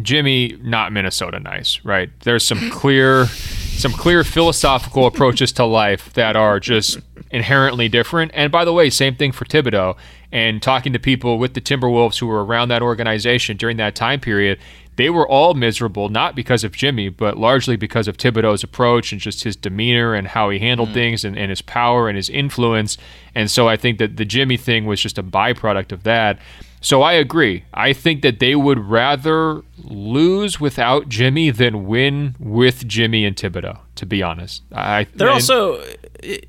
Jimmy, 0.00 0.58
not 0.62 0.92
Minnesota 0.92 1.38
nice, 1.38 1.84
right? 1.84 2.10
There's 2.20 2.46
some 2.46 2.70
clear, 2.70 3.26
some 3.26 3.92
clear 3.92 4.24
philosophical 4.24 5.06
approaches 5.06 5.52
to 5.52 5.64
life 5.64 6.12
that 6.14 6.34
are 6.34 6.58
just 6.58 6.98
inherently 7.30 7.88
different. 7.88 8.30
And 8.34 8.50
by 8.50 8.64
the 8.64 8.72
way, 8.72 8.88
same 8.88 9.16
thing 9.16 9.32
for 9.32 9.44
Thibodeau. 9.44 9.96
And 10.30 10.62
talking 10.62 10.94
to 10.94 10.98
people 10.98 11.38
with 11.38 11.52
the 11.52 11.60
Timberwolves 11.60 12.18
who 12.18 12.26
were 12.26 12.42
around 12.44 12.68
that 12.68 12.80
organization 12.80 13.58
during 13.58 13.76
that 13.76 13.94
time 13.94 14.18
period, 14.18 14.58
they 14.96 15.10
were 15.10 15.28
all 15.28 15.54
miserable, 15.54 16.08
not 16.08 16.34
because 16.34 16.64
of 16.64 16.72
Jimmy, 16.72 17.08
but 17.08 17.38
largely 17.38 17.76
because 17.76 18.08
of 18.08 18.16
Thibodeau's 18.16 18.62
approach 18.62 19.12
and 19.12 19.20
just 19.20 19.44
his 19.44 19.56
demeanor 19.56 20.14
and 20.14 20.28
how 20.28 20.50
he 20.50 20.58
handled 20.58 20.90
mm. 20.90 20.94
things 20.94 21.24
and, 21.24 21.36
and 21.36 21.50
his 21.50 21.62
power 21.62 22.08
and 22.08 22.16
his 22.16 22.28
influence. 22.28 22.98
And 23.34 23.50
so 23.50 23.68
I 23.68 23.76
think 23.76 23.98
that 23.98 24.16
the 24.16 24.24
Jimmy 24.24 24.56
thing 24.56 24.84
was 24.84 25.00
just 25.00 25.18
a 25.18 25.22
byproduct 25.22 25.92
of 25.92 26.02
that. 26.02 26.38
So 26.82 27.02
I 27.02 27.12
agree. 27.12 27.64
I 27.72 27.92
think 27.92 28.22
that 28.22 28.40
they 28.40 28.56
would 28.56 28.78
rather 28.78 29.62
lose 29.78 30.60
without 30.60 31.08
Jimmy 31.08 31.50
than 31.50 31.86
win 31.86 32.34
with 32.40 32.86
Jimmy 32.88 33.24
and 33.24 33.36
Thibodeau. 33.36 33.78
To 33.96 34.06
be 34.06 34.20
honest, 34.22 34.62
I 34.74 35.06
They're 35.14 35.28
and- 35.28 35.34
also, 35.34 35.80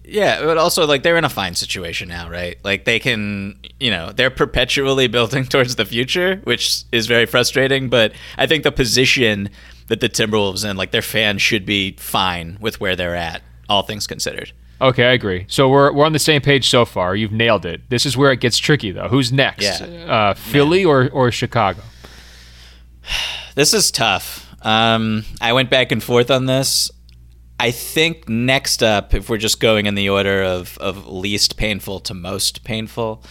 yeah, 0.03 0.41
but 0.43 0.57
also 0.57 0.87
like 0.87 1.03
they're 1.03 1.17
in 1.17 1.23
a 1.23 1.29
fine 1.29 1.53
situation 1.53 2.09
now, 2.09 2.29
right? 2.29 2.57
Like 2.63 2.85
they 2.85 2.99
can, 2.99 3.59
you 3.79 3.91
know, 3.91 4.11
they're 4.11 4.31
perpetually 4.31 5.07
building 5.17 5.45
towards 5.45 5.75
the 5.75 5.86
future, 5.86 6.41
which 6.45 6.84
is 6.91 7.05
very 7.05 7.27
frustrating. 7.27 7.89
But 7.89 8.13
I 8.38 8.47
think 8.47 8.63
the 8.63 8.71
position 8.71 9.49
that 9.88 9.99
the 9.99 10.09
Timberwolves 10.09 10.67
in, 10.67 10.77
like 10.77 10.91
their 10.91 11.01
fans, 11.03 11.41
should 11.43 11.65
be 11.65 11.95
fine 11.99 12.57
with 12.59 12.79
where 12.79 12.95
they're 12.95 13.15
at, 13.15 13.43
all 13.69 13.84
things 13.84 14.07
considered. 14.07 14.51
Okay, 14.84 15.05
I 15.05 15.13
agree. 15.13 15.45
So 15.47 15.69
we're 15.69 15.93
we're 15.93 16.05
on 16.05 16.11
the 16.11 16.19
same 16.19 16.41
page 16.41 16.69
so 16.69 16.84
far. 16.84 17.15
You've 17.15 17.31
nailed 17.31 17.65
it. 17.65 17.89
This 17.89 18.05
is 18.05 18.17
where 18.17 18.31
it 18.34 18.41
gets 18.41 18.57
tricky, 18.57 18.91
though. 18.91 19.07
Who's 19.07 19.31
next? 19.31 19.63
Yeah. 19.63 19.86
Uh, 19.86 20.34
Philly 20.34 20.84
or 20.84 21.09
or 21.09 21.31
Chicago? 21.31 21.81
This 23.55 23.71
is 23.75 23.91
tough. 23.91 24.51
Um, 24.65 25.25
I 25.39 25.53
went 25.53 25.69
back 25.69 25.91
and 25.91 26.01
forth 26.01 26.31
on 26.31 26.47
this. 26.47 26.89
I 27.59 27.69
think 27.69 28.27
next 28.27 28.81
up, 28.81 29.13
if 29.13 29.29
we're 29.29 29.38
just 29.38 29.59
going 29.59 29.86
in 29.86 29.93
the 29.93 30.09
order 30.09 30.41
of, 30.41 30.75
of 30.79 31.07
least 31.07 31.55
painful 31.55 31.99
to 31.99 32.15
most 32.15 32.63
painful, 32.63 33.23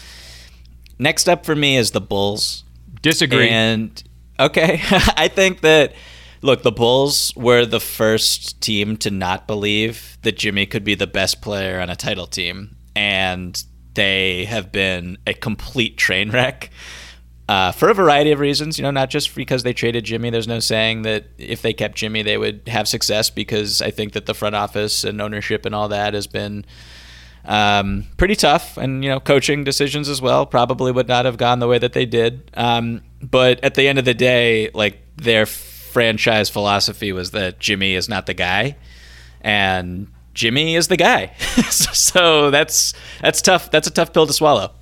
next 0.96 1.28
up 1.28 1.44
for 1.44 1.57
me 1.57 1.76
is 1.76 1.90
the 1.90 2.00
Bulls. 2.00 2.62
Disagree. 3.03 3.48
And 3.48 4.00
okay, 4.38 4.80
I 5.16 5.26
think 5.26 5.62
that 5.62 5.92
look, 6.43 6.62
the 6.62 6.72
Bulls 6.72 7.32
were 7.36 7.64
the 7.64 7.80
first 7.80 8.61
team 8.61 8.97
to 8.99 9.11
not 9.11 9.47
believe 9.47 10.18
that 10.22 10.36
Jimmy 10.36 10.66
could 10.66 10.84
be 10.84 10.95
the 10.95 11.07
best 11.07 11.40
player 11.40 11.80
on 11.80 11.88
a 11.88 11.97
title 11.97 12.26
team, 12.26 12.76
and 12.95 13.62
they 13.95 14.45
have 14.45 14.72
been 14.72 15.18
a 15.26 15.34
complete 15.34 15.97
train 15.97 16.30
wreck. 16.30 16.70
Uh, 17.49 17.72
for 17.72 17.88
a 17.88 17.95
variety 17.95 18.30
of 18.30 18.40
reasons, 18.40 18.78
you 18.78 18.82
know, 18.82 18.90
not 18.90 19.11
just 19.11 19.34
because 19.34 19.62
they 19.62 19.72
traded 19.72 20.05
Jimmy. 20.05 20.30
There's 20.30 20.49
no 20.49 20.61
saying 20.61 21.03
that 21.03 21.26
if 21.38 21.61
they 21.61 21.72
kept 21.72 21.97
Jimmy, 21.97 22.22
they 22.22 22.38
would 22.38 22.62
have 22.66 22.88
success 22.88 23.30
because 23.30 23.82
I 23.82 23.90
think 23.90 24.12
that 24.12 24.26
the 24.26 24.34
front 24.34 24.55
office 24.55 25.05
and 25.05 25.20
ownership 25.20 25.66
and 25.66 25.74
all 25.74 25.88
that 25.88 26.14
has 26.14 26.26
been 26.26 26.64
um, 27.45 28.07
pretty 28.16 28.36
tough, 28.36 28.76
and 28.76 29.03
you 29.03 29.11
know, 29.11 29.20
coaching 29.20 29.64
decisions 29.64 30.09
as 30.09 30.22
well 30.22 30.47
probably 30.47 30.93
would 30.93 31.09
not 31.09 31.24
have 31.24 31.36
gone 31.36 31.59
the 31.59 31.68
way 31.68 31.78
that 31.78 31.93
they 31.93 32.07
did. 32.07 32.51
Um, 32.55 33.03
but 33.20 33.62
at 33.64 33.74
the 33.74 33.88
end 33.88 33.99
of 33.99 34.05
the 34.05 34.14
day, 34.14 34.70
like 34.72 35.03
their 35.16 35.45
franchise 35.93 36.49
philosophy 36.49 37.12
was 37.12 37.32
that 37.32 37.59
Jimmy 37.59 37.95
is 37.95 38.09
not 38.09 38.26
the 38.26 38.34
guy, 38.34 38.76
and 39.43 40.09
Jimmy 40.34 40.74
is 40.74 40.88
the 40.88 40.97
guy. 40.97 41.34
so 41.70 42.51
that's 42.51 42.95
that's 43.20 43.43
tough. 43.43 43.70
That's 43.70 43.86
a 43.86 43.90
tough 43.90 44.12
pill 44.12 44.26
to 44.26 44.32
swallow. 44.32 44.72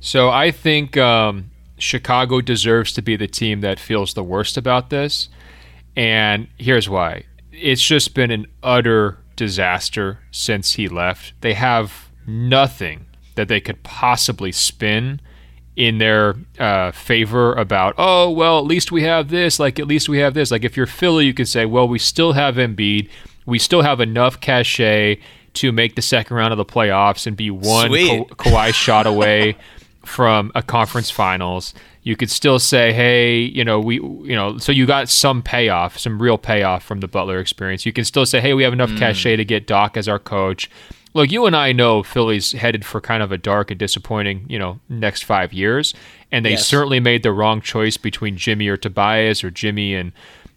So 0.00 0.28
I 0.28 0.50
think 0.50 0.96
um, 0.96 1.50
Chicago 1.78 2.40
deserves 2.40 2.92
to 2.92 3.02
be 3.02 3.16
the 3.16 3.26
team 3.26 3.62
that 3.62 3.80
feels 3.80 4.14
the 4.14 4.22
worst 4.22 4.56
about 4.56 4.90
this, 4.90 5.28
and 5.96 6.48
here's 6.58 6.88
why: 6.88 7.24
it's 7.50 7.82
just 7.82 8.14
been 8.14 8.30
an 8.30 8.46
utter 8.62 9.18
disaster 9.36 10.18
since 10.30 10.74
he 10.74 10.88
left. 10.88 11.32
They 11.40 11.54
have 11.54 12.10
nothing 12.26 13.06
that 13.36 13.48
they 13.48 13.60
could 13.60 13.82
possibly 13.82 14.52
spin 14.52 15.20
in 15.76 15.98
their 15.98 16.34
uh, 16.58 16.90
favor 16.90 17.52
about, 17.54 17.94
oh, 17.98 18.30
well, 18.30 18.58
at 18.58 18.64
least 18.64 18.90
we 18.90 19.02
have 19.02 19.28
this. 19.28 19.60
Like, 19.60 19.78
at 19.78 19.86
least 19.86 20.08
we 20.08 20.18
have 20.18 20.32
this. 20.32 20.50
Like, 20.50 20.64
if 20.64 20.76
you're 20.76 20.86
Philly, 20.86 21.26
you 21.26 21.34
could 21.34 21.48
say, 21.48 21.66
well, 21.66 21.86
we 21.86 21.98
still 21.98 22.32
have 22.32 22.56
Embiid. 22.56 23.08
We 23.44 23.58
still 23.58 23.82
have 23.82 24.00
enough 24.00 24.40
cachet 24.40 25.20
to 25.54 25.72
make 25.72 25.94
the 25.94 26.02
second 26.02 26.36
round 26.36 26.52
of 26.52 26.56
the 26.56 26.64
playoffs 26.64 27.26
and 27.26 27.36
be 27.36 27.50
one 27.50 27.90
Ka- 27.90 28.24
Kawhi 28.34 28.72
shot 28.72 29.06
away 29.06 29.56
from 30.04 30.50
a 30.54 30.62
conference 30.62 31.10
finals. 31.10 31.74
You 32.02 32.16
could 32.16 32.30
still 32.30 32.58
say, 32.58 32.92
hey, 32.92 33.38
you 33.38 33.64
know, 33.64 33.80
we, 33.80 33.96
you 33.96 34.34
know, 34.34 34.58
so 34.58 34.72
you 34.72 34.86
got 34.86 35.08
some 35.08 35.42
payoff, 35.42 35.98
some 35.98 36.22
real 36.22 36.38
payoff 36.38 36.84
from 36.84 37.00
the 37.00 37.08
Butler 37.08 37.38
experience. 37.38 37.84
You 37.84 37.92
can 37.92 38.04
still 38.04 38.24
say, 38.24 38.40
hey, 38.40 38.54
we 38.54 38.62
have 38.62 38.72
enough 38.72 38.90
mm. 38.90 38.98
cachet 38.98 39.36
to 39.36 39.44
get 39.44 39.66
Doc 39.66 39.96
as 39.96 40.08
our 40.08 40.18
coach 40.18 40.70
look, 41.16 41.32
you 41.32 41.46
and 41.46 41.56
I 41.56 41.72
know 41.72 42.02
Philly's 42.02 42.52
headed 42.52 42.84
for 42.84 43.00
kind 43.00 43.22
of 43.22 43.32
a 43.32 43.38
dark 43.38 43.70
and 43.70 43.78
disappointing, 43.80 44.44
you 44.48 44.58
know, 44.58 44.78
next 44.88 45.24
five 45.24 45.52
years, 45.52 45.94
and 46.30 46.44
they 46.44 46.52
yes. 46.52 46.66
certainly 46.66 47.00
made 47.00 47.22
the 47.22 47.32
wrong 47.32 47.60
choice 47.60 47.96
between 47.96 48.36
Jimmy 48.36 48.68
or 48.68 48.76
Tobias 48.76 49.42
or 49.42 49.50
Jimmy 49.50 49.94
and 49.94 50.12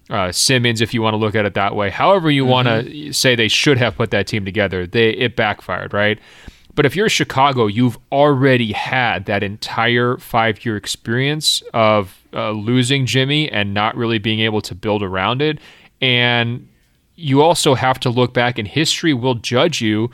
uh, 0.09 0.31
Simmons, 0.31 0.81
if 0.81 0.93
you 0.93 1.01
want 1.01 1.13
to 1.13 1.17
look 1.17 1.33
at 1.33 1.45
it 1.45 1.53
that 1.53 1.75
way. 1.75 1.89
However, 1.89 2.29
you 2.29 2.43
mm-hmm. 2.43 2.51
want 2.51 2.67
to 2.67 3.13
say 3.13 3.35
they 3.35 3.47
should 3.47 3.77
have 3.77 3.95
put 3.95 4.11
that 4.11 4.27
team 4.27 4.43
together, 4.43 4.85
they 4.85 5.11
it 5.11 5.35
backfired, 5.35 5.93
right? 5.93 6.19
But 6.75 6.85
if 6.85 6.95
you're 6.95 7.09
Chicago, 7.09 7.67
you've 7.67 7.97
already 8.11 8.73
had 8.73 9.25
that 9.25 9.43
entire 9.43 10.17
five 10.17 10.63
year 10.65 10.77
experience 10.77 11.63
of 11.73 12.21
uh, 12.33 12.51
losing 12.51 13.05
Jimmy 13.05 13.49
and 13.49 13.73
not 13.73 13.95
really 13.95 14.19
being 14.19 14.39
able 14.41 14.61
to 14.61 14.75
build 14.75 15.03
around 15.03 15.41
it. 15.41 15.59
And 16.01 16.67
you 17.15 17.41
also 17.41 17.75
have 17.75 17.99
to 18.01 18.09
look 18.09 18.33
back, 18.33 18.57
and 18.57 18.67
history 18.67 19.13
will 19.13 19.35
judge 19.35 19.81
you 19.81 20.09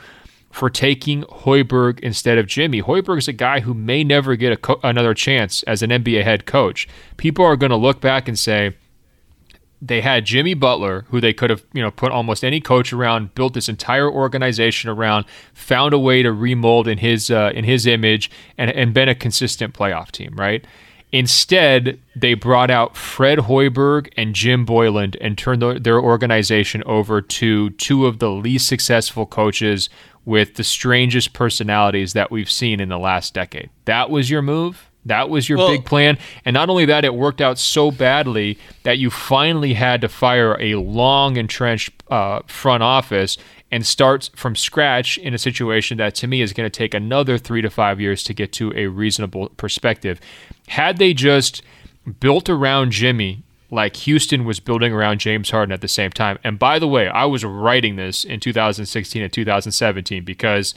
for 0.56 0.70
taking 0.70 1.22
Hoiberg 1.24 2.00
instead 2.00 2.38
of 2.38 2.46
Jimmy. 2.46 2.80
Hoiberg 2.80 3.18
is 3.18 3.28
a 3.28 3.34
guy 3.34 3.60
who 3.60 3.74
may 3.74 4.02
never 4.02 4.36
get 4.36 4.62
co- 4.62 4.80
another 4.82 5.12
chance 5.12 5.62
as 5.64 5.82
an 5.82 5.90
NBA 5.90 6.24
head 6.24 6.46
coach. 6.46 6.88
People 7.18 7.44
are 7.44 7.56
going 7.56 7.68
to 7.68 7.76
look 7.76 8.00
back 8.00 8.26
and 8.26 8.38
say 8.38 8.74
they 9.82 10.00
had 10.00 10.24
Jimmy 10.24 10.54
Butler, 10.54 11.04
who 11.10 11.20
they 11.20 11.34
could 11.34 11.50
have, 11.50 11.62
you 11.74 11.82
know, 11.82 11.90
put 11.90 12.10
almost 12.10 12.42
any 12.42 12.62
coach 12.62 12.90
around, 12.90 13.34
built 13.34 13.52
this 13.52 13.68
entire 13.68 14.10
organization 14.10 14.88
around, 14.88 15.26
found 15.52 15.92
a 15.92 15.98
way 15.98 16.22
to 16.22 16.32
remold 16.32 16.88
in 16.88 16.96
his 16.96 17.30
uh, 17.30 17.52
in 17.54 17.64
his 17.64 17.86
image, 17.86 18.30
and 18.56 18.70
and 18.70 18.94
been 18.94 19.10
a 19.10 19.14
consistent 19.14 19.74
playoff 19.74 20.10
team, 20.10 20.34
right? 20.36 20.66
Instead, 21.12 22.00
they 22.16 22.34
brought 22.34 22.70
out 22.70 22.96
Fred 22.96 23.40
Hoiberg 23.40 24.12
and 24.16 24.34
Jim 24.34 24.66
Boylen 24.66 25.16
and 25.20 25.38
turned 25.38 25.62
the, 25.62 25.78
their 25.78 26.00
organization 26.00 26.82
over 26.84 27.20
to 27.20 27.70
two 27.70 28.06
of 28.06 28.18
the 28.18 28.30
least 28.30 28.66
successful 28.66 29.24
coaches 29.24 29.88
with 30.26 30.56
the 30.56 30.64
strangest 30.64 31.32
personalities 31.32 32.12
that 32.12 32.30
we've 32.30 32.50
seen 32.50 32.80
in 32.80 32.90
the 32.90 32.98
last 32.98 33.32
decade. 33.32 33.70
That 33.86 34.10
was 34.10 34.28
your 34.28 34.42
move. 34.42 34.90
That 35.06 35.30
was 35.30 35.48
your 35.48 35.58
well, 35.58 35.68
big 35.68 35.84
plan. 35.84 36.18
And 36.44 36.52
not 36.52 36.68
only 36.68 36.84
that, 36.86 37.04
it 37.04 37.14
worked 37.14 37.40
out 37.40 37.58
so 37.58 37.92
badly 37.92 38.58
that 38.82 38.98
you 38.98 39.08
finally 39.08 39.74
had 39.74 40.00
to 40.00 40.08
fire 40.08 40.60
a 40.60 40.74
long 40.74 41.36
entrenched 41.36 42.02
uh, 42.10 42.40
front 42.48 42.82
office 42.82 43.38
and 43.70 43.86
start 43.86 44.30
from 44.34 44.56
scratch 44.56 45.16
in 45.18 45.32
a 45.32 45.38
situation 45.38 45.98
that 45.98 46.16
to 46.16 46.26
me 46.26 46.40
is 46.40 46.52
going 46.52 46.68
to 46.68 46.76
take 46.76 46.92
another 46.92 47.38
three 47.38 47.62
to 47.62 47.70
five 47.70 48.00
years 48.00 48.24
to 48.24 48.34
get 48.34 48.52
to 48.54 48.72
a 48.74 48.86
reasonable 48.86 49.48
perspective. 49.50 50.20
Had 50.66 50.98
they 50.98 51.14
just 51.14 51.62
built 52.18 52.48
around 52.48 52.90
Jimmy 52.90 53.44
like 53.70 53.96
Houston 53.96 54.44
was 54.44 54.60
building 54.60 54.92
around 54.92 55.18
James 55.18 55.50
Harden 55.50 55.72
at 55.72 55.80
the 55.80 55.88
same 55.88 56.10
time. 56.10 56.38
And 56.44 56.58
by 56.58 56.78
the 56.78 56.88
way, 56.88 57.08
I 57.08 57.24
was 57.24 57.44
writing 57.44 57.96
this 57.96 58.24
in 58.24 58.40
2016 58.40 59.22
and 59.22 59.32
2017 59.32 60.24
because 60.24 60.74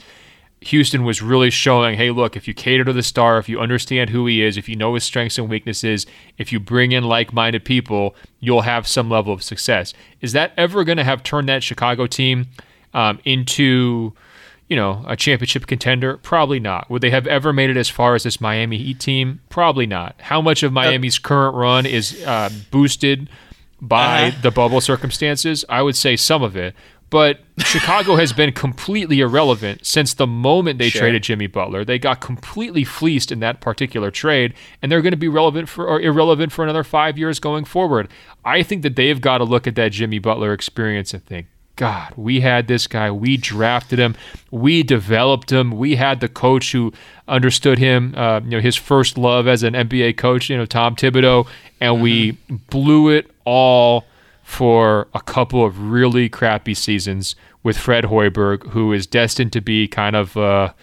Houston 0.62 1.04
was 1.04 1.22
really 1.22 1.50
showing, 1.50 1.96
hey, 1.96 2.10
look, 2.10 2.36
if 2.36 2.46
you 2.46 2.52
cater 2.52 2.84
to 2.84 2.92
the 2.92 3.02
star, 3.02 3.38
if 3.38 3.48
you 3.48 3.60
understand 3.60 4.10
who 4.10 4.26
he 4.26 4.42
is, 4.42 4.56
if 4.58 4.68
you 4.68 4.76
know 4.76 4.94
his 4.94 5.04
strengths 5.04 5.38
and 5.38 5.48
weaknesses, 5.48 6.06
if 6.36 6.52
you 6.52 6.60
bring 6.60 6.92
in 6.92 7.04
like-minded 7.04 7.64
people, 7.64 8.14
you'll 8.40 8.60
have 8.62 8.86
some 8.86 9.08
level 9.08 9.32
of 9.32 9.42
success. 9.42 9.94
Is 10.20 10.32
that 10.32 10.52
ever 10.56 10.84
going 10.84 10.98
to 10.98 11.04
have 11.04 11.22
turned 11.22 11.48
that 11.48 11.62
Chicago 11.62 12.06
team 12.06 12.48
um, 12.92 13.20
into 13.24 14.12
you 14.70 14.76
know, 14.76 15.04
a 15.06 15.16
championship 15.16 15.66
contender? 15.66 16.16
Probably 16.18 16.60
not. 16.60 16.88
Would 16.88 17.02
they 17.02 17.10
have 17.10 17.26
ever 17.26 17.52
made 17.52 17.68
it 17.68 17.76
as 17.76 17.90
far 17.90 18.14
as 18.14 18.22
this 18.22 18.40
Miami 18.40 18.78
Heat 18.78 19.00
team? 19.00 19.40
Probably 19.50 19.84
not. 19.84 20.14
How 20.20 20.40
much 20.40 20.62
of 20.62 20.72
Miami's 20.72 21.18
current 21.18 21.56
run 21.56 21.84
is 21.84 22.22
uh, 22.24 22.48
boosted 22.70 23.28
by 23.80 24.28
uh-huh. 24.28 24.40
the 24.42 24.50
bubble 24.52 24.80
circumstances? 24.80 25.64
I 25.68 25.82
would 25.82 25.96
say 25.96 26.14
some 26.14 26.42
of 26.42 26.56
it. 26.56 26.74
But 27.10 27.40
Chicago 27.58 28.14
has 28.14 28.32
been 28.32 28.52
completely 28.52 29.18
irrelevant 29.18 29.84
since 29.84 30.14
the 30.14 30.28
moment 30.28 30.78
they 30.78 30.90
sure. 30.90 31.00
traded 31.00 31.24
Jimmy 31.24 31.48
Butler. 31.48 31.84
They 31.84 31.98
got 31.98 32.20
completely 32.20 32.84
fleeced 32.84 33.32
in 33.32 33.40
that 33.40 33.60
particular 33.60 34.12
trade, 34.12 34.54
and 34.80 34.92
they're 34.92 35.02
going 35.02 35.10
to 35.10 35.16
be 35.16 35.26
relevant 35.26 35.68
for 35.68 35.88
or 35.88 36.00
irrelevant 36.00 36.52
for 36.52 36.62
another 36.62 36.84
five 36.84 37.18
years 37.18 37.40
going 37.40 37.64
forward. 37.64 38.08
I 38.44 38.62
think 38.62 38.82
that 38.82 38.94
they've 38.94 39.20
got 39.20 39.38
to 39.38 39.44
look 39.44 39.66
at 39.66 39.74
that 39.74 39.90
Jimmy 39.90 40.20
Butler 40.20 40.52
experience 40.52 41.12
and 41.12 41.26
think, 41.26 41.48
God, 41.80 42.12
we 42.14 42.40
had 42.40 42.68
this 42.68 42.86
guy. 42.86 43.10
We 43.10 43.38
drafted 43.38 43.98
him. 43.98 44.14
We 44.50 44.82
developed 44.82 45.50
him. 45.50 45.70
We 45.70 45.96
had 45.96 46.20
the 46.20 46.28
coach 46.28 46.72
who 46.72 46.92
understood 47.26 47.78
him. 47.78 48.14
Uh, 48.14 48.40
you 48.40 48.50
know, 48.50 48.60
his 48.60 48.76
first 48.76 49.16
love 49.16 49.48
as 49.48 49.62
an 49.62 49.72
NBA 49.72 50.18
coach. 50.18 50.50
You 50.50 50.58
know, 50.58 50.66
Tom 50.66 50.94
Thibodeau, 50.94 51.48
and 51.80 51.94
mm-hmm. 51.94 52.02
we 52.02 52.32
blew 52.68 53.08
it 53.08 53.30
all 53.46 54.04
for 54.42 55.08
a 55.14 55.22
couple 55.22 55.64
of 55.64 55.90
really 55.90 56.28
crappy 56.28 56.74
seasons 56.74 57.34
with 57.62 57.78
Fred 57.78 58.04
Hoiberg, 58.04 58.68
who 58.72 58.92
is 58.92 59.06
destined 59.06 59.54
to 59.54 59.62
be 59.62 59.88
kind 59.88 60.16
of, 60.16 60.36
uh, 60.36 60.74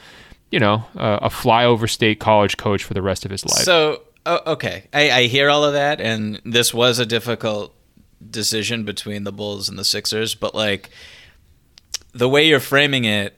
you 0.49 0.59
know, 0.59 0.83
uh, 0.95 1.19
a 1.21 1.29
flyover 1.29 1.87
state 1.87 2.19
college 2.19 2.57
coach 2.57 2.83
for 2.83 2.95
the 2.95 3.03
rest 3.03 3.23
of 3.23 3.29
his 3.29 3.45
life. 3.45 3.63
So, 3.63 4.01
okay, 4.25 4.85
I, 4.91 5.11
I 5.11 5.23
hear 5.27 5.51
all 5.51 5.63
of 5.63 5.73
that, 5.73 6.01
and 6.01 6.41
this 6.43 6.73
was 6.73 6.97
a 6.97 7.05
difficult 7.05 7.75
decision 8.29 8.83
between 8.83 9.23
the 9.23 9.31
Bulls 9.31 9.69
and 9.69 9.77
the 9.77 9.85
Sixers, 9.85 10.35
but 10.35 10.55
like 10.55 10.89
the 12.13 12.29
way 12.29 12.47
you're 12.47 12.59
framing 12.59 13.05
it, 13.05 13.37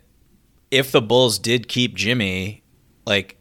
if 0.71 0.91
the 0.91 1.01
Bulls 1.01 1.39
did 1.39 1.67
keep 1.67 1.95
Jimmy, 1.95 2.63
like 3.05 3.37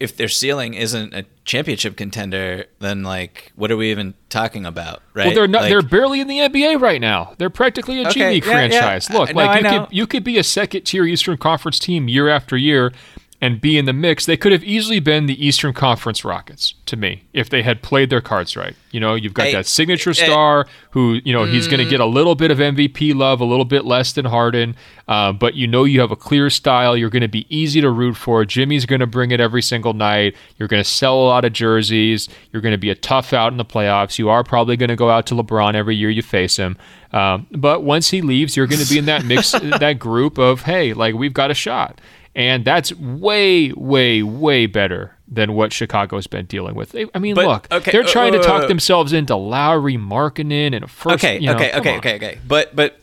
if 0.00 0.16
their 0.16 0.28
ceiling 0.28 0.74
isn't 0.74 1.14
a 1.14 1.24
championship 1.44 1.96
contender, 1.96 2.66
then 2.80 3.02
like 3.02 3.52
what 3.56 3.70
are 3.70 3.76
we 3.76 3.90
even 3.90 4.14
talking 4.28 4.66
about, 4.66 5.02
right? 5.14 5.26
Well, 5.26 5.34
they're 5.34 5.48
not. 5.48 5.62
Like, 5.62 5.70
they're 5.70 5.82
barely 5.82 6.20
in 6.20 6.28
the 6.28 6.38
NBA 6.38 6.80
right 6.80 7.00
now. 7.00 7.34
They're 7.38 7.50
practically 7.50 8.02
a 8.02 8.08
okay, 8.08 8.12
G 8.12 8.26
League 8.26 8.46
yeah, 8.46 8.52
franchise. 8.52 9.08
Yeah. 9.10 9.18
Look, 9.18 9.34
no, 9.34 9.44
like 9.44 9.62
you 9.62 9.68
could 9.68 9.88
you 9.90 10.06
could 10.06 10.24
be 10.24 10.38
a 10.38 10.44
second 10.44 10.82
tier 10.82 11.04
Eastern 11.04 11.36
Conference 11.36 11.78
team 11.78 12.08
year 12.08 12.28
after 12.28 12.56
year 12.56 12.92
and 13.40 13.60
be 13.60 13.76
in 13.76 13.84
the 13.84 13.92
mix, 13.92 14.24
they 14.24 14.36
could 14.36 14.52
have 14.52 14.64
easily 14.64 14.98
been 14.98 15.26
the 15.26 15.46
Eastern 15.46 15.72
Conference 15.74 16.24
Rockets 16.24 16.74
to 16.86 16.96
me 16.96 17.24
if 17.32 17.50
they 17.50 17.62
had 17.62 17.82
played 17.82 18.08
their 18.08 18.20
cards 18.20 18.56
right. 18.56 18.74
You 18.92 19.00
know, 19.00 19.14
you've 19.14 19.34
got 19.34 19.52
that 19.52 19.66
signature 19.66 20.14
star 20.14 20.66
who, 20.92 21.20
you 21.24 21.34
know, 21.34 21.44
mm, 21.44 21.50
he's 21.52 21.68
going 21.68 21.84
to 21.84 21.88
get 21.88 22.00
a 22.00 22.06
little 22.06 22.34
bit 22.34 22.50
of 22.50 22.58
MVP 22.58 23.14
love, 23.14 23.42
a 23.42 23.44
little 23.44 23.66
bit 23.66 23.84
less 23.84 24.14
than 24.14 24.24
Harden, 24.24 24.74
uh, 25.06 25.32
but 25.32 25.54
you 25.54 25.66
know 25.66 25.84
you 25.84 26.00
have 26.00 26.10
a 26.10 26.16
clear 26.16 26.48
style. 26.48 26.96
You're 26.96 27.10
going 27.10 27.20
to 27.20 27.28
be 27.28 27.46
easy 27.54 27.82
to 27.82 27.90
root 27.90 28.16
for. 28.16 28.44
Jimmy's 28.46 28.86
going 28.86 29.00
to 29.00 29.06
bring 29.06 29.32
it 29.32 29.40
every 29.40 29.60
single 29.60 29.92
night. 29.92 30.34
You're 30.56 30.68
going 30.68 30.82
to 30.82 30.88
sell 30.88 31.16
a 31.16 31.26
lot 31.26 31.44
of 31.44 31.52
jerseys. 31.52 32.28
You're 32.52 32.62
going 32.62 32.72
to 32.72 32.78
be 32.78 32.90
a 32.90 32.94
tough 32.94 33.34
out 33.34 33.52
in 33.52 33.58
the 33.58 33.64
playoffs. 33.64 34.18
You 34.18 34.30
are 34.30 34.42
probably 34.42 34.78
going 34.78 34.88
to 34.88 34.96
go 34.96 35.10
out 35.10 35.26
to 35.26 35.34
LeBron 35.34 35.74
every 35.74 35.94
year 35.94 36.08
you 36.08 36.22
face 36.22 36.56
him. 36.56 36.78
Um, 37.12 37.46
but 37.50 37.82
once 37.82 38.10
he 38.10 38.22
leaves, 38.22 38.56
you're 38.56 38.66
going 38.66 38.82
to 38.82 38.88
be 38.88 38.98
in 38.98 39.06
that 39.06 39.24
mix, 39.24 39.52
that 39.80 39.98
group 39.98 40.38
of, 40.38 40.62
hey, 40.62 40.94
like 40.94 41.14
we've 41.14 41.34
got 41.34 41.50
a 41.50 41.54
shot. 41.54 42.00
And 42.36 42.66
that's 42.66 42.92
way, 42.92 43.72
way, 43.72 44.22
way 44.22 44.66
better 44.66 45.16
than 45.26 45.54
what 45.54 45.72
Chicago's 45.72 46.26
been 46.26 46.44
dealing 46.44 46.74
with. 46.74 46.94
I 47.14 47.18
mean, 47.18 47.34
but, 47.34 47.46
look, 47.46 47.72
okay, 47.72 47.90
they're 47.90 48.04
uh, 48.04 48.06
trying 48.06 48.34
uh, 48.34 48.38
to 48.38 48.44
talk 48.44 48.64
uh, 48.64 48.66
themselves 48.66 49.14
into 49.14 49.34
Lauri 49.34 49.96
Markkanen 49.96 50.74
and 50.74 50.84
a 50.84 50.86
first. 50.86 51.24
Okay, 51.24 51.38
you 51.38 51.46
know, 51.46 51.54
okay, 51.54 51.72
okay, 51.78 51.92
on. 51.92 51.98
okay, 51.98 52.16
okay. 52.16 52.38
But 52.46 52.76
but 52.76 53.00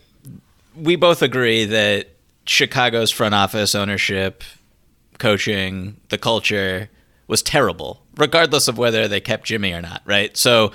we 0.76 0.96
both 0.96 1.24
agree 1.24 1.66
that 1.66 2.10
Chicago's 2.46 3.10
front 3.10 3.34
office 3.34 3.74
ownership, 3.74 4.44
coaching, 5.18 5.98
the 6.10 6.20
culture 6.20 6.90
was 7.28 7.42
terrible, 7.42 8.04
regardless 8.16 8.68
of 8.68 8.78
whether 8.78 9.08
they 9.08 9.20
kept 9.20 9.46
Jimmy 9.46 9.74
or 9.74 9.82
not. 9.82 10.04
Right. 10.06 10.38
So 10.38 10.72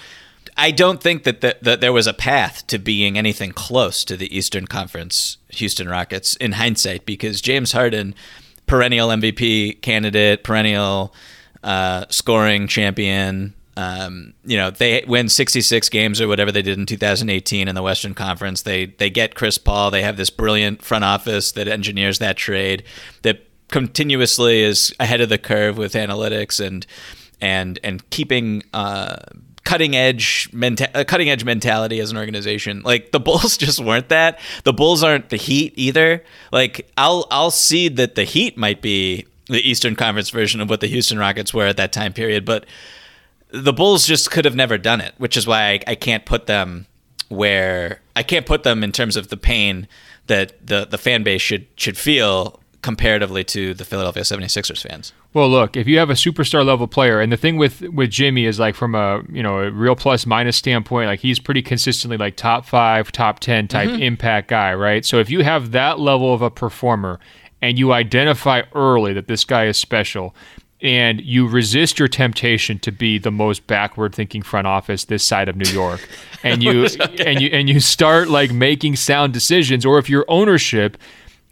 I 0.57 0.73
don't 0.73 1.01
think 1.01 1.23
that, 1.23 1.41
the, 1.41 1.57
that 1.63 1.81
there 1.81 1.93
was 1.93 2.09
a 2.09 2.13
path 2.13 2.67
to 2.67 2.79
being 2.79 3.17
anything 3.17 3.53
close 3.53 4.05
to 4.05 4.17
the 4.17 4.37
Eastern 4.37 4.67
Conference 4.67 5.39
Houston 5.51 5.89
Rockets 5.89 6.35
in 6.37 6.53
hindsight 6.53 7.07
because 7.07 7.41
James 7.41 7.73
Harden 7.73 8.17
perennial 8.69 9.09
MVP 9.09 9.81
candidate, 9.83 10.45
perennial 10.45 11.13
uh, 11.65 12.05
scoring 12.09 12.69
champion. 12.69 13.55
Um, 13.77 14.35
you 14.45 14.57
know, 14.57 14.71
they 14.71 15.05
win 15.07 15.29
66 15.29 15.89
games 15.89 16.21
or 16.21 16.29
whatever 16.29 16.53
they 16.53 16.63
did 16.63 16.79
in 16.79 16.87
2018 16.87 17.69
in 17.69 17.75
the 17.75 17.83
Western 17.83 18.15
Conference. 18.15 18.63
They 18.63 18.87
they 18.87 19.11
get 19.11 19.35
Chris 19.35 19.59
Paul. 19.59 19.91
They 19.91 20.03
have 20.03 20.17
this 20.17 20.31
brilliant 20.31 20.83
front 20.83 21.05
office 21.05 21.53
that 21.53 21.69
engineers 21.69 22.19
that 22.19 22.37
trade 22.37 22.85
that 23.23 23.47
continuously 23.69 24.63
is 24.63 24.95
ahead 24.99 25.21
of 25.21 25.29
the 25.29 25.39
curve 25.39 25.79
with 25.79 25.93
analytics 25.95 26.65
and 26.65 26.87
and 27.41 27.79
and 27.85 28.09
keeping 28.11 28.63
uh, 28.75 29.17
cutting 29.69 29.95
edge 29.95 30.51
menta- 30.51 30.91
uh, 30.95 31.05
cutting 31.05 31.29
edge 31.29 31.45
mentality 31.45 32.01
as 32.01 32.11
an 32.11 32.17
organization. 32.17 32.81
Like 32.87 33.13
the 33.13 33.21
Bulls 33.21 33.57
just 33.59 33.79
weren't 33.79 34.09
that. 34.09 34.41
The 34.65 34.73
Bulls 34.73 35.03
aren't 35.03 35.29
the 35.29 35.37
Heat 35.37 35.75
either. 35.77 36.25
Like 36.51 36.91
I'll 36.97 37.27
I'll 37.31 37.51
see 37.51 37.89
that 37.89 38.15
the 38.15 38.25
Heat 38.25 38.57
might 38.57 38.81
be 38.81 39.27
the 39.47 39.61
Eastern 39.61 39.95
Conference 39.95 40.31
version 40.31 40.63
of 40.63 40.71
what 40.71 40.81
the 40.81 40.87
Houston 40.87 41.19
Rockets 41.19 41.53
were 41.53 41.67
at 41.67 41.77
that 41.77 41.93
time 41.93 42.15
period, 42.15 42.47
but 42.47 42.65
the 43.51 43.75
Bulls 43.75 44.07
just 44.07 44.31
could 44.31 44.47
have 44.47 44.55
never 44.55 44.79
done 44.79 45.03
it, 45.03 45.13
which 45.19 45.37
is 45.37 45.47
why 45.47 45.73
I, 45.73 45.81
I 45.89 45.95
can't 45.95 46.25
put 46.25 46.47
them 46.47 46.87
where 47.29 48.01
I 48.17 48.23
can't 48.23 48.47
put 48.47 48.63
them 48.63 48.83
in 48.83 48.91
terms 48.91 49.17
of 49.17 49.29
the 49.29 49.37
pain 49.37 49.87
that 50.29 50.67
the 50.67 50.87
the 50.87 50.97
fan 50.97 51.25
base 51.25 51.43
should 51.43 51.67
should 51.77 51.99
feel 51.99 52.59
comparatively 52.83 53.43
to 53.43 53.75
the 53.75 53.85
Philadelphia 53.85 54.23
76ers 54.23 54.83
fans. 54.83 55.13
Well, 55.35 55.49
look, 55.49 55.77
if 55.77 55.87
you 55.87 55.99
have 55.99 56.11
a 56.11 56.15
superstar 56.15 56.65
level 56.65 56.87
player, 56.87 57.21
and 57.21 57.33
the 57.33 57.37
thing 57.37 57.57
with 57.57 57.83
with 57.83 58.11
Jimmy 58.11 58.45
is 58.45 58.59
like 58.59 58.75
from 58.75 58.95
a 58.95 59.23
you 59.31 59.43
know 59.43 59.61
a 59.61 59.71
real 59.71 59.97
plus 59.97 60.27
minus 60.27 60.57
standpoint, 60.57 61.09
like 61.09 61.21
he's 61.21 61.39
pretty 61.39 61.63
consistently 61.63 62.17
like 62.17 62.37
top 62.37 62.65
five, 62.65 63.13
top 63.13 63.41
ten 63.41 63.69
type 63.69 63.91
mm-hmm. 63.91 64.03
impact 64.03 64.49
guy, 64.49 64.75
right? 64.75 65.05
So 65.05 65.19
if 65.19 65.29
you 65.29 65.43
have 65.43 65.73
that 65.73 65.99
level 65.99 66.33
of 66.33 66.43
a 66.43 66.51
performer, 66.51 67.19
and 67.61 67.79
you 67.79 67.93
identify 67.93 68.63
early 68.75 69.13
that 69.13 69.27
this 69.27 69.45
guy 69.45 69.67
is 69.67 69.77
special, 69.77 70.35
and 70.81 71.21
you 71.21 71.49
resist 71.49 71.99
your 71.99 72.09
temptation 72.09 72.79
to 72.79 72.93
be 72.93 73.19
the 73.19 73.33
most 73.33 73.67
backward 73.67 74.15
thinking 74.15 74.43
front 74.43 74.67
office 74.67 75.05
this 75.05 75.25
side 75.25 75.49
of 75.49 75.57
New 75.57 75.71
York 75.71 76.09
and 76.45 76.63
you 76.63 76.85
okay. 76.85 77.25
and 77.27 77.41
you 77.41 77.49
and 77.49 77.69
you 77.69 77.81
start 77.81 78.29
like 78.29 78.53
making 78.53 78.95
sound 78.95 79.33
decisions 79.33 79.85
or 79.85 79.99
if 79.99 80.09
your 80.09 80.25
ownership 80.29 80.97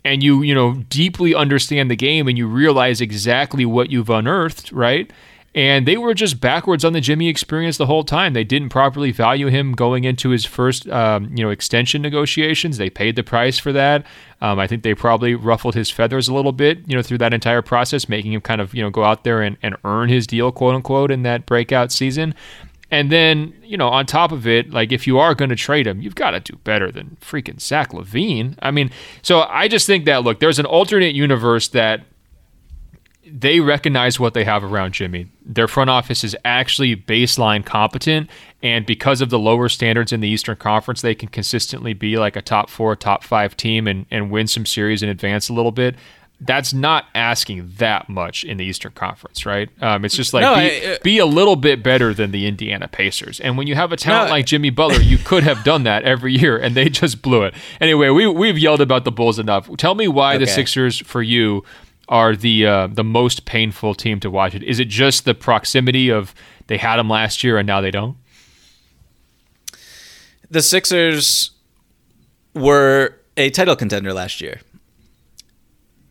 and 0.07 0.23
you 0.23 0.43
you 0.43 0.55
know 0.55 0.75
deeply 0.89 1.35
understand 1.35 1.91
the 1.91 1.97
game 1.97 2.29
and 2.29 2.39
you 2.39 2.47
realize 2.47 3.01
exactly 3.01 3.67
what 3.67 3.91
you've 3.91 4.11
unearthed 4.11 4.73
right 4.73 5.11
and 5.57 5.89
they 5.89 5.97
were 5.97 6.13
just 6.13 6.39
backwards 6.39 6.85
on 6.85 6.93
the 6.93 7.01
Jimmy 7.01 7.29
experience 7.29 7.79
the 7.79 7.87
whole 7.87 8.05
time. 8.05 8.35
They 8.35 8.45
didn't 8.45 8.69
properly 8.69 9.11
value 9.11 9.47
him 9.47 9.73
going 9.73 10.05
into 10.05 10.29
his 10.29 10.45
first, 10.45 10.87
um, 10.91 11.35
you 11.35 11.43
know, 11.43 11.49
extension 11.49 12.03
negotiations. 12.03 12.77
They 12.77 12.91
paid 12.91 13.17
the 13.17 13.23
price 13.23 13.59
for 13.59 13.73
that. 13.73 14.05
Um, 14.43 14.59
I 14.59 14.67
think 14.67 14.83
they 14.83 14.95
probably 14.95 15.35
ruffled 15.35 15.75
his 15.75 15.91
feathers 15.91 16.29
a 16.29 16.35
little 16.35 16.53
bit, 16.53 16.81
you 16.87 16.95
know, 16.95 17.01
through 17.01 17.17
that 17.19 17.33
entire 17.33 17.63
process, 17.63 18.07
making 18.07 18.35
him 18.35 18.43
kind 18.43 18.61
of, 18.61 18.75
you 18.75 18.83
know, 18.83 18.91
go 18.91 19.03
out 19.03 19.25
there 19.25 19.41
and, 19.41 19.57
and 19.63 19.77
earn 19.83 20.11
his 20.11 20.27
deal, 20.27 20.53
quote 20.53 20.75
unquote, 20.75 21.11
in 21.11 21.23
that 21.23 21.47
breakout 21.47 21.91
season. 21.91 22.35
And 22.91 23.11
then, 23.11 23.53
you 23.65 23.77
know, 23.77 23.89
on 23.89 24.07
top 24.07 24.31
of 24.31 24.47
it, 24.47 24.71
like 24.71 24.93
if 24.93 25.07
you 25.07 25.19
are 25.19 25.35
going 25.35 25.51
to 25.51 25.57
trade 25.57 25.87
him, 25.87 26.01
you've 26.01 26.15
got 26.15 26.31
to 26.31 26.41
do 26.41 26.57
better 26.63 26.93
than 26.93 27.17
freaking 27.21 27.61
Zach 27.61 27.91
LaVine. 27.91 28.57
I 28.61 28.71
mean, 28.71 28.91
so 29.23 29.43
I 29.43 29.67
just 29.67 29.87
think 29.87 30.05
that, 30.05 30.23
look, 30.23 30.39
there's 30.39 30.61
an 30.61 30.67
alternate 30.67 31.15
universe 31.15 31.69
that 31.69 32.03
they 33.29 33.59
recognize 33.59 34.21
what 34.21 34.35
they 34.35 34.45
have 34.45 34.63
around 34.63 34.93
Jimmy. 34.93 35.27
Their 35.45 35.67
front 35.67 35.91
office 35.91 36.23
is 36.23 36.37
actually 36.45 36.95
baseline 36.95 37.67
competent. 37.67 38.31
And 38.63 38.87
because 38.87 39.21
of 39.21 39.31
the 39.31 39.39
lower 39.39 39.69
standards 39.69 40.13
in 40.13 40.21
the 40.21 40.29
Eastern 40.29 40.57
Conference, 40.57 41.03
they 41.03 41.15
can 41.17 41.29
consistently 41.29 41.93
be 41.93 42.19
like 42.19 42.37
a 42.37 42.43
top 42.43 42.71
four, 42.71 42.95
top 42.95 43.25
five 43.25 43.57
team 43.57 43.89
and, 43.89 44.07
and 44.13 44.31
win 44.31 44.47
some 44.47 44.65
series 44.65 45.03
and 45.03 45.11
advance 45.11 45.49
a 45.49 45.53
little 45.53 45.73
bit 45.73 45.97
that's 46.41 46.75
not 46.75 47.07
asking 47.15 47.73
that 47.79 48.09
much 48.09 48.45
in 48.45 48.59
the 48.59 48.65
Eastern 48.65 48.93
Conference, 48.93 49.47
right? 49.47 49.71
Um, 49.81 50.05
it's 50.05 50.15
just 50.15 50.35
like 50.35 50.43
no, 50.43 50.55
be, 50.55 50.61
I, 50.61 50.93
uh, 50.93 50.99
be, 51.03 51.19
a 51.19 51.27
little 51.27 51.57
bit 51.57 51.83
better 51.83 52.13
than 52.13 52.31
the 52.31 52.47
Indiana 52.47 52.89
Pacers. 52.89 53.41
And 53.41 53.57
when 53.57 53.67
you 53.67 53.75
have 53.75 53.91
a 53.91 53.97
talent 53.97 54.29
no, 54.29 54.35
like 54.35 54.47
Jimmy 54.47 54.69
Butler, 54.69 55.01
you 55.01 55.17
could 55.17 55.45
have 55.45 55.65
done 55.65 55.85
that 55.85 56.03
every 56.03 56.35
year, 56.37 56.59
and 56.59 56.75
they 56.75 56.91
just 56.91 57.23
blew 57.23 57.43
it. 57.43 57.55
Anyway, 57.81 58.11
we 58.11 58.27
we've 58.27 58.59
yelled 58.59 58.83
about 58.83 59.05
the 59.05 59.13
Bulls 59.13 59.39
enough. 59.39 59.75
Tell 59.79 59.95
me 59.95 60.09
why 60.09 60.35
okay. 60.35 60.45
the 60.45 60.51
Sixers 60.51 60.99
for 60.99 61.23
you 61.23 61.65
are 62.09 62.37
the 62.37 62.67
uh, 62.67 62.87
the 62.89 63.05
most 63.05 63.47
painful 63.47 63.95
team 63.95 64.21
to 64.21 64.31
watch. 64.31 64.55
It 64.55 64.63
is 64.63 64.79
it 64.79 64.89
just 64.89 65.25
the 65.25 65.35
proximity 65.35 66.11
of 66.11 66.35
they 66.67 66.77
had 66.77 66.97
them 66.97 67.09
last 67.09 67.43
year 67.43 67.57
and 67.57 67.67
now 67.67 67.81
they 67.81 67.91
don't? 67.91 68.17
The 70.51 70.63
Sixers 70.63 71.51
were 72.55 73.15
a 73.37 73.51
title 73.51 73.75
contender 73.75 74.13
last 74.13 74.41
year. 74.41 74.61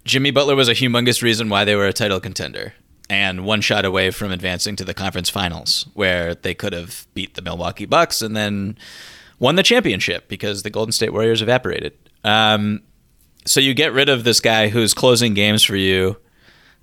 Jimmy 0.05 0.29
Butler 0.29 0.55
was 0.55 0.69
a 0.69 0.73
humongous 0.73 1.23
reason 1.23 1.49
why 1.49 1.65
they 1.65 1.75
were 1.75 1.87
a 1.87 1.93
title 1.93 2.19
contender 2.19 2.73
and 3.09 3.43
one 3.43 3.61
shot 3.61 3.85
away 3.85 4.11
from 4.11 4.31
advancing 4.31 4.75
to 4.75 4.85
the 4.85 4.93
conference 4.93 5.29
finals, 5.29 5.87
where 5.93 6.35
they 6.35 6.53
could 6.53 6.73
have 6.73 7.07
beat 7.13 7.33
the 7.33 7.41
Milwaukee 7.41 7.85
Bucks 7.85 8.21
and 8.21 8.35
then 8.35 8.77
won 9.39 9.55
the 9.55 9.63
championship 9.63 10.27
because 10.27 10.63
the 10.63 10.69
Golden 10.69 10.91
State 10.91 11.11
Warriors 11.11 11.41
evaporated. 11.41 11.93
Um, 12.23 12.81
so 13.45 13.59
you 13.59 13.73
get 13.73 13.93
rid 13.93 14.09
of 14.09 14.23
this 14.23 14.39
guy 14.39 14.69
who's 14.69 14.93
closing 14.93 15.33
games 15.33 15.63
for 15.63 15.75
you. 15.75 16.17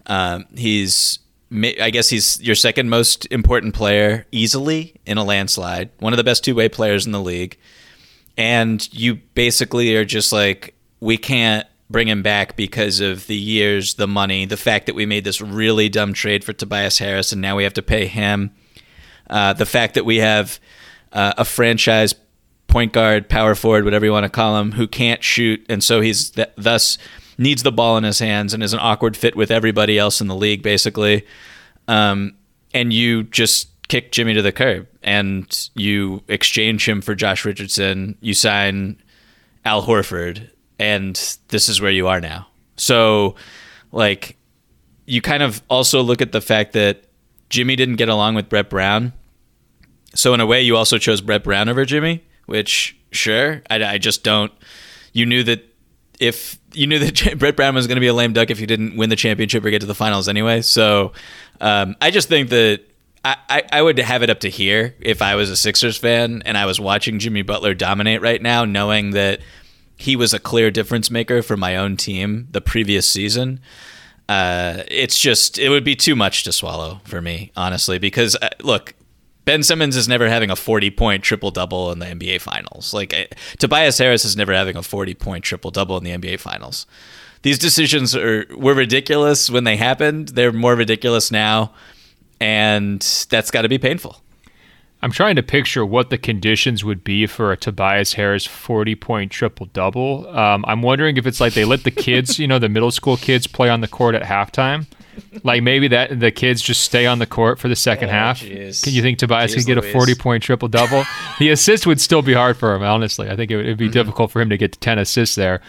Um, 0.07 0.47
he's, 0.57 1.19
I 1.53 1.91
guess 1.91 2.09
he's 2.09 2.41
your 2.41 2.55
second 2.55 2.89
most 2.89 3.27
important 3.31 3.75
player 3.75 4.27
easily 4.33 4.95
in 5.07 5.19
a 5.19 5.25
landslide, 5.25 5.91
one 5.99 6.13
of 6.13 6.17
the 6.17 6.25
best 6.25 6.45
two 6.45 6.55
way 6.55 6.69
players 6.69 7.07
in 7.07 7.13
the 7.13 7.21
league. 7.21 7.59
And 8.37 8.93
you 8.93 9.17
basically 9.35 9.95
are 9.97 10.05
just 10.05 10.33
like, 10.33 10.75
we 11.01 11.19
can't 11.19 11.67
bring 11.93 12.09
him 12.09 12.23
back 12.23 12.57
because 12.57 13.01
of 13.01 13.27
the 13.27 13.37
years, 13.37 13.95
the 13.95 14.09
money, 14.09 14.47
the 14.47 14.57
fact 14.57 14.87
that 14.87 14.95
we 14.95 15.07
made 15.07 15.25
this 15.25 15.41
really 15.41 15.89
dumb 15.89 16.13
trade 16.13 16.43
for 16.43 16.53
Tobias 16.53 16.99
Harris 16.99 17.33
and 17.33 17.41
now 17.41 17.57
we 17.57 17.65
have 17.65 17.75
to 17.75 17.83
pay 17.83 18.07
him. 18.07 18.53
Uh, 19.31 19.53
the 19.53 19.67
fact 19.67 19.95
that 19.95 20.05
we 20.05 20.17
have 20.17 20.59
uh, 21.13 21.35
a 21.39 21.45
franchise 21.45 22.15
point 22.67 22.93
guard, 22.93 23.29
power 23.29 23.55
forward, 23.55 23.85
whatever 23.85 24.07
you 24.07 24.13
want 24.13 24.25
to 24.25 24.31
call 24.31 24.59
him, 24.59 24.73
who 24.73 24.89
can't 24.89 25.23
shoot, 25.23 25.65
and 25.69 25.85
so 25.85 26.01
he's 26.01 26.31
th- 26.31 26.51
thus 26.57 26.99
needs 27.39 27.63
the 27.63 27.73
ball 27.73 27.97
in 27.97 28.05
his 28.05 28.19
hands 28.19 28.55
and 28.55 28.63
is 28.63 28.73
an 28.73 28.79
awkward 28.81 29.17
fit 29.17 29.37
with 29.37 29.51
everybody 29.51 29.99
else 29.99 30.21
in 30.21 30.27
the 30.27 30.35
league, 30.35 30.63
basically. 30.63 31.27
Um, 31.89 32.35
and 32.73 32.93
you 32.93 33.25
just 33.25 33.69
kick 33.89 34.13
Jimmy 34.13 34.35
to 34.35 34.43
the 34.43 34.53
curb 34.53 34.87
and 35.03 35.69
you 35.75 36.23
exchange 36.29 36.89
him 36.89 37.03
for 37.03 37.15
Josh 37.15 37.45
Richardson. 37.45 38.17
You 38.21 38.33
sign 38.35 39.03
Al 39.65 39.83
Horford 39.83 40.49
and 40.83 41.39
this 41.49 41.69
is 41.69 41.81
where 41.81 41.93
you 41.93 42.09
are 42.09 42.21
now. 42.21 42.49
So, 42.77 43.37
like, 43.93 44.37
you 45.07 45.23
kind 45.23 45.45
of 45.45 45.63
also 45.71 46.03
look 46.03 46.21
at 46.21 46.33
the 46.33 46.41
fact 46.41 46.73
that 46.73 47.05
Jimmy 47.51 47.77
didn't 47.77 47.97
get 47.97 48.09
along 48.09 48.35
with 48.35 48.49
Brett 48.49 48.69
Brown. 48.69 49.13
So, 50.17 50.35
in 50.35 50.41
a 50.41 50.47
way, 50.47 50.63
you 50.63 50.77
also 50.77 50.99
chose 50.99 51.21
Brett 51.21 51.45
Brown 51.45 51.69
over 51.69 51.85
Jimmy, 51.85 52.25
which, 52.47 52.97
sure, 53.13 53.63
I, 53.71 53.85
I 53.85 53.99
just 53.99 54.25
don't. 54.25 54.53
You 55.13 55.25
knew 55.25 55.45
that 55.45 55.65
if 56.19 56.59
you 56.73 56.89
knew 56.89 56.99
that 56.99 57.35
Brett 57.39 57.55
Brown 57.55 57.77
was 57.77 57.87
going 57.87 57.97
to 57.97 58.01
be 58.01 58.09
a 58.09 58.15
lame 58.15 58.33
duck 58.33 58.51
if 58.51 58.59
he 58.59 58.67
didn't 58.67 58.97
win 58.97 59.09
the 59.09 59.17
championship 59.17 59.65
or 59.65 59.71
get 59.71 59.83
to 59.83 59.87
the 59.87 59.95
finals 59.95 60.29
anyway. 60.29 60.63
So, 60.63 61.13
um, 61.61 61.95
I 62.01 62.11
just 62.11 62.29
think 62.29 62.49
that 62.49 62.81
I, 63.25 63.63
I 63.71 63.81
would 63.81 63.99
have 63.99 64.25
it 64.25 64.31
up 64.31 64.41
to 64.41 64.51
here 64.51 64.97
if 64.99 65.23
I 65.23 65.37
was 65.37 65.49
a 65.49 65.57
Sixers 65.57 65.97
fan 65.97 66.43
and 66.45 66.59
I 66.59 66.67
was 66.67 66.81
watching 66.81 67.21
Jimmy 67.21 67.43
Butler 67.43 67.73
dominate 67.73 68.21
right 68.21 68.43
now, 68.43 68.65
knowing 68.65 69.13
that 69.13 69.41
he 69.97 70.17
was 70.17 70.33
a 70.35 70.39
clear 70.39 70.71
difference 70.71 71.11
maker 71.11 71.43
for 71.43 71.57
my 71.57 71.77
own 71.77 71.97
team 71.97 72.49
the 72.51 72.61
previous 72.61 73.09
season. 73.09 73.61
uh, 74.29 74.83
it's 74.89 75.19
just 75.19 75.59
it 75.59 75.69
would 75.69 75.85
be 75.85 75.97
too 75.97 76.17
much 76.17 76.45
to 76.45 76.53
swallow 76.53 77.01
for 77.05 77.21
me, 77.21 77.53
honestly. 77.57 77.99
Because 77.99 78.37
uh, 78.37 78.49
look, 78.63 78.95
Ben 79.45 79.63
Simmons 79.63 79.97
is 79.97 80.09
never 80.09 80.29
having 80.29 80.51
a 80.51 80.57
40 80.57 80.91
point 80.91 81.23
triple 81.23 81.51
double 81.51 81.91
in 81.93 81.99
the 81.99 82.07
NBA 82.07 82.41
Finals. 82.41 82.95
Like 82.95 83.13
uh, 83.13 83.25
Tobias 83.59 83.99
Harris 83.99 84.25
is 84.25 84.37
never 84.37 84.53
having 84.53 84.77
a 84.77 84.83
40 84.83 85.15
point 85.15 85.45
triple 85.45 85.71
double 85.71 85.97
in 85.99 86.05
the 86.05 86.11
NBA 86.11 86.41
Finals. 86.41 86.87
These 87.43 87.59
decisions 87.59 88.15
are 88.15 88.47
were 88.57 88.75
ridiculous 88.75 89.51
when 89.51 89.65
they 89.65 89.77
happened. 89.77 90.29
They're 90.29 90.53
more 90.53 90.77
ridiculous 90.77 91.31
now, 91.31 91.73
and 92.41 93.01
that's 93.31 93.51
got 93.51 93.63
to 93.63 93.69
be 93.69 93.79
painful. 93.79 94.23
I'm 95.03 95.11
trying 95.11 95.35
to 95.35 95.43
picture 95.43 95.85
what 95.85 96.11
the 96.11 96.19
conditions 96.19 96.85
would 96.85 97.03
be 97.03 97.27
for 97.27 97.51
a 97.51 97.57
Tobias 97.57 98.13
Harris 98.13 98.47
40 98.47 98.95
point 98.95 99.33
triple 99.33 99.67
double. 99.67 100.29
Um, 100.29 100.65
I'm 100.69 100.81
wondering 100.81 101.17
if 101.17 101.27
it's 101.27 101.41
like 101.41 101.55
they 101.55 101.65
let 101.65 101.83
the 101.83 101.91
kids, 101.91 102.39
you 102.39 102.47
know, 102.47 102.61
the 102.61 102.69
middle 102.69 102.93
school 102.93 103.17
kids 103.17 103.49
play 103.49 103.69
on 103.69 103.81
the 103.81 103.89
court 103.89 104.15
at 104.15 104.23
halftime. 104.23 104.87
Like 105.43 105.63
maybe 105.63 105.89
that 105.89 106.21
the 106.21 106.31
kids 106.31 106.63
just 106.63 106.85
stay 106.85 107.07
on 107.07 107.19
the 107.19 107.27
court 107.27 107.59
for 107.59 107.69
the 107.69 107.77
second 107.77 108.11
oh, 108.11 108.13
half. 108.13 108.39
Geez. 108.39 108.81
Can 108.81 108.93
you 108.93 109.03
think 109.03 109.19
Tobias 109.19 109.55
could 109.55 109.67
get 109.67 109.77
Louise. 109.77 109.91
a 109.91 109.93
40 109.93 110.15
point 110.15 110.43
triple 110.43 110.69
double? 110.69 111.05
the 111.41 111.51
assist 111.51 111.85
would 111.87 112.01
still 112.01 112.23
be 112.23 112.33
hard 112.33 112.57
for 112.57 112.75
him, 112.75 112.83
honestly. 112.83 113.29
I 113.29 113.35
think 113.35 113.51
it 113.51 113.57
would 113.57 113.77
be 113.77 113.87
mm-hmm. 113.87 113.93
difficult 113.93 114.31
for 114.31 114.41
him 114.41 114.51
to 114.51 114.57
get 114.57 114.73
to 114.73 114.79
10 114.79 114.99
assists 115.01 115.35
there. 115.35 115.61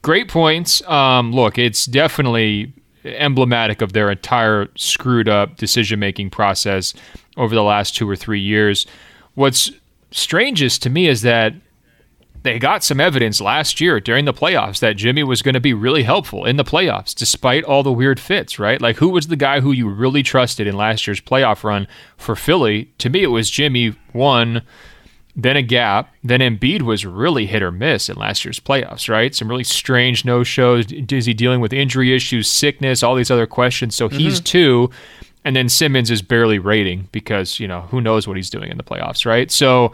Great 0.00 0.28
points. 0.28 0.86
Um, 0.88 1.32
look, 1.32 1.58
it's 1.58 1.84
definitely 1.84 2.72
emblematic 3.04 3.82
of 3.82 3.92
their 3.92 4.10
entire 4.10 4.68
screwed 4.76 5.28
up 5.28 5.56
decision 5.56 5.98
making 6.00 6.30
process 6.30 6.94
over 7.38 7.54
the 7.54 7.62
last 7.62 7.96
two 7.96 8.08
or 8.08 8.16
three 8.16 8.40
years. 8.40 8.86
What's 9.34 9.70
strangest 10.10 10.82
to 10.82 10.90
me 10.90 11.08
is 11.08 11.22
that 11.22 11.54
they 12.42 12.58
got 12.58 12.84
some 12.84 13.00
evidence 13.00 13.40
last 13.40 13.80
year 13.80 14.00
during 14.00 14.24
the 14.24 14.32
playoffs 14.32 14.80
that 14.80 14.96
Jimmy 14.96 15.22
was 15.22 15.42
going 15.42 15.54
to 15.54 15.60
be 15.60 15.74
really 15.74 16.02
helpful 16.02 16.44
in 16.44 16.56
the 16.56 16.64
playoffs, 16.64 17.14
despite 17.14 17.64
all 17.64 17.82
the 17.82 17.92
weird 17.92 18.20
fits, 18.20 18.58
right? 18.58 18.80
Like, 18.80 18.96
who 18.96 19.08
was 19.08 19.26
the 19.26 19.36
guy 19.36 19.60
who 19.60 19.72
you 19.72 19.88
really 19.88 20.22
trusted 20.22 20.66
in 20.66 20.76
last 20.76 21.06
year's 21.06 21.20
playoff 21.20 21.64
run 21.64 21.88
for 22.16 22.36
Philly? 22.36 22.92
To 22.98 23.10
me, 23.10 23.22
it 23.22 23.28
was 23.28 23.50
Jimmy, 23.50 23.96
one, 24.12 24.62
then 25.34 25.56
a 25.56 25.62
gap. 25.62 26.12
Then 26.22 26.40
Embiid 26.40 26.82
was 26.82 27.04
really 27.04 27.46
hit 27.46 27.62
or 27.62 27.72
miss 27.72 28.08
in 28.08 28.16
last 28.16 28.44
year's 28.44 28.60
playoffs, 28.60 29.08
right? 29.08 29.34
Some 29.34 29.48
really 29.48 29.64
strange 29.64 30.24
no 30.24 30.44
shows. 30.44 30.90
Is 30.90 31.26
he 31.26 31.34
dealing 31.34 31.60
with 31.60 31.72
injury 31.72 32.14
issues, 32.14 32.48
sickness, 32.48 33.02
all 33.02 33.14
these 33.14 33.30
other 33.30 33.46
questions? 33.46 33.94
So 33.94 34.08
mm-hmm. 34.08 34.18
he's 34.18 34.40
two. 34.40 34.90
And 35.48 35.56
then 35.56 35.70
Simmons 35.70 36.10
is 36.10 36.20
barely 36.20 36.58
rating 36.58 37.08
because, 37.10 37.58
you 37.58 37.66
know, 37.66 37.80
who 37.80 38.02
knows 38.02 38.28
what 38.28 38.36
he's 38.36 38.50
doing 38.50 38.70
in 38.70 38.76
the 38.76 38.82
playoffs, 38.82 39.24
right? 39.24 39.50
So, 39.50 39.92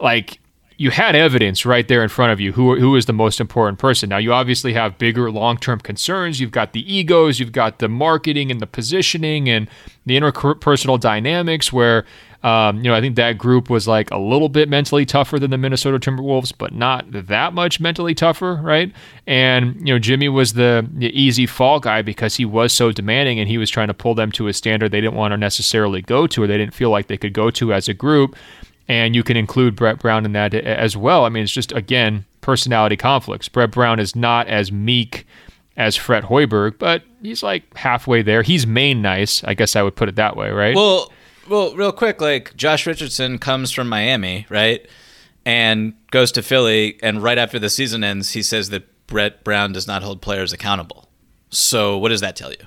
like, 0.00 0.38
you 0.78 0.88
had 0.88 1.14
evidence 1.14 1.66
right 1.66 1.86
there 1.86 2.02
in 2.02 2.08
front 2.08 2.32
of 2.32 2.40
you 2.40 2.52
who, 2.52 2.80
who 2.80 2.96
is 2.96 3.04
the 3.04 3.12
most 3.12 3.38
important 3.38 3.78
person. 3.78 4.08
Now, 4.08 4.16
you 4.16 4.32
obviously 4.32 4.72
have 4.72 4.96
bigger 4.96 5.30
long 5.30 5.58
term 5.58 5.78
concerns. 5.78 6.40
You've 6.40 6.52
got 6.52 6.72
the 6.72 6.90
egos, 6.90 7.38
you've 7.38 7.52
got 7.52 7.80
the 7.80 7.88
marketing 7.90 8.50
and 8.50 8.60
the 8.60 8.66
positioning 8.66 9.46
and 9.46 9.68
the 10.06 10.18
interpersonal 10.18 10.98
dynamics 10.98 11.70
where 11.70 12.06
um, 12.44 12.76
you 12.76 12.90
know, 12.90 12.94
I 12.94 13.00
think 13.00 13.16
that 13.16 13.38
group 13.38 13.70
was 13.70 13.88
like 13.88 14.10
a 14.10 14.18
little 14.18 14.50
bit 14.50 14.68
mentally 14.68 15.06
tougher 15.06 15.38
than 15.38 15.50
the 15.50 15.56
Minnesota 15.56 15.98
Timberwolves, 15.98 16.52
but 16.56 16.74
not 16.74 17.06
that 17.10 17.54
much 17.54 17.80
mentally 17.80 18.14
tougher, 18.14 18.56
right? 18.62 18.92
And 19.26 19.76
you 19.76 19.94
know, 19.94 19.98
Jimmy 19.98 20.28
was 20.28 20.52
the, 20.52 20.86
the 20.92 21.08
easy 21.18 21.46
fall 21.46 21.80
guy 21.80 22.02
because 22.02 22.36
he 22.36 22.44
was 22.44 22.74
so 22.74 22.92
demanding 22.92 23.40
and 23.40 23.48
he 23.48 23.56
was 23.56 23.70
trying 23.70 23.88
to 23.88 23.94
pull 23.94 24.14
them 24.14 24.30
to 24.32 24.46
a 24.48 24.52
standard 24.52 24.92
they 24.92 25.00
didn't 25.00 25.14
want 25.14 25.32
to 25.32 25.38
necessarily 25.38 26.02
go 26.02 26.26
to 26.26 26.42
or 26.42 26.46
they 26.46 26.58
didn't 26.58 26.74
feel 26.74 26.90
like 26.90 27.06
they 27.06 27.16
could 27.16 27.32
go 27.32 27.50
to 27.50 27.72
as 27.72 27.88
a 27.88 27.94
group. 27.94 28.36
And 28.88 29.16
you 29.16 29.22
can 29.22 29.38
include 29.38 29.74
Brett 29.74 29.98
Brown 29.98 30.26
in 30.26 30.32
that 30.32 30.52
as 30.52 30.98
well. 30.98 31.24
I 31.24 31.30
mean, 31.30 31.44
it's 31.44 31.52
just 31.52 31.72
again 31.72 32.26
personality 32.42 32.98
conflicts. 32.98 33.48
Brett 33.48 33.70
Brown 33.70 33.98
is 33.98 34.14
not 34.14 34.48
as 34.48 34.70
meek 34.70 35.26
as 35.78 35.96
Fred 35.96 36.24
Hoiberg, 36.24 36.76
but 36.76 37.04
he's 37.22 37.42
like 37.42 37.74
halfway 37.74 38.20
there. 38.20 38.42
He's 38.42 38.66
main 38.66 39.00
nice, 39.00 39.42
I 39.44 39.54
guess 39.54 39.74
I 39.76 39.82
would 39.82 39.96
put 39.96 40.10
it 40.10 40.16
that 40.16 40.36
way, 40.36 40.50
right? 40.50 40.76
Well, 40.76 41.10
well, 41.48 41.74
real 41.74 41.92
quick, 41.92 42.20
like 42.20 42.56
Josh 42.56 42.86
Richardson 42.86 43.38
comes 43.38 43.70
from 43.70 43.88
Miami, 43.88 44.46
right? 44.48 44.86
And 45.46 45.94
goes 46.10 46.32
to 46.32 46.42
Philly, 46.42 46.98
and 47.02 47.22
right 47.22 47.38
after 47.38 47.58
the 47.58 47.68
season 47.68 48.02
ends, 48.02 48.32
he 48.32 48.42
says 48.42 48.70
that 48.70 49.06
Brett 49.06 49.44
Brown 49.44 49.72
does 49.72 49.86
not 49.86 50.02
hold 50.02 50.22
players 50.22 50.52
accountable. 50.52 51.08
So, 51.50 51.98
what 51.98 52.08
does 52.08 52.20
that 52.22 52.34
tell 52.36 52.50
you? 52.50 52.66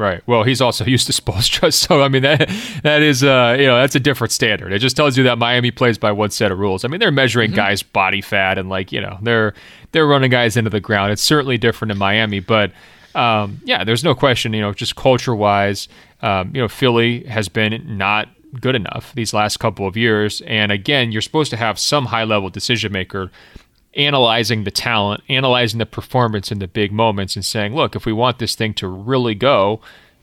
Right. 0.00 0.22
Well, 0.26 0.44
he's 0.44 0.62
also 0.62 0.84
used 0.86 1.06
to 1.08 1.12
Spoelstra, 1.12 1.74
so 1.74 2.00
I 2.02 2.08
mean 2.08 2.22
that 2.22 2.48
that 2.82 3.02
is 3.02 3.22
uh, 3.22 3.56
you 3.58 3.66
know 3.66 3.78
that's 3.78 3.94
a 3.94 4.00
different 4.00 4.32
standard. 4.32 4.72
It 4.72 4.78
just 4.78 4.96
tells 4.96 5.18
you 5.18 5.24
that 5.24 5.36
Miami 5.36 5.70
plays 5.70 5.98
by 5.98 6.10
one 6.10 6.30
set 6.30 6.50
of 6.50 6.58
rules. 6.58 6.86
I 6.86 6.88
mean 6.88 7.00
they're 7.00 7.12
measuring 7.12 7.50
mm-hmm. 7.50 7.56
guys' 7.56 7.82
body 7.82 8.22
fat 8.22 8.56
and 8.56 8.70
like 8.70 8.92
you 8.92 9.00
know 9.02 9.18
they're 9.20 9.52
they're 9.92 10.06
running 10.06 10.30
guys 10.30 10.56
into 10.56 10.70
the 10.70 10.80
ground. 10.80 11.12
It's 11.12 11.22
certainly 11.22 11.58
different 11.58 11.92
in 11.92 11.98
Miami, 11.98 12.40
but 12.40 12.72
um, 13.14 13.60
yeah, 13.64 13.84
there's 13.84 14.02
no 14.02 14.14
question. 14.14 14.54
You 14.54 14.62
know, 14.62 14.72
just 14.72 14.96
culture 14.96 15.34
wise, 15.34 15.86
um, 16.22 16.50
you 16.54 16.60
know, 16.60 16.68
Philly 16.68 17.24
has 17.24 17.48
been 17.48 17.96
not 17.96 18.28
good 18.58 18.74
enough 18.74 19.12
these 19.14 19.32
last 19.32 19.58
couple 19.58 19.86
of 19.86 19.96
years. 19.96 20.40
And 20.42 20.72
again, 20.72 21.12
you're 21.12 21.22
supposed 21.22 21.50
to 21.50 21.56
have 21.56 21.78
some 21.78 22.06
high 22.06 22.24
level 22.24 22.50
decision 22.50 22.92
maker 22.92 23.30
analyzing 23.94 24.64
the 24.64 24.70
talent, 24.70 25.22
analyzing 25.28 25.78
the 25.78 25.86
performance 25.86 26.52
in 26.52 26.58
the 26.58 26.68
big 26.68 26.92
moments, 26.92 27.36
and 27.36 27.44
saying, 27.44 27.74
look, 27.74 27.96
if 27.96 28.06
we 28.06 28.12
want 28.12 28.38
this 28.38 28.54
thing 28.54 28.72
to 28.74 28.86
really 28.86 29.34
go, 29.34 29.80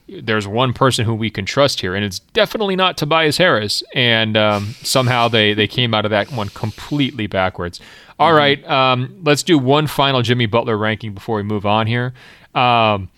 there's 0.07 0.47
one 0.47 0.71
person 0.73 1.03
who 1.05 1.13
we 1.13 1.29
can 1.29 1.45
trust 1.45 1.81
here, 1.81 1.93
and 1.93 2.05
it's 2.05 2.19
definitely 2.19 2.77
not 2.77 2.97
Tobias 2.97 3.37
Harris. 3.37 3.83
And 3.93 4.37
um, 4.37 4.75
somehow 4.81 5.27
they 5.27 5.53
they 5.53 5.67
came 5.67 5.93
out 5.93 6.05
of 6.05 6.11
that 6.11 6.31
one 6.31 6.49
completely 6.49 7.27
backwards. 7.27 7.81
All 8.17 8.29
mm-hmm. 8.29 8.37
right, 8.37 8.69
um, 8.69 9.19
let's 9.23 9.43
do 9.43 9.59
one 9.59 9.87
final 9.87 10.21
Jimmy 10.21 10.45
Butler 10.45 10.77
ranking 10.77 11.13
before 11.13 11.35
we 11.35 11.43
move 11.43 11.65
on 11.65 11.87
here. 11.87 12.13
Um, 12.55 13.09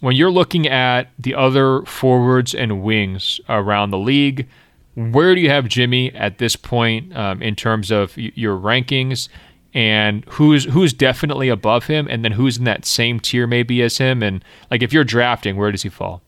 when 0.00 0.16
you're 0.16 0.30
looking 0.30 0.66
at 0.66 1.08
the 1.18 1.34
other 1.34 1.82
forwards 1.82 2.54
and 2.54 2.82
wings 2.82 3.40
around 3.48 3.90
the 3.90 3.98
league, 3.98 4.46
where 4.94 5.34
do 5.34 5.40
you 5.40 5.50
have 5.50 5.68
Jimmy 5.68 6.12
at 6.14 6.38
this 6.38 6.56
point 6.56 7.16
um, 7.16 7.42
in 7.42 7.54
terms 7.54 7.90
of 7.90 8.16
y- 8.16 8.32
your 8.34 8.56
rankings? 8.56 9.28
And 9.74 10.24
who's 10.30 10.64
who's 10.64 10.94
definitely 10.94 11.50
above 11.50 11.86
him, 11.86 12.06
and 12.08 12.24
then 12.24 12.32
who's 12.32 12.56
in 12.56 12.64
that 12.64 12.86
same 12.86 13.20
tier 13.20 13.46
maybe 13.46 13.82
as 13.82 13.98
him? 13.98 14.22
And 14.22 14.42
like 14.70 14.82
if 14.82 14.90
you're 14.90 15.04
drafting, 15.04 15.56
where 15.56 15.70
does 15.70 15.82
he 15.82 15.90
fall? 15.90 16.22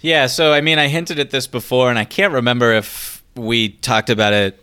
Yeah, 0.00 0.26
so 0.26 0.52
I 0.52 0.60
mean, 0.60 0.78
I 0.78 0.88
hinted 0.88 1.20
at 1.20 1.30
this 1.30 1.46
before, 1.46 1.88
and 1.88 1.98
I 1.98 2.04
can't 2.04 2.32
remember 2.32 2.72
if 2.72 3.22
we 3.36 3.68
talked 3.68 4.10
about 4.10 4.32
it 4.32 4.60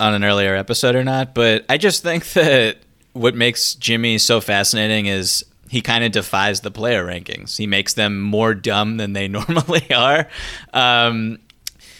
on 0.00 0.14
an 0.14 0.24
earlier 0.24 0.54
episode 0.54 0.94
or 0.94 1.04
not. 1.04 1.34
But 1.34 1.66
I 1.68 1.76
just 1.76 2.02
think 2.02 2.24
that 2.32 2.78
what 3.12 3.34
makes 3.34 3.74
Jimmy 3.74 4.16
so 4.16 4.40
fascinating 4.40 5.06
is 5.06 5.44
he 5.68 5.80
kind 5.80 6.04
of 6.04 6.12
defies 6.12 6.60
the 6.60 6.70
player 6.70 7.04
rankings. 7.04 7.56
He 7.56 7.66
makes 7.66 7.94
them 7.94 8.20
more 8.20 8.54
dumb 8.54 8.96
than 8.96 9.12
they 9.12 9.28
normally 9.28 9.86
are. 9.92 10.28
Um, 10.72 11.38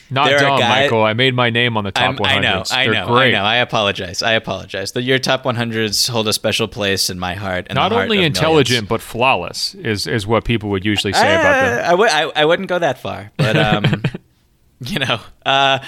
not 0.08 0.30
dumb, 0.30 0.60
guy, 0.60 0.82
Michael. 0.82 1.02
I 1.02 1.14
made 1.14 1.34
my 1.34 1.50
name 1.50 1.76
on 1.76 1.82
the 1.82 1.90
top 1.90 2.14
100s. 2.16 2.26
I 2.26 2.38
know, 2.38 2.62
I 2.70 2.86
know, 2.86 3.06
great. 3.08 3.34
I 3.34 3.38
know. 3.38 3.44
I 3.44 3.56
apologize. 3.56 4.22
I 4.22 4.32
apologize. 4.32 4.92
The, 4.92 5.02
your 5.02 5.18
top 5.18 5.42
100s 5.42 6.08
hold 6.08 6.28
a 6.28 6.32
special 6.32 6.68
place 6.68 7.10
in 7.10 7.18
my 7.18 7.34
heart. 7.34 7.66
Not 7.74 7.92
only 7.92 8.22
intelligent, 8.22 8.88
but 8.88 9.00
flawless 9.00 9.74
is 9.74 10.06
is 10.06 10.26
what 10.26 10.44
people 10.44 10.70
would 10.70 10.84
usually 10.84 11.12
say 11.12 11.34
uh, 11.34 11.40
about 11.40 11.60
them. 11.60 11.84
I 11.84 11.90
w- 11.90 12.10
I, 12.10 12.42
I 12.42 12.44
wouldn't 12.44 12.68
go 12.68 12.78
that 12.78 12.98
far, 12.98 13.32
but 13.36 13.56
um, 13.56 14.02
you 14.80 15.00
know. 15.00 15.18
Uh, 15.44 15.80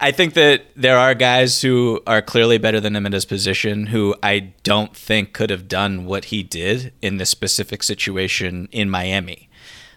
I 0.00 0.12
think 0.12 0.34
that 0.34 0.62
there 0.76 0.96
are 0.96 1.14
guys 1.14 1.60
who 1.60 2.00
are 2.06 2.22
clearly 2.22 2.56
better 2.56 2.78
than 2.78 2.94
him 2.94 3.04
in 3.04 3.12
his 3.12 3.24
position 3.24 3.86
who 3.86 4.14
I 4.22 4.52
don't 4.62 4.96
think 4.96 5.32
could 5.32 5.50
have 5.50 5.66
done 5.66 6.04
what 6.04 6.26
he 6.26 6.44
did 6.44 6.92
in 7.02 7.16
this 7.16 7.30
specific 7.30 7.82
situation 7.82 8.68
in 8.70 8.88
Miami. 8.88 9.48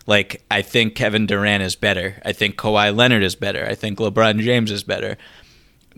Like, 0.08 0.42
I 0.50 0.64
think 0.64 0.96
Kevin 0.96 1.28
Durant 1.28 1.62
is 1.62 1.76
better. 1.76 2.20
I 2.26 2.34
think 2.34 2.56
Kawhi 2.56 2.96
Leonard 2.96 3.22
is 3.22 3.36
better. 3.36 3.64
I 3.68 3.76
think 3.76 4.00
LeBron 4.00 4.40
James 4.40 4.72
is 4.72 4.84
better. 4.84 5.18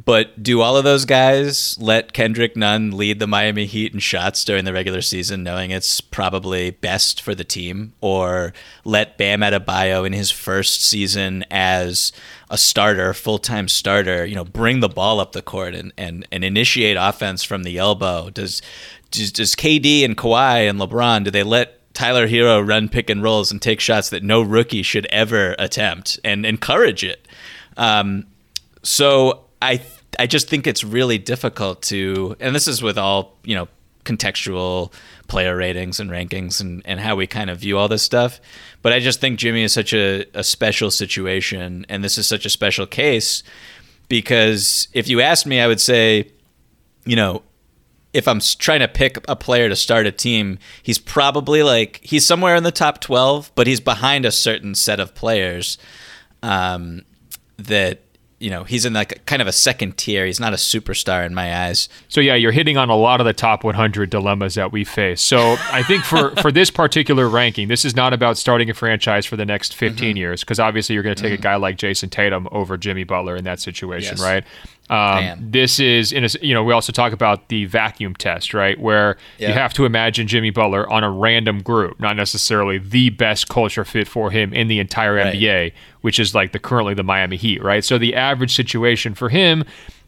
But 0.04 0.42
do 0.42 0.62
all 0.62 0.76
of 0.76 0.84
those 0.84 1.06
guys 1.06 1.78
let 1.80 2.14
Kendrick 2.14 2.58
Nunn 2.58 2.98
lead 2.98 3.20
the 3.20 3.28
Miami 3.28 3.66
Heat 3.66 3.94
in 3.94 4.00
shots 4.00 4.44
during 4.44 4.66
the 4.66 4.74
regular 4.74 5.02
season, 5.02 5.44
knowing 5.44 5.70
it's 5.70 6.02
probably 6.02 6.72
best 6.72 7.22
for 7.22 7.36
the 7.36 7.44
team? 7.44 7.94
Or 8.02 8.54
let 8.84 9.18
Bam 9.18 9.42
Adebayo 9.42 10.06
in 10.06 10.14
his 10.14 10.32
first 10.32 10.84
season 10.84 11.46
as 11.52 12.12
a 12.50 12.58
starter, 12.58 13.14
full 13.14 13.38
time 13.38 13.68
starter, 13.68 14.26
you 14.26 14.34
know, 14.34 14.44
bring 14.44 14.80
the 14.80 14.90
ball 14.90 15.20
up 15.20 15.34
the 15.34 15.44
court 15.44 15.76
and, 15.76 15.94
and, 15.96 16.28
and 16.32 16.44
initiate 16.44 16.98
offense 17.00 17.44
from 17.44 17.62
the 17.64 17.78
elbow? 17.78 18.32
Does, 18.32 18.64
does 19.12 19.32
does 19.32 19.56
KD 19.56 20.04
and 20.04 20.18
Kawhi 20.18 20.68
and 20.68 20.80
LeBron 20.80 21.24
do 21.24 21.32
they 21.32 21.44
let 21.44 21.80
Tyler 21.94 22.28
Herro 22.28 22.68
run 22.68 22.90
pick 22.90 23.12
and 23.12 23.22
rolls 23.22 23.52
and 23.52 23.62
take 23.62 23.80
shots 23.80 24.10
that 24.10 24.24
no 24.24 24.42
rookie 24.42 24.82
should 24.82 25.06
ever 25.08 25.56
attempt 25.60 26.20
and 26.24 26.48
encourage 26.48 27.04
it? 27.04 27.28
Um, 27.78 28.26
so 28.82 29.46
I 29.64 29.82
I 30.20 30.28
just 30.28 30.48
think 30.50 30.68
it's 30.68 30.84
really 30.84 31.18
difficult 31.18 31.82
to, 31.84 32.36
and 32.40 32.54
this 32.56 32.68
is 32.68 32.82
with 32.84 32.98
all 32.98 33.38
you 33.44 33.56
know 33.56 33.68
contextual 34.06 34.92
player 35.28 35.56
ratings 35.56 36.00
and 36.00 36.10
rankings 36.12 36.60
and, 36.60 36.82
and 36.86 37.00
how 37.00 37.16
we 37.16 37.26
kind 37.26 37.50
of 37.50 37.60
view 37.60 37.78
all 37.78 37.88
this 37.88 38.04
stuff. 38.04 38.42
But 38.82 38.92
I 38.92 39.00
just 39.00 39.22
think 39.22 39.40
Jimmy 39.40 39.64
is 39.64 39.72
such 39.72 39.94
a, 39.94 40.26
a 40.34 40.44
special 40.44 40.92
situation, 40.92 41.86
and 41.90 42.04
this 42.04 42.18
is 42.18 42.28
such 42.28 42.46
a 42.46 42.50
special 42.50 42.86
case 42.86 43.44
because 44.10 44.90
if 44.94 45.08
you 45.08 45.22
asked 45.22 45.46
me, 45.46 45.62
I 45.62 45.68
would 45.68 45.82
say, 45.82 46.32
you 47.06 47.16
know, 47.16 47.44
if 48.12 48.28
I'm 48.28 48.42
trying 48.42 48.82
to 48.82 48.88
pick 48.88 49.18
a 49.28 49.36
player 49.36 49.70
to 49.70 49.76
start 49.76 50.06
a 50.06 50.12
team, 50.12 50.60
he's 50.84 51.00
probably 51.00 51.64
like 51.64 52.00
he's 52.04 52.26
somewhere 52.26 52.56
in 52.56 52.64
the 52.64 52.72
top 52.72 53.00
12, 53.00 53.52
but 53.56 53.66
he's 53.66 53.80
behind 53.80 54.26
a 54.26 54.32
certain 54.32 54.76
set 54.76 55.00
of 55.00 55.16
players 55.16 55.78
um, 56.44 57.04
that 57.58 58.02
you 58.44 58.50
know 58.50 58.66
he's 58.66 58.86
in 58.86 58.92
like 58.92 59.26
kind 59.26 59.42
of 59.42 59.48
a 59.48 59.54
second 59.54 59.98
tier. 59.98 60.26
He's 60.26 60.40
not 60.40 60.52
a 60.52 60.58
superstar 60.58 61.26
in 61.26 61.34
my 61.34 61.66
eyes. 61.66 61.88
So 62.10 62.20
yeah, 62.20 62.36
you're 62.36 62.52
hitting 62.52 62.76
on 62.76 62.90
a 62.90 62.96
lot 62.96 63.22
of 63.22 63.26
the 63.26 63.32
top 63.32 63.64
100 63.64 64.10
dilemmas 64.10 64.56
that 64.56 64.74
we 64.74 64.84
face. 64.84 65.22
So 65.22 65.56
I 65.72 65.82
think 65.82 66.04
for 66.04 66.36
for 66.42 66.52
this 66.52 66.70
particular 66.70 67.30
ranking, 67.30 67.70
this 67.70 67.86
is 67.86 67.96
not 67.96 68.12
about 68.12 68.38
starting 68.38 68.70
a 68.70 68.74
franchise 68.74 69.26
for 69.26 69.38
the 69.38 69.46
next 69.46 69.74
15 69.74 70.10
mm-hmm. 70.10 70.18
years 70.18 70.42
because 70.42 70.60
obviously 70.60 70.94
you're 70.94 71.04
going 71.04 71.16
to 71.16 71.22
take 71.22 71.32
mm-hmm. 71.32 71.42
a 71.42 71.44
guy 71.44 71.56
like 71.56 71.78
Jayson 71.78 72.10
Tatum 72.10 72.50
over 72.52 72.78
Jimmy 72.78 73.06
Butler 73.06 73.38
in 73.38 73.46
that 73.46 73.62
situation, 73.62 74.18
yes. 74.18 74.22
right? 74.22 74.44
Um, 74.90 75.38
this 75.40 75.80
is 75.80 76.12
in 76.12 76.26
a, 76.26 76.28
you 76.42 76.54
know 76.54 76.64
we 76.64 76.74
also 76.74 76.92
talk 76.92 77.14
about 77.14 77.48
the 77.48 77.66
vacuum 77.66 78.16
test, 78.16 78.54
right? 78.54 78.80
Where 78.80 79.18
you 79.38 79.54
have 79.54 79.74
to 79.76 79.86
imagine 79.86 80.28
Jimmy 80.28 80.50
Butler 80.50 80.90
on 80.92 81.04
a 81.04 81.10
random 81.10 81.62
group, 81.62 82.00
not 82.00 82.16
necessarily 82.16 82.78
the 82.80 83.10
best 83.10 83.48
culture 83.48 83.86
fit 83.86 84.08
for 84.08 84.30
him 84.30 84.54
in 84.54 84.68
the 84.68 84.80
entire 84.80 85.16
right. 85.16 85.34
NBA, 85.34 85.74
which 86.02 86.20
is 86.20 86.36
like 86.36 86.52
the 86.52 86.60
currently 86.60 86.94
the 86.94 87.04
Miami 87.04 87.38
Heat, 87.38 87.64
right? 87.64 87.84
So 87.84 87.98
the 87.98 88.14
average 88.14 88.54
situation 88.54 89.16
for 89.16 89.30
him 89.30 89.64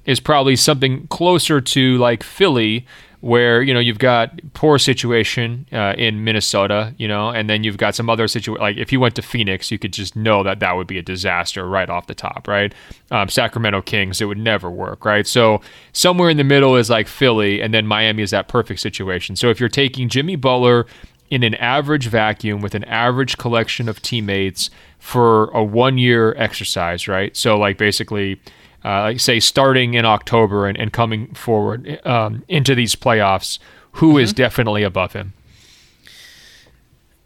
is 0.05 0.19
probably 0.19 0.55
something 0.55 1.07
closer 1.07 1.61
to 1.61 1.97
like 1.97 2.21
Philly, 2.21 2.86
where 3.26 3.63
you 3.63 3.73
know 3.73 3.80
you've 3.80 3.97
got 3.97 4.39
poor 4.53 4.78
situation 4.78 5.65
uh, 5.73 5.95
in 5.97 6.23
Minnesota, 6.23 6.93
you 6.99 7.07
know, 7.07 7.30
and 7.30 7.49
then 7.49 7.63
you've 7.63 7.78
got 7.78 7.95
some 7.95 8.07
other 8.07 8.28
situation. 8.28 8.61
Like 8.61 8.78
if 8.78 8.91
you 8.91 8.99
went 8.99 9.15
to 9.15 9.23
Phoenix, 9.23 9.71
you 9.71 9.80
could 9.80 9.93
just 9.93 10.15
know 10.15 10.43
that 10.43 10.59
that 10.59 10.73
would 10.73 10.86
be 10.86 10.99
a 10.99 11.01
disaster 11.01 11.67
right 11.67 11.89
off 11.89 12.05
the 12.05 12.13
top, 12.13 12.47
right? 12.47 12.71
Um, 13.09 13.28
Sacramento 13.28 13.82
Kings, 13.82 14.21
it 14.21 14.26
would 14.26 14.38
never 14.38 14.69
work, 14.69 15.05
right? 15.05 15.26
So 15.26 15.59
somewhere 15.91 16.30
in 16.30 16.38
the 16.38 16.43
middle 16.43 16.76
is 16.76 16.91
like 16.91 17.07
Philly, 17.07 17.61
and 17.61 17.73
then 17.73 17.88
Miami 17.88 18.21
is 18.21 18.30
that 18.30 18.47
perfect 18.47 18.80
situation. 18.80 19.36
So 19.36 19.49
if 19.49 19.59
you're 19.59 19.69
taking 19.69 20.07
Jimmy 20.07 20.36
Butler 20.36 20.86
in 21.32 21.41
an 21.41 21.55
average 21.55 22.05
vacuum 22.07 22.61
with 22.61 22.76
an 22.76 22.84
average 22.84 23.39
collection 23.39 23.89
of 23.89 24.03
teammates 24.03 24.69
for 24.99 25.45
a 25.45 25.63
one 25.63 25.97
year 25.97 26.36
exercise, 26.38 27.07
right? 27.07 27.36
So 27.36 27.57
like 27.57 27.80
basically 27.80 28.39
uh, 28.86 29.17
say 29.17 29.39
starting 29.39 29.95
in 29.95 30.05
October 30.05 30.67
and, 30.67 30.77
and 30.77 30.93
coming 30.93 31.33
forward 31.33 31.99
um, 32.05 32.43
into 32.47 32.75
these 32.75 32.95
playoffs, 32.95 33.57
who 33.93 34.09
mm-hmm. 34.09 34.19
is 34.19 34.31
definitely 34.31 34.83
above 34.83 35.13
him? 35.13 35.33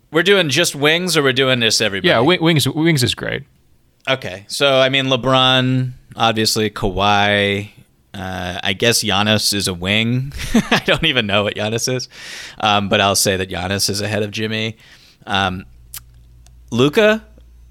We're 0.09 0.23
doing 0.23 0.49
just 0.49 0.73
wings, 0.73 1.17
or 1.17 1.21
we're 1.21 1.33
doing 1.33 1.59
this 1.59 1.81
everybody? 1.81 2.07
Yeah, 2.07 2.21
wings. 2.21 2.67
Wings 2.67 3.03
is 3.03 3.13
great. 3.13 3.43
Okay, 4.07 4.45
so 4.47 4.79
I 4.79 4.87
mean 4.87 5.07
LeBron, 5.07 5.91
obviously 6.15 6.69
Kawhi. 6.69 7.71
Uh, 8.11 8.59
I 8.63 8.73
guess 8.73 9.03
Giannis 9.03 9.53
is 9.53 9.67
a 9.67 9.73
wing. 9.73 10.33
I 10.53 10.81
don't 10.85 11.03
even 11.03 11.27
know 11.27 11.43
what 11.43 11.55
Giannis 11.55 11.93
is, 11.93 12.07
um, 12.59 12.87
but 12.87 13.01
I'll 13.01 13.15
say 13.15 13.35
that 13.35 13.49
Giannis 13.49 13.89
is 13.89 13.99
ahead 13.99 14.23
of 14.23 14.31
Jimmy. 14.31 14.77
Um, 15.27 15.65
Luka, 16.71 17.23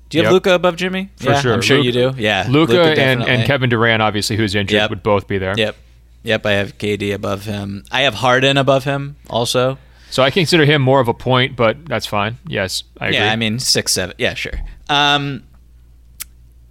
do 0.09 0.19
you 0.19 0.25
have 0.25 0.33
Luka 0.33 0.55
above 0.55 0.77
Jimmy? 0.77 1.11
For 1.17 1.31
yeah, 1.31 1.41
sure. 1.41 1.53
I'm 1.53 1.61
sure 1.61 1.79
Luka, 1.79 1.87
you 1.87 1.93
do. 1.93 2.23
Yeah. 2.23 2.47
Luka 2.49 2.81
and, 2.81 3.23
and 3.23 3.47
Kevin 3.47 3.71
Durant, 3.71 4.03
obviously, 4.03 4.37
who's 4.37 4.55
injured, 4.55 4.77
yep. 4.77 4.91
would 4.91 5.03
both 5.03 5.27
be 5.27 5.39
there. 5.39 5.55
Yep. 5.57 5.77
Yep. 6.23 6.47
I 6.47 6.53
have 6.53 6.79
KD 6.79 7.15
above 7.15 7.45
him. 7.45 7.85
I 7.91 8.03
have 8.03 8.15
Harden 8.15 8.57
above 8.57 8.85
him 8.85 9.17
also. 9.29 9.79
So 10.11 10.23
I 10.23 10.31
consider 10.31 10.65
him 10.65 10.81
more 10.81 11.01
of 11.01 11.09
a 11.09 11.15
point, 11.15 11.57
but 11.57 11.85
that's 11.85 12.07
fine. 12.07 12.39
Yes, 12.47 12.83
I 12.99 13.09
agree. 13.09 13.19
Yeah, 13.19 13.33
I 13.33 13.37
mean 13.37 13.59
six, 13.59 13.93
seven. 13.93 14.15
Yeah, 14.19 14.35
sure. 14.35 14.59
Um, 14.89 15.45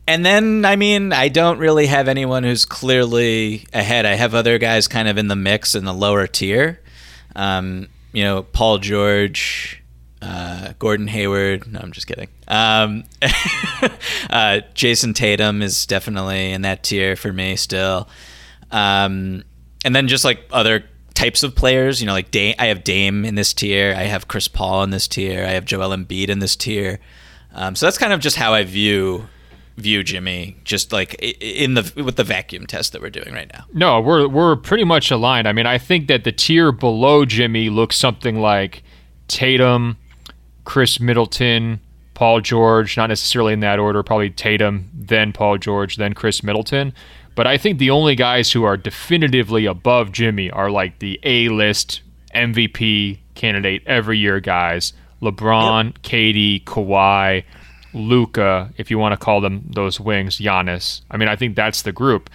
and 0.07 0.25
then 0.25 0.65
I 0.65 0.75
mean 0.75 1.13
I 1.13 1.29
don't 1.29 1.59
really 1.59 1.85
have 1.87 2.07
anyone 2.07 2.43
who's 2.43 2.65
clearly 2.65 3.67
ahead. 3.73 4.05
I 4.05 4.15
have 4.15 4.33
other 4.33 4.57
guys 4.57 4.87
kind 4.87 5.07
of 5.07 5.17
in 5.17 5.27
the 5.27 5.35
mix 5.35 5.75
in 5.75 5.85
the 5.85 5.93
lower 5.93 6.25
tier. 6.25 6.81
Um, 7.35 7.89
you 8.11 8.23
know, 8.23 8.41
Paul 8.41 8.79
George, 8.79 9.83
uh, 10.21 10.73
Gordon 10.79 11.07
Hayward. 11.07 11.71
No, 11.71 11.79
I'm 11.79 11.91
just 11.91 12.07
kidding. 12.07 12.29
Um, 12.47 13.03
uh, 14.29 14.61
Jayson 14.73 15.13
Tatum 15.13 15.61
is 15.61 15.85
definitely 15.85 16.51
in 16.51 16.61
that 16.63 16.83
tier 16.83 17.15
for 17.15 17.31
me 17.31 17.55
still. 17.55 18.07
Um, 18.71 19.43
and 19.85 19.95
then 19.95 20.07
just 20.07 20.25
like 20.25 20.41
other 20.51 20.83
types 21.13 21.43
of 21.43 21.55
players, 21.55 22.01
you 22.01 22.07
know, 22.07 22.13
like 22.13 22.31
Dame, 22.31 22.55
I 22.59 22.67
have 22.67 22.83
Dame 22.83 23.25
in 23.25 23.35
this 23.35 23.53
tier. 23.53 23.93
I 23.95 24.03
have 24.03 24.27
Chris 24.27 24.47
Paul 24.47 24.83
in 24.83 24.89
this 24.91 25.07
tier. 25.07 25.43
I 25.43 25.51
have 25.51 25.65
Joel 25.65 25.95
Embiid 25.95 26.29
in 26.29 26.39
this 26.39 26.55
tier. 26.55 26.99
Um, 27.53 27.75
so 27.75 27.85
that's 27.85 27.97
kind 27.97 28.13
of 28.13 28.19
just 28.19 28.35
how 28.35 28.53
I 28.53 28.63
view 28.63 29.27
view 29.77 30.03
Jimmy, 30.03 30.57
just 30.63 30.91
like 30.91 31.13
in 31.15 31.75
the 31.75 31.91
with 32.03 32.15
the 32.15 32.23
vacuum 32.23 32.65
test 32.65 32.93
that 32.93 33.01
we're 33.01 33.09
doing 33.09 33.33
right 33.33 33.51
now. 33.53 33.65
No, 33.73 34.01
we're 34.01 34.27
we're 34.27 34.55
pretty 34.55 34.83
much 34.83 35.11
aligned. 35.11 35.47
I 35.47 35.53
mean, 35.53 35.65
I 35.65 35.77
think 35.77 36.07
that 36.07 36.23
the 36.23 36.31
tier 36.31 36.71
below 36.71 37.25
Jimmy 37.25 37.69
looks 37.69 37.95
something 37.95 38.39
like 38.39 38.83
Tatum, 39.27 39.97
Khris 40.67 40.99
Middleton, 40.99 41.79
Paul 42.13 42.41
George, 42.41 42.97
not 42.97 43.07
necessarily 43.07 43.53
in 43.53 43.61
that 43.61 43.79
order, 43.79 44.03
probably 44.03 44.29
Tatum, 44.29 44.89
then 44.93 45.31
Paul 45.31 45.57
George, 45.57 45.95
then 45.95 46.13
Khris 46.13 46.43
Middleton. 46.43 46.93
But 47.35 47.47
I 47.47 47.57
think 47.57 47.79
the 47.79 47.89
only 47.89 48.15
guys 48.15 48.51
who 48.51 48.65
are 48.65 48.75
definitively 48.75 49.65
above 49.65 50.11
Jimmy 50.11 50.51
are 50.51 50.69
like 50.69 50.99
the 50.99 51.21
A 51.23 51.47
list 51.47 52.01
MVP 52.35 53.19
candidate 53.33 53.81
every 53.85 54.17
year 54.17 54.41
guys 54.41 54.91
LeBron, 55.21 55.85
yep. 55.85 56.01
KD, 56.03 56.65
Kawhi, 56.65 57.45
Luka, 57.93 58.69
if 58.75 58.91
you 58.91 58.99
want 58.99 59.13
to 59.13 59.17
call 59.17 59.39
them 59.39 59.63
those 59.73 60.01
wings, 60.01 60.37
Giannis. 60.37 60.99
I 61.09 61.15
mean, 61.15 61.29
I 61.29 61.37
think 61.37 61.55
that's 61.55 61.83
the 61.83 61.93
group. 61.93 62.29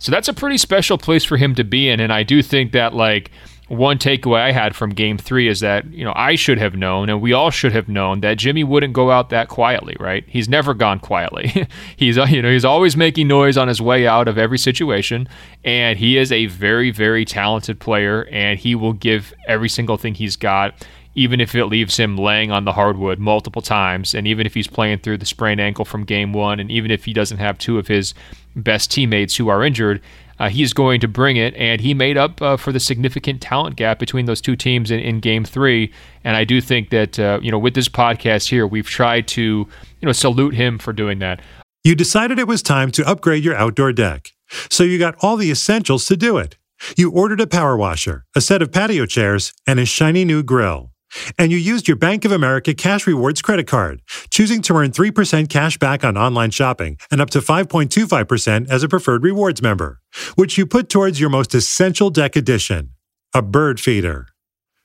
So 0.00 0.10
that's 0.10 0.26
a 0.26 0.34
pretty 0.34 0.58
special 0.58 0.98
place 0.98 1.24
for 1.24 1.36
him 1.36 1.54
to 1.54 1.62
be 1.62 1.88
in. 1.88 2.00
And 2.00 2.12
I 2.12 2.24
do 2.24 2.42
think 2.42 2.72
that, 2.72 2.94
like, 2.94 3.30
one 3.68 3.98
takeaway 3.98 4.40
I 4.40 4.52
had 4.52 4.76
from 4.76 4.90
game 4.90 5.18
three 5.18 5.48
is 5.48 5.58
that, 5.60 5.86
you 5.92 6.04
know, 6.04 6.12
I 6.14 6.36
should 6.36 6.58
have 6.58 6.76
known 6.76 7.08
and 7.08 7.20
we 7.20 7.32
all 7.32 7.50
should 7.50 7.72
have 7.72 7.88
known 7.88 8.20
that 8.20 8.38
Jimmy 8.38 8.62
wouldn't 8.62 8.92
go 8.92 9.10
out 9.10 9.30
that 9.30 9.48
quietly, 9.48 9.96
right? 9.98 10.24
He's 10.28 10.48
never 10.48 10.72
gone 10.72 11.00
quietly. 11.00 11.66
he's, 11.96 12.16
you 12.16 12.42
know, 12.42 12.50
he's 12.50 12.64
always 12.64 12.96
making 12.96 13.26
noise 13.26 13.56
on 13.56 13.66
his 13.66 13.80
way 13.82 14.06
out 14.06 14.28
of 14.28 14.38
every 14.38 14.58
situation. 14.58 15.28
And 15.64 15.98
he 15.98 16.16
is 16.16 16.30
a 16.30 16.46
very, 16.46 16.92
very 16.92 17.24
talented 17.24 17.80
player 17.80 18.28
and 18.30 18.56
he 18.56 18.76
will 18.76 18.92
give 18.92 19.34
every 19.48 19.68
single 19.68 19.96
thing 19.96 20.14
he's 20.14 20.36
got, 20.36 20.86
even 21.16 21.40
if 21.40 21.52
it 21.56 21.66
leaves 21.66 21.96
him 21.96 22.16
laying 22.16 22.52
on 22.52 22.66
the 22.66 22.72
hardwood 22.72 23.18
multiple 23.18 23.62
times. 23.62 24.14
And 24.14 24.28
even 24.28 24.46
if 24.46 24.54
he's 24.54 24.68
playing 24.68 24.98
through 24.98 25.18
the 25.18 25.26
sprained 25.26 25.60
ankle 25.60 25.84
from 25.84 26.04
game 26.04 26.32
one, 26.32 26.60
and 26.60 26.70
even 26.70 26.92
if 26.92 27.04
he 27.04 27.12
doesn't 27.12 27.38
have 27.38 27.58
two 27.58 27.80
of 27.80 27.88
his 27.88 28.14
best 28.54 28.92
teammates 28.92 29.34
who 29.34 29.48
are 29.48 29.64
injured, 29.64 30.00
uh, 30.38 30.48
he's 30.48 30.72
going 30.72 31.00
to 31.00 31.08
bring 31.08 31.36
it, 31.36 31.54
and 31.54 31.80
he 31.80 31.94
made 31.94 32.16
up 32.16 32.40
uh, 32.42 32.56
for 32.56 32.72
the 32.72 32.80
significant 32.80 33.40
talent 33.40 33.76
gap 33.76 33.98
between 33.98 34.26
those 34.26 34.40
two 34.40 34.56
teams 34.56 34.90
in, 34.90 35.00
in 35.00 35.20
Game 35.20 35.44
Three. 35.44 35.92
And 36.24 36.36
I 36.36 36.44
do 36.44 36.60
think 36.60 36.90
that 36.90 37.18
uh, 37.18 37.40
you 37.42 37.50
know 37.50 37.58
with 37.58 37.74
this 37.74 37.88
podcast 37.88 38.48
here, 38.48 38.66
we've 38.66 38.88
tried 38.88 39.28
to 39.28 39.42
you 39.42 40.06
know 40.06 40.12
salute 40.12 40.54
him 40.54 40.78
for 40.78 40.92
doing 40.92 41.18
that. 41.20 41.40
You 41.84 41.94
decided 41.94 42.38
it 42.38 42.48
was 42.48 42.62
time 42.62 42.90
to 42.92 43.06
upgrade 43.06 43.44
your 43.44 43.54
outdoor 43.54 43.92
deck, 43.92 44.30
so 44.70 44.82
you 44.82 44.98
got 44.98 45.14
all 45.20 45.36
the 45.36 45.50
essentials 45.50 46.06
to 46.06 46.16
do 46.16 46.38
it. 46.38 46.56
You 46.96 47.10
ordered 47.10 47.40
a 47.40 47.46
power 47.46 47.76
washer, 47.76 48.26
a 48.34 48.40
set 48.40 48.60
of 48.60 48.70
patio 48.70 49.06
chairs, 49.06 49.52
and 49.66 49.80
a 49.80 49.86
shiny 49.86 50.24
new 50.24 50.42
grill. 50.42 50.90
And 51.38 51.52
you 51.52 51.58
used 51.58 51.88
your 51.88 51.96
Bank 51.96 52.24
of 52.24 52.32
America 52.32 52.74
Cash 52.74 53.06
Rewards 53.06 53.42
credit 53.42 53.66
card, 53.66 54.02
choosing 54.30 54.62
to 54.62 54.74
earn 54.74 54.90
3% 54.90 55.48
cash 55.48 55.78
back 55.78 56.04
on 56.04 56.16
online 56.16 56.50
shopping 56.50 56.98
and 57.10 57.20
up 57.20 57.30
to 57.30 57.40
5.25% 57.40 58.70
as 58.70 58.82
a 58.82 58.88
preferred 58.88 59.22
rewards 59.22 59.62
member, 59.62 60.00
which 60.34 60.58
you 60.58 60.66
put 60.66 60.88
towards 60.88 61.20
your 61.20 61.30
most 61.30 61.54
essential 61.54 62.10
deck 62.10 62.36
addition, 62.36 62.90
a 63.34 63.42
bird 63.42 63.80
feeder. 63.80 64.28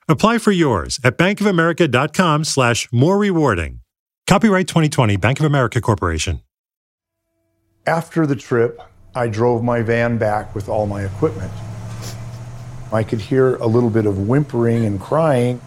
Apply 0.07 0.37
for 0.37 0.51
yours 0.51 0.99
at 1.03 1.17
bankofamerica.com 1.17 2.43
slash 2.43 2.87
more 2.91 3.17
rewarding. 3.17 3.79
Copyright 4.27 4.67
2020 4.67 5.17
Bank 5.17 5.39
of 5.39 5.45
America 5.45 5.81
Corporation. 5.81 6.41
After 7.87 8.27
the 8.27 8.35
trip, 8.35 8.79
I 9.15 9.27
drove 9.27 9.63
my 9.63 9.81
van 9.81 10.17
back 10.17 10.53
with 10.53 10.69
all 10.69 10.85
my 10.85 11.03
equipment. 11.03 11.51
I 12.93 13.03
could 13.03 13.19
hear 13.19 13.55
a 13.55 13.65
little 13.65 13.89
bit 13.89 14.05
of 14.05 14.27
whimpering 14.27 14.85
and 14.85 14.99
crying 14.99 15.61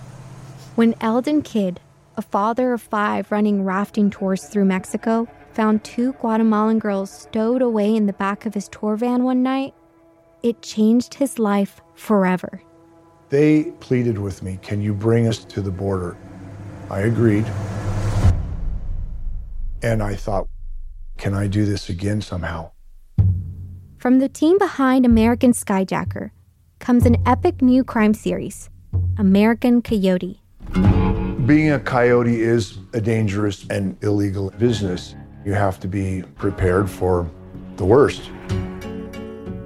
when 0.74 0.94
Eldon 1.00 1.42
Kidd, 1.42 1.80
a 2.16 2.22
father 2.22 2.72
of 2.72 2.82
five 2.82 3.30
running 3.30 3.64
rafting 3.64 4.10
tours 4.10 4.44
through 4.44 4.64
Mexico, 4.64 5.28
found 5.52 5.84
two 5.84 6.12
Guatemalan 6.14 6.80
girls 6.80 7.10
stowed 7.10 7.62
away 7.62 7.94
in 7.94 8.06
the 8.06 8.12
back 8.12 8.44
of 8.44 8.54
his 8.54 8.68
tour 8.68 8.96
van 8.96 9.22
one 9.22 9.42
night, 9.42 9.72
it 10.42 10.62
changed 10.62 11.14
his 11.14 11.38
life 11.38 11.80
forever. 11.94 12.60
They 13.28 13.64
pleaded 13.80 14.18
with 14.18 14.42
me, 14.42 14.58
Can 14.62 14.82
you 14.82 14.92
bring 14.94 15.26
us 15.26 15.44
to 15.44 15.62
the 15.62 15.70
border? 15.70 16.16
I 16.90 17.00
agreed. 17.00 17.46
And 19.82 20.02
I 20.02 20.14
thought, 20.14 20.48
Can 21.18 21.34
I 21.34 21.46
do 21.46 21.64
this 21.64 21.88
again 21.88 22.20
somehow? 22.20 22.72
From 23.98 24.18
the 24.18 24.28
team 24.28 24.58
behind 24.58 25.06
American 25.06 25.52
Skyjacker 25.52 26.30
comes 26.78 27.06
an 27.06 27.16
epic 27.24 27.62
new 27.62 27.84
crime 27.84 28.12
series, 28.12 28.68
American 29.16 29.80
Coyote. 29.80 30.43
Being 30.74 31.72
a 31.72 31.78
coyote 31.78 32.40
is 32.40 32.78
a 32.94 33.00
dangerous 33.00 33.66
and 33.70 33.96
illegal 34.02 34.50
business. 34.58 35.14
You 35.44 35.52
have 35.52 35.78
to 35.80 35.88
be 35.88 36.22
prepared 36.36 36.90
for 36.90 37.30
the 37.76 37.84
worst. 37.84 38.30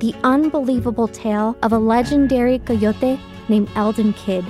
The 0.00 0.14
unbelievable 0.22 1.08
tale 1.08 1.56
of 1.62 1.72
a 1.72 1.78
legendary 1.78 2.58
coyote 2.58 3.18
named 3.48 3.70
Eldon 3.74 4.12
Kidd, 4.12 4.44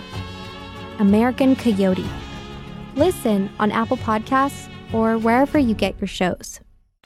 American 0.99 1.55
Coyote. 1.55 2.09
Listen 2.97 3.51
on 3.61 3.71
Apple 3.71 3.99
Podcasts 3.99 4.69
or 4.93 5.17
wherever 5.19 5.59
you 5.59 5.75
get 5.75 6.01
your 6.01 6.09
shows. 6.09 6.61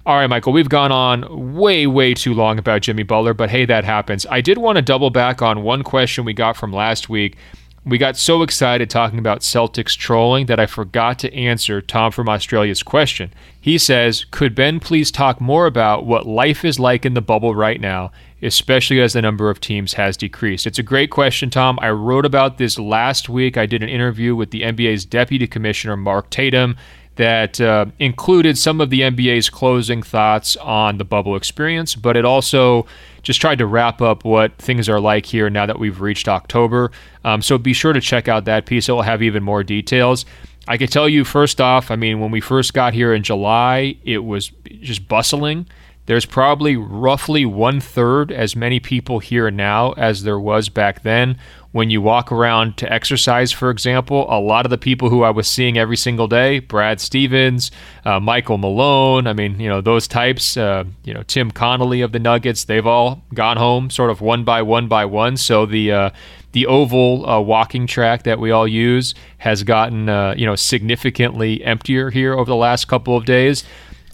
All 0.05 0.17
right, 0.17 0.27
Michael, 0.27 0.53
we've 0.53 0.69
gone 0.69 0.91
on 0.91 1.55
way, 1.55 1.87
way 1.87 2.15
too 2.15 2.35
long 2.35 2.59
about 2.59 2.83
Jimmy 2.83 3.05
Butler, 3.05 3.35
but 3.35 3.51
hey, 3.51 3.65
that 3.67 3.85
happens. 3.85 4.27
I 4.27 4.41
did 4.41 4.59
want 4.59 4.77
to 4.77 4.83
double 4.83 5.11
back 5.11 5.43
on 5.43 5.63
one 5.63 5.85
question 5.85 6.25
we 6.25 6.33
got 6.33 6.57
from 6.57 6.73
last 6.73 7.09
week. 7.09 7.37
We 7.85 7.99
got 7.99 8.17
so 8.17 8.43
excited 8.43 8.89
talking 8.91 9.19
about 9.19 9.41
Celtics 9.41 9.97
trolling 9.97 10.47
that 10.47 10.61
I 10.61 10.67
forgot 10.67 11.19
to 11.21 11.35
answer 11.35 11.81
Tom 11.81 12.13
from 12.13 12.29
Australia's 12.29 12.81
question. 12.81 13.35
He 13.61 13.77
says, 13.77 14.25
Could 14.31 14.55
Ben 14.55 14.79
please 14.79 15.11
talk 15.11 15.41
more 15.41 15.67
about 15.67 16.07
what 16.07 16.25
life 16.25 16.65
is 16.65 16.79
like 16.79 17.05
in 17.05 17.15
the 17.15 17.21
bubble 17.21 17.57
right 17.57 17.81
now, 17.81 18.13
especially 18.41 19.01
as 19.01 19.15
the 19.15 19.23
number 19.23 19.51
of 19.51 19.59
teams 19.59 19.95
has 19.95 20.17
decreased? 20.17 20.65
It's 20.65 20.79
a 20.79 20.85
great 20.85 21.11
question, 21.11 21.51
Tom. 21.51 21.77
I 21.83 21.91
wrote 21.91 22.25
about 22.25 22.57
this 22.57 22.79
last 22.79 23.29
week. 23.29 23.57
I 23.57 23.67
did 23.67 23.83
an 23.83 23.89
interview 23.89 24.37
with 24.37 24.53
the 24.53 24.63
NBA's 24.63 25.05
Deputy 25.05 25.49
Commissioner, 25.49 25.97
Mark 25.97 26.31
Tatum 26.31 26.77
that 27.17 27.61
uh, 27.61 27.87
included 27.99 28.57
some 28.57 28.81
of 28.81 28.91
the 28.91 29.01
NBA's 29.01 29.51
closing 29.51 30.03
thoughts 30.03 30.57
on 30.57 30.99
the 30.99 31.05
bubble 31.05 31.37
experience, 31.37 31.95
but 31.95 32.17
it 32.17 32.25
also 32.25 32.87
just 33.23 33.41
tried 33.41 33.59
to 33.59 33.67
wrap 33.67 34.01
up 34.01 34.25
what 34.25 34.57
things 34.57 34.89
are 34.89 35.01
like 35.01 35.27
here 35.27 35.51
now 35.51 35.67
that 35.67 35.79
we've 35.79 36.01
reached 36.01 36.29
October. 36.29 36.91
Um, 37.25 37.43
so 37.43 37.59
be 37.59 37.73
sure 37.73 37.93
to 37.93 38.01
check 38.01 38.29
out 38.29 38.47
that 38.47 38.67
piece, 38.67 38.89
it 38.89 38.93
will 38.93 39.03
have 39.03 39.23
even 39.23 39.43
more 39.43 39.63
details. 39.63 40.25
I 40.67 40.77
can 40.77 40.89
tell 40.89 41.09
you 41.09 41.25
first 41.25 41.61
off, 41.61 41.91
I 41.91 41.97
mean, 41.97 42.21
when 42.21 42.31
we 42.31 42.41
first 42.41 42.73
got 42.73 42.95
here 42.95 43.13
in 43.13 43.23
July, 43.23 43.97
it 44.05 44.19
was 44.19 44.53
just 44.81 45.09
bustling. 45.09 45.67
There's 46.07 46.27
probably 46.27 46.77
roughly 46.77 47.47
one 47.47 47.81
third 47.81 48.33
as 48.33 48.57
many 48.57 48.81
people 48.81 49.21
here 49.21 49.51
now 49.51 49.93
as 49.93 50.25
there 50.25 50.41
was 50.41 50.69
back 50.69 51.03
then. 51.03 51.39
When 51.71 51.89
you 51.89 52.03
walk 52.03 52.31
around 52.31 52.77
to 52.79 52.93
exercise, 52.93 53.51
for 53.51 53.71
example, 53.71 54.27
a 54.29 54.39
lot 54.39 54.67
of 54.67 54.71
the 54.71 54.77
people 54.77 55.09
who 55.09 55.23
I 55.23 55.31
was 55.31 55.49
seeing 55.49 55.79
every 55.79 55.97
single 55.97 56.27
day, 56.27 56.59
Brad 56.59 57.01
Stevens, 57.01 57.71
uh, 58.05 58.21
Michael 58.21 58.59
Malone, 58.59 59.27
I 59.27 59.33
mean, 59.33 59.59
you 59.59 59.71
know, 59.71 59.81
those 59.81 60.07
types, 60.07 60.57
uh, 60.57 60.85
you 61.05 61.15
know, 61.15 61.23
Tim 61.23 61.51
Connolly 61.51 62.03
of 62.03 62.13
the 62.13 62.19
Nuggets, 62.19 62.65
they've 62.65 62.87
all 62.87 63.23
gone 63.33 63.57
home 63.57 63.89
sort 63.89 64.11
of 64.11 64.21
one 64.21 64.45
by 64.45 64.61
one 64.61 64.87
by 64.87 65.07
one. 65.07 65.39
So 65.39 65.65
the, 65.65 65.93
uh, 65.93 66.11
the 66.53 66.67
oval 66.67 67.29
uh, 67.29 67.41
walking 67.41 67.87
track 67.87 68.25
that 68.25 68.39
we 68.39 68.51
all 68.51 68.69
use 68.69 69.15
has 69.39 69.63
gotten 69.65 70.09
uh, 70.09 70.35
you 70.37 70.47
know 70.47 70.55
significantly 70.55 71.65
emptier 71.65 72.11
here 72.11 72.35
over 72.35 72.45
the 72.45 72.57
last 72.57 72.87
couple 72.87 73.17
of 73.17 73.25
days. 73.25 73.65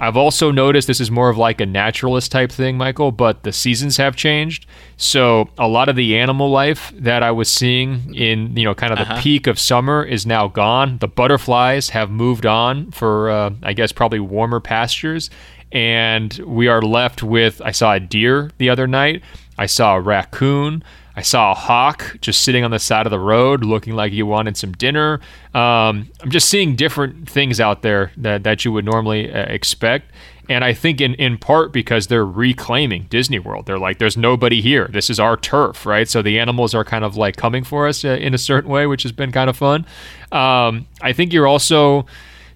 I've 0.01 0.17
also 0.17 0.51
noticed 0.51 0.87
this 0.87 1.01
is 1.01 1.11
more 1.11 1.29
of 1.29 1.37
like 1.37 1.61
a 1.61 1.67
naturalist 1.67 2.31
type 2.31 2.53
thing, 2.53 2.77
Michael, 2.77 3.11
but 3.11 3.43
the 3.43 3.53
seasons 3.53 3.97
have 3.97 4.15
changed. 4.15 4.67
So 4.97 5.49
a 5.59 5.67
lot 5.67 5.89
of 5.89 5.97
the 5.97 6.17
animal 6.17 6.51
life 6.51 6.93
that 6.95 7.23
I 7.23 7.33
was 7.33 7.51
seeing 7.51 8.15
in, 8.15 8.57
you 8.57 8.65
know, 8.65 8.75
kind 8.75 8.93
of 8.93 8.99
the 8.99 9.13
uh-huh. 9.13 9.23
peak 9.23 9.47
of 9.47 9.59
summer 9.59 10.05
is 10.05 10.25
now 10.25 10.47
gone. 10.47 10.99
The 10.99 11.09
butterflies 11.09 11.91
have 11.91 12.11
moved 12.11 12.47
on 12.47 12.93
for, 12.93 13.31
uh, 13.31 13.51
I 13.63 13.73
guess, 13.73 13.91
probably 13.91 14.21
warmer 14.21 14.61
pastures. 14.61 15.31
And 15.73 16.33
we 16.47 16.69
are 16.69 16.81
left 16.81 17.23
with, 17.23 17.61
I 17.63 17.73
saw 17.73 17.95
a 17.95 18.01
deer 18.01 18.53
the 18.59 18.71
other 18.71 18.87
night. 18.87 19.23
I 19.59 19.67
saw 19.67 19.97
a 19.97 20.01
raccoon. 20.01 20.85
I 21.19 21.23
saw 21.23 21.51
a 21.51 21.55
hawk 21.55 22.17
just 22.21 22.43
sitting 22.43 22.63
on 22.63 22.71
the 22.71 22.79
side 22.79 23.05
of 23.05 23.11
the 23.11 23.19
road 23.19 23.65
looking 23.65 23.95
like 23.95 24.13
he 24.13 24.23
wanted 24.23 24.57
some 24.57 24.71
dinner. 24.71 25.15
Um, 25.53 26.09
I'm 26.21 26.31
just 26.31 26.49
seeing 26.49 26.77
different 26.77 27.29
things 27.29 27.59
out 27.59 27.83
there 27.83 28.13
that, 28.19 28.45
that 28.45 28.65
you 28.65 28.71
would 28.71 28.85
normally 28.85 29.29
uh, 29.29 29.47
expect. 29.47 30.13
And 30.49 30.65
I 30.65 30.73
think 30.73 31.01
in, 31.01 31.15
in 31.15 31.37
part 31.37 31.73
because 31.73 32.07
they're 32.07 32.25
reclaiming 32.25 33.09
Disney 33.11 33.41
World. 33.41 33.67
They're 33.67 33.81
like, 33.81 33.99
there's 33.99 34.17
nobody 34.17 34.61
here. 34.61 34.87
This 34.93 35.11
is 35.11 35.19
our 35.19 35.37
turf, 35.37 35.85
right? 35.85 36.09
So 36.09 36.23
the 36.23 36.39
animals 36.39 36.73
are 36.73 36.85
kind 36.85 37.05
of 37.05 37.17
like 37.17 37.35
coming 37.35 37.65
for 37.65 37.89
us 37.89 38.05
uh, 38.05 38.11
in 38.11 38.33
a 38.33 38.39
certain 38.39 38.71
way, 38.71 38.87
which 38.87 39.03
has 39.03 39.11
been 39.11 39.33
kind 39.33 39.51
of 39.51 39.57
fun. 39.57 39.87
Um, 40.31 40.87
I 41.03 41.13
think 41.13 41.33
you're 41.33 41.49
also 41.49 42.07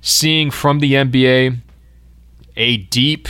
seeing 0.03 0.53
from 0.53 0.79
the 0.79 0.93
NBA 0.93 1.59
a 2.57 2.77
deep 2.77 3.27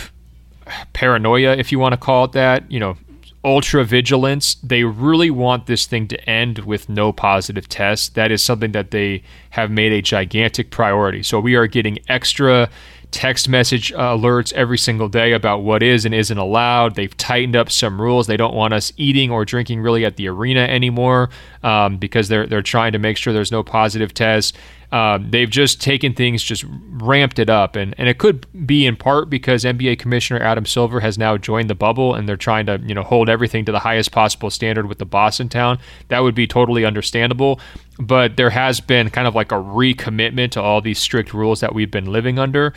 paranoia, 0.93 1.57
if 1.57 1.73
you 1.73 1.79
want 1.79 1.95
to 1.95 1.97
call 1.97 2.27
it 2.27 2.33
that. 2.33 2.71
You 2.71 2.81
know, 2.81 2.99
ultra 3.45 3.85
vigilance. 3.85 4.55
They 4.63 4.85
really 4.85 5.31
want 5.31 5.67
this 5.67 5.87
thing 5.87 6.09
to 6.09 6.31
end 6.31 6.61
with 6.61 6.89
no 6.89 7.13
positive 7.13 7.69
tests. 7.69 8.09
That 8.11 8.31
is 8.31 8.45
something 8.45 8.73
that 8.73 8.91
they 8.91 9.23
have 9.51 9.71
made 9.71 9.93
a 9.93 10.03
gigantic 10.03 10.71
priority. 10.71 11.23
So 11.23 11.41
we 11.41 11.55
are 11.57 11.67
getting 11.67 11.99
extra 12.09 12.71
text 13.11 13.47
message 13.49 13.93
alerts 13.93 14.53
every 14.55 14.79
single 14.79 15.09
day 15.09 15.33
about 15.33 15.63
what 15.63 15.83
is 15.83 16.05
and 16.05 16.15
isn't 16.15 16.39
allowed. 16.39 16.95
They've 16.95 17.15
tightened 17.17 17.55
up 17.55 17.71
some 17.71 18.01
rules. 18.01 18.27
They 18.27 18.39
don't 18.39 18.55
want 18.55 18.73
us 18.75 18.93
eating 18.97 19.31
or 19.31 19.45
drinking 19.45 19.83
really 19.83 20.05
at 20.05 20.17
the 20.17 20.29
arena 20.29 20.61
anymore 20.61 21.29
um, 21.63 21.99
because 21.99 22.29
they're 22.29 22.47
they're 22.47 22.63
trying 22.63 22.93
to 22.93 22.99
make 22.99 23.17
sure 23.19 23.33
there's 23.33 23.53
no 23.53 23.63
positive 23.63 24.15
tests. 24.15 24.55
Um, 24.93 25.31
they've 25.31 25.49
just 25.49 25.81
taken 25.81 26.13
things, 26.13 26.43
just 26.43 26.67
ramped 26.69 27.39
it 27.39 27.49
up, 27.49 27.77
and 27.77 27.95
and 27.97 28.09
it 28.09 28.19
could 28.19 28.47
be 28.67 28.87
in 28.87 28.95
part 28.95 29.31
because 29.31 29.65
NBA 29.65 29.99
Commissioner 29.99 30.41
Adam 30.43 30.67
Silver 30.67 31.01
has 31.01 31.17
now 31.17 31.39
joined 31.39 31.71
the 31.71 31.75
bubble, 31.75 32.15
and 32.15 32.29
they're 32.29 32.37
trying 32.37 32.67
to 32.67 32.79
you 32.85 32.95
know 32.95 33.03
hold 33.03 33.31
everything 33.31 33.65
to 33.65 33.73
the 33.73 33.79
highest 33.79 34.13
possible 34.13 34.51
standard 34.51 34.87
with 34.87 34.99
the 34.99 35.07
boss 35.07 35.41
in 35.41 35.49
town. 35.49 35.79
That 36.09 36.21
would 36.21 36.35
be 36.35 36.47
totally 36.47 36.85
understandable, 36.85 37.59
but 37.99 38.37
there 38.37 38.51
has 38.51 38.81
been 38.81 39.09
kind 39.09 39.27
of 39.27 39.35
like 39.35 39.51
a 39.51 39.57
recommitment 39.57 40.51
to 40.53 40.63
all 40.63 40.83
these 40.83 40.99
strict 40.99 41.33
rules 41.33 41.61
that 41.61 41.75
we've 41.75 41.91
been 41.91 42.13
living 42.13 42.39
under. 42.39 42.75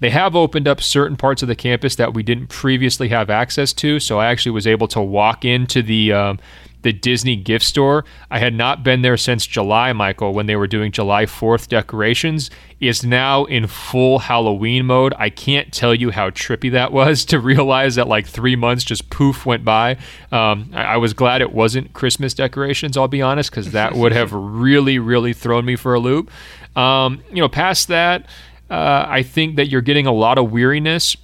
They 0.00 0.10
have 0.10 0.36
opened 0.36 0.68
up 0.68 0.80
certain 0.80 1.16
parts 1.16 1.42
of 1.42 1.48
the 1.48 1.56
campus 1.56 1.96
that 1.96 2.14
we 2.14 2.22
didn't 2.22 2.48
previously 2.48 3.08
have 3.08 3.30
access 3.30 3.72
to. 3.74 3.98
So 4.00 4.18
I 4.18 4.26
actually 4.26 4.52
was 4.52 4.66
able 4.66 4.88
to 4.88 5.00
walk 5.00 5.44
into 5.44 5.82
the 5.82 6.12
um, 6.12 6.38
the 6.82 6.92
Disney 6.92 7.36
gift 7.36 7.64
store. 7.64 8.04
I 8.30 8.38
had 8.38 8.54
not 8.54 8.84
been 8.84 9.02
there 9.02 9.16
since 9.16 9.46
July, 9.46 9.92
Michael, 9.92 10.32
when 10.32 10.46
they 10.46 10.56
were 10.56 10.68
doing 10.68 10.92
July 10.92 11.26
4th 11.26 11.68
decorations. 11.68 12.50
Is 12.80 13.04
now 13.04 13.44
in 13.46 13.66
full 13.66 14.20
Halloween 14.20 14.86
mode. 14.86 15.12
I 15.18 15.30
can't 15.30 15.72
tell 15.72 15.92
you 15.92 16.12
how 16.12 16.30
trippy 16.30 16.70
that 16.70 16.92
was 16.92 17.24
to 17.26 17.40
realize 17.40 17.96
that 17.96 18.06
like 18.06 18.26
three 18.26 18.54
months 18.54 18.84
just 18.84 19.10
poof 19.10 19.44
went 19.44 19.64
by. 19.64 19.96
Um, 20.30 20.70
I, 20.72 20.84
I, 20.84 20.96
was 20.98 21.12
glad 21.12 21.40
it 21.40 21.52
wasn't 21.52 21.92
Christmas 21.92 22.34
decorations, 22.34 22.96
I'll 22.96 23.08
be 23.08 23.20
honest, 23.20 23.50
because 23.50 23.72
that 23.72 23.94
would 23.94 24.12
have 24.12 24.32
really, 24.32 25.00
really 25.00 25.32
thrown 25.32 25.64
me 25.64 25.74
for 25.74 25.94
a 25.94 25.98
loop. 25.98 26.30
Um, 26.76 27.20
you 27.30 27.40
know, 27.42 27.48
past 27.48 27.88
that, 27.88 28.26
uh, 28.70 29.06
I 29.08 29.22
think 29.22 29.56
that 29.56 29.68
you're 29.68 29.80
getting 29.80 30.06
a 30.06 30.12
lot 30.12 30.38
of 30.38 30.50
weariness 30.50 31.16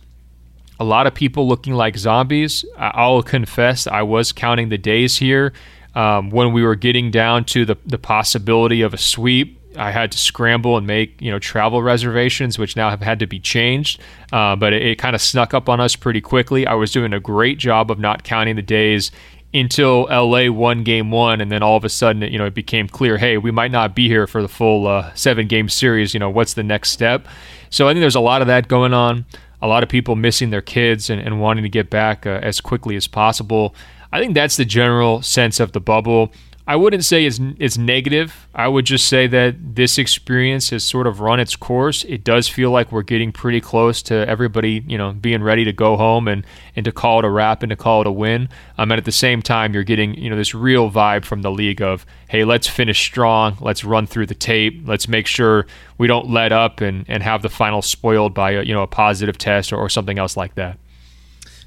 a 0.81 0.85
lot 0.85 1.07
of 1.07 1.15
people 1.15 1.47
looking 1.47 1.75
like 1.75 1.97
zombies. 1.97 2.65
I'll 2.77 3.23
confess, 3.23 3.87
I 3.87 4.03
was 4.03 4.33
counting 4.33 4.69
the 4.69 4.79
days 4.79 5.17
here. 5.17 5.53
Um, 5.95 6.31
when 6.31 6.53
we 6.53 6.65
were 6.65 6.75
getting 6.75 7.13
down 7.13 7.45
to 7.47 7.65
the, 7.65 7.77
the 7.87 7.99
possibility 7.99 8.83
of 8.83 8.93
a 8.93 8.99
sweep, 8.99 9.61
I 9.77 9.93
had 9.93 10.11
to 10.13 10.19
scramble 10.19 10.77
and 10.77 10.87
make 10.87 11.21
you 11.21 11.31
know 11.31 11.39
travel 11.39 11.83
reservations, 11.83 12.59
which 12.59 12.77
now 12.77 12.91
have 12.91 13.01
had 13.01 13.21
to 13.21 13.27
be 13.27 13.39
changed. 13.39 14.01
Uh, 14.33 14.57
but 14.57 14.73
it, 14.73 14.83
it 14.83 14.99
kind 14.99 15.15
of 15.15 15.23
snuck 15.23 15.55
up 15.55 15.69
on 15.69 15.81
us 15.81 15.95
pretty 15.95 16.21
quickly. 16.21 16.67
I 16.67 16.75
was 16.75 16.91
doing 16.91 17.13
a 17.13 17.21
great 17.21 17.59
job 17.59 17.91
of 17.91 17.99
not 17.99 18.25
counting 18.25 18.57
the 18.57 18.63
days 18.63 19.13
until 19.55 20.03
LA 20.11 20.51
won 20.51 20.83
game 20.83 21.11
one, 21.11 21.41
and 21.41 21.51
then 21.51 21.63
all 21.63 21.77
of 21.77 21.85
a 21.85 21.89
sudden, 21.89 22.23
you 22.23 22.39
know, 22.39 22.45
it 22.47 22.55
became 22.55 22.89
clear, 22.89 23.17
hey, 23.17 23.39
we 23.39 23.51
might 23.51 23.71
not 23.71 23.95
be 23.95 24.09
here 24.09 24.27
for 24.27 24.43
the 24.43 24.49
full 24.49 24.87
uh, 24.87 25.15
seven 25.15 25.47
game 25.47 25.69
series. 25.69 26.13
You 26.13 26.21
know, 26.21 26.29
what's 26.29 26.55
the 26.55 26.63
next 26.63 26.91
step? 26.91 27.27
So 27.71 27.89
I 27.89 27.93
think 27.93 28.03
there's 28.03 28.15
a 28.15 28.21
lot 28.21 28.41
of 28.41 28.49
that 28.49 28.69
going 28.69 28.93
on 28.93 29.25
a 29.65 29.67
lot 29.67 29.83
of 29.83 29.89
people 29.89 30.15
missing 30.15 30.51
their 30.51 30.61
kids 30.61 31.09
and, 31.09 31.19
and 31.19 31.41
wanting 31.41 31.63
to 31.63 31.71
get 31.71 31.89
back 31.89 32.27
uh, 32.27 32.39
as 32.43 32.61
quickly 32.61 32.97
as 32.97 33.07
possible. 33.07 33.75
I 34.13 34.21
think 34.21 34.35
that's 34.35 34.59
the 34.59 34.65
general 34.67 35.23
sense 35.23 35.59
of 35.59 35.73
the 35.73 35.81
bubble. 35.81 36.33
I 36.67 36.77
wouldn't 36.77 37.05
say 37.05 37.27
it's, 37.27 37.39
it's 37.59 37.77
negative. 37.77 38.49
I 38.55 38.69
would 38.69 38.87
just 38.87 39.07
say 39.07 39.27
that 39.27 39.75
this 39.75 39.99
experience 39.99 40.71
has 40.71 40.83
sort 40.83 41.07
of 41.07 41.21
run 41.21 41.39
its 41.39 41.57
course. 41.57 42.05
It 42.05 42.25
does 42.25 42.49
feel 42.49 42.71
like 42.71 42.91
we're 42.91 43.03
getting 43.03 43.33
pretty 43.33 43.61
close 43.61 44.01
to 44.05 44.27
everybody, 44.27 44.83
you 44.87 44.97
know, 44.97 45.13
being 45.13 45.43
ready 45.43 45.65
to 45.65 45.75
go 45.75 45.99
home 45.99 46.27
and, 46.27 46.47
and 46.75 46.87
to 46.87 46.93
call 46.93 47.19
it 47.19 47.27
a 47.27 47.29
wrap 47.29 47.63
and 47.63 47.69
to 47.69 47.77
call 47.77 48.01
it 48.01 48.07
a 48.07 48.13
win. 48.13 48.49
Um, 48.79 48.91
and 48.91 48.99
at 48.99 49.05
the 49.05 49.13
same 49.13 49.43
time, 49.43 49.75
you're 49.75 49.85
getting, 49.85 50.15
you 50.15 50.31
know, 50.31 50.37
this 50.37 50.55
real 50.55 50.91
vibe 50.91 51.27
from 51.27 51.43
the 51.43 51.51
league 51.51 51.83
of, 51.83 52.07
hey, 52.29 52.45
let's 52.45 52.67
finish 52.67 52.99
strong. 52.99 53.59
Let's 53.61 53.85
run 53.85 54.07
through 54.07 54.27
the 54.27 54.35
tape. 54.35 54.85
Let's 54.87 55.07
make 55.07 55.27
sure 55.27 55.67
we 55.99 56.07
don't 56.07 56.31
let 56.31 56.51
up 56.51 56.81
and, 56.81 57.05
and 57.09 57.23
have 57.23 57.43
the 57.43 57.51
final 57.51 57.83
spoiled 57.83 58.33
by, 58.33 58.53
a, 58.53 58.63
you 58.63 58.73
know, 58.73 58.83
a 58.83 58.87
positive 58.87 59.37
test 59.37 59.71
or, 59.71 59.77
or 59.77 59.91
something 59.91 60.19
else 60.19 60.35
like 60.35 60.55
that. 60.55 60.79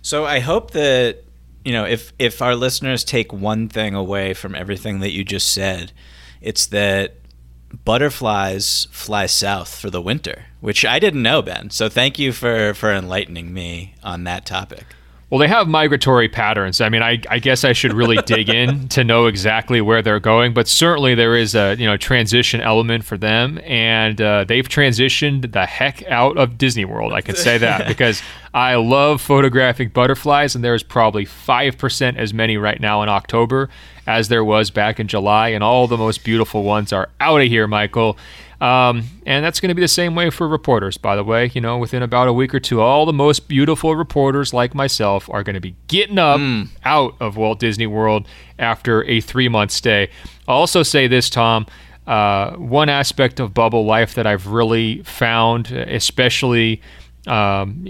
So 0.01 0.25
I 0.25 0.39
hope 0.39 0.71
that 0.71 1.23
you 1.67 1.73
know, 1.73 1.83
if 1.83 2.13
if 2.17 2.41
our 2.41 2.55
listeners 2.55 3.03
take 3.03 3.33
one 3.33 3.67
thing 3.67 3.93
away 3.93 4.33
from 4.33 4.55
everything 4.55 5.01
that 5.01 5.11
you 5.11 5.25
just 5.25 5.53
said, 5.53 5.91
it's 6.39 6.65
that 6.67 7.15
butterflies 7.83 8.87
fly 8.89 9.25
south 9.25 9.77
for 9.77 9.89
the 9.89 10.01
winter, 10.01 10.45
which 10.61 10.85
I 10.85 10.97
didn't 10.97 11.23
know, 11.23 11.41
Ben. 11.41 11.69
So 11.69 11.89
thank 11.89 12.17
you 12.17 12.31
for 12.31 12.73
for 12.73 12.93
enlightening 12.93 13.53
me 13.53 13.95
on 14.01 14.23
that 14.23 14.45
topic. 14.45 14.85
Well, 15.29 15.39
they 15.39 15.49
have 15.49 15.67
migratory 15.67 16.29
patterns. 16.29 16.79
I 16.79 16.87
mean, 16.87 17.01
I, 17.01 17.21
I 17.29 17.39
guess 17.39 17.65
I 17.65 17.73
should 17.73 17.91
really 17.91 18.15
dig 18.25 18.47
in 18.47 18.87
to 18.89 19.03
know 19.03 19.25
exactly 19.25 19.81
where 19.81 20.01
they're 20.01 20.21
going, 20.21 20.53
but 20.53 20.69
certainly 20.69 21.15
there 21.15 21.35
is 21.35 21.53
a 21.53 21.75
you 21.75 21.85
know 21.85 21.97
transition 21.97 22.61
element 22.61 23.03
for 23.03 23.17
them, 23.17 23.59
and 23.65 24.21
uh, 24.21 24.45
they've 24.45 24.67
transitioned 24.67 25.51
the 25.51 25.65
heck 25.65 26.01
out 26.07 26.37
of 26.37 26.57
Disney 26.57 26.85
World. 26.85 27.11
I 27.11 27.19
can 27.19 27.35
say 27.35 27.57
that 27.57 27.89
because 27.89 28.21
I 28.53 28.75
love 28.75 29.19
photographing 29.19 29.89
butterflies, 29.89 30.55
and 30.55 30.63
there's 30.63 30.81
probably 30.81 31.25
5% 31.25 32.15
as 32.15 32.33
many 32.33 32.55
right 32.55 32.79
now 32.79 33.03
in 33.03 33.09
October 33.09 33.69
as 34.07 34.29
there 34.29 34.45
was 34.45 34.71
back 34.71 34.97
in 34.97 35.09
July, 35.09 35.49
and 35.49 35.61
all 35.61 35.87
the 35.87 35.97
most 35.97 36.23
beautiful 36.23 36.63
ones 36.63 36.93
are 36.93 37.09
out 37.19 37.41
of 37.41 37.47
here, 37.49 37.67
Michael. 37.67 38.17
Um, 38.59 39.03
and 39.25 39.45
that's 39.45 39.59
going 39.59 39.69
to 39.69 39.75
be 39.75 39.81
the 39.81 39.87
same 39.87 40.15
way 40.15 40.29
for 40.31 40.47
reporters, 40.47 40.97
by 40.97 41.15
the 41.15 41.23
way. 41.23 41.51
You 41.53 41.61
know, 41.61 41.77
within 41.77 42.01
about 42.01 42.27
a 42.27 42.33
week 42.33 42.55
or 42.55 42.59
two, 42.59 42.81
all 42.81 43.05
the 43.05 43.13
most 43.13 43.47
beautiful 43.47 43.95
reporters 43.95 44.53
like 44.53 44.73
myself 44.73 45.29
are 45.29 45.43
going 45.43 45.53
to 45.53 45.59
be 45.59 45.75
getting 45.87 46.17
up 46.17 46.39
mm. 46.39 46.67
out 46.83 47.15
of 47.19 47.37
Walt 47.37 47.59
Disney 47.59 47.87
World 47.87 48.27
after 48.57 49.03
a 49.03 49.21
three 49.21 49.47
month 49.47 49.71
stay. 49.71 50.09
I'll 50.47 50.57
also 50.57 50.83
say 50.83 51.07
this, 51.07 51.29
Tom. 51.29 51.67
Uh, 52.07 52.55
one 52.55 52.87
aspect 52.87 53.39
of 53.39 53.53
bubble 53.53 53.85
life 53.85 54.15
that 54.15 54.25
I've 54.25 54.47
really 54.47 55.03
found, 55.03 55.71
especially 55.71 56.81
um, 57.27 57.85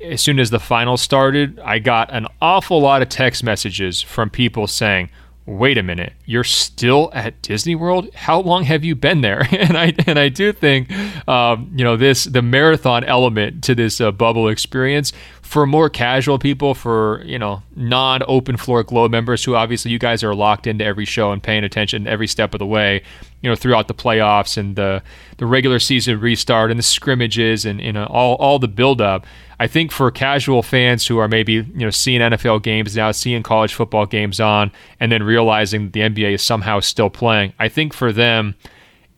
as 0.00 0.20
soon 0.20 0.40
as 0.40 0.50
the 0.50 0.58
final 0.58 0.96
started, 0.96 1.60
I 1.60 1.78
got 1.78 2.12
an 2.12 2.26
awful 2.42 2.80
lot 2.80 3.00
of 3.00 3.08
text 3.08 3.44
messages 3.44 4.02
from 4.02 4.28
people 4.28 4.66
saying, 4.66 5.10
wait 5.46 5.78
a 5.78 5.82
minute, 5.82 6.12
you're 6.26 6.44
still 6.44 7.10
at 7.12 7.40
Disney 7.42 7.74
World? 7.74 8.12
How 8.14 8.40
long 8.40 8.64
have 8.64 8.84
you 8.84 8.94
been 8.94 9.20
there? 9.20 9.46
and 9.52 9.76
I 9.76 9.94
and 10.06 10.18
I 10.18 10.28
do 10.28 10.52
think, 10.52 10.90
um, 11.28 11.70
you 11.74 11.84
know, 11.84 11.96
this 11.96 12.24
the 12.24 12.42
marathon 12.42 13.04
element 13.04 13.64
to 13.64 13.74
this 13.74 14.00
uh, 14.00 14.12
bubble 14.12 14.48
experience 14.48 15.12
for 15.50 15.66
more 15.66 15.90
casual 15.90 16.38
people, 16.38 16.74
for 16.74 17.24
you 17.24 17.36
know 17.36 17.60
non-open 17.74 18.56
floor 18.56 18.84
globe 18.84 19.10
members 19.10 19.44
who 19.44 19.56
obviously 19.56 19.90
you 19.90 19.98
guys 19.98 20.22
are 20.22 20.32
locked 20.32 20.68
into 20.68 20.84
every 20.84 21.04
show 21.04 21.32
and 21.32 21.42
paying 21.42 21.64
attention 21.64 22.06
every 22.06 22.28
step 22.28 22.54
of 22.54 22.60
the 22.60 22.66
way, 22.66 23.02
you 23.40 23.50
know 23.50 23.56
throughout 23.56 23.88
the 23.88 23.94
playoffs 23.94 24.56
and 24.56 24.76
the 24.76 25.02
the 25.38 25.46
regular 25.46 25.80
season 25.80 26.20
restart 26.20 26.70
and 26.70 26.78
the 26.78 26.84
scrimmages 26.84 27.64
and 27.64 27.80
you 27.80 27.92
know 27.92 28.04
all 28.04 28.36
all 28.36 28.60
the 28.60 28.68
build-up. 28.68 29.26
I 29.58 29.66
think 29.66 29.90
for 29.90 30.08
casual 30.12 30.62
fans 30.62 31.08
who 31.08 31.18
are 31.18 31.26
maybe 31.26 31.54
you 31.54 31.64
know 31.74 31.90
seeing 31.90 32.20
NFL 32.20 32.62
games 32.62 32.94
now, 32.94 33.10
seeing 33.10 33.42
college 33.42 33.74
football 33.74 34.06
games 34.06 34.38
on, 34.38 34.70
and 35.00 35.10
then 35.10 35.24
realizing 35.24 35.86
that 35.86 35.92
the 35.92 36.00
NBA 36.00 36.34
is 36.34 36.42
somehow 36.42 36.78
still 36.78 37.10
playing, 37.10 37.54
I 37.58 37.68
think 37.68 37.92
for 37.92 38.12
them 38.12 38.54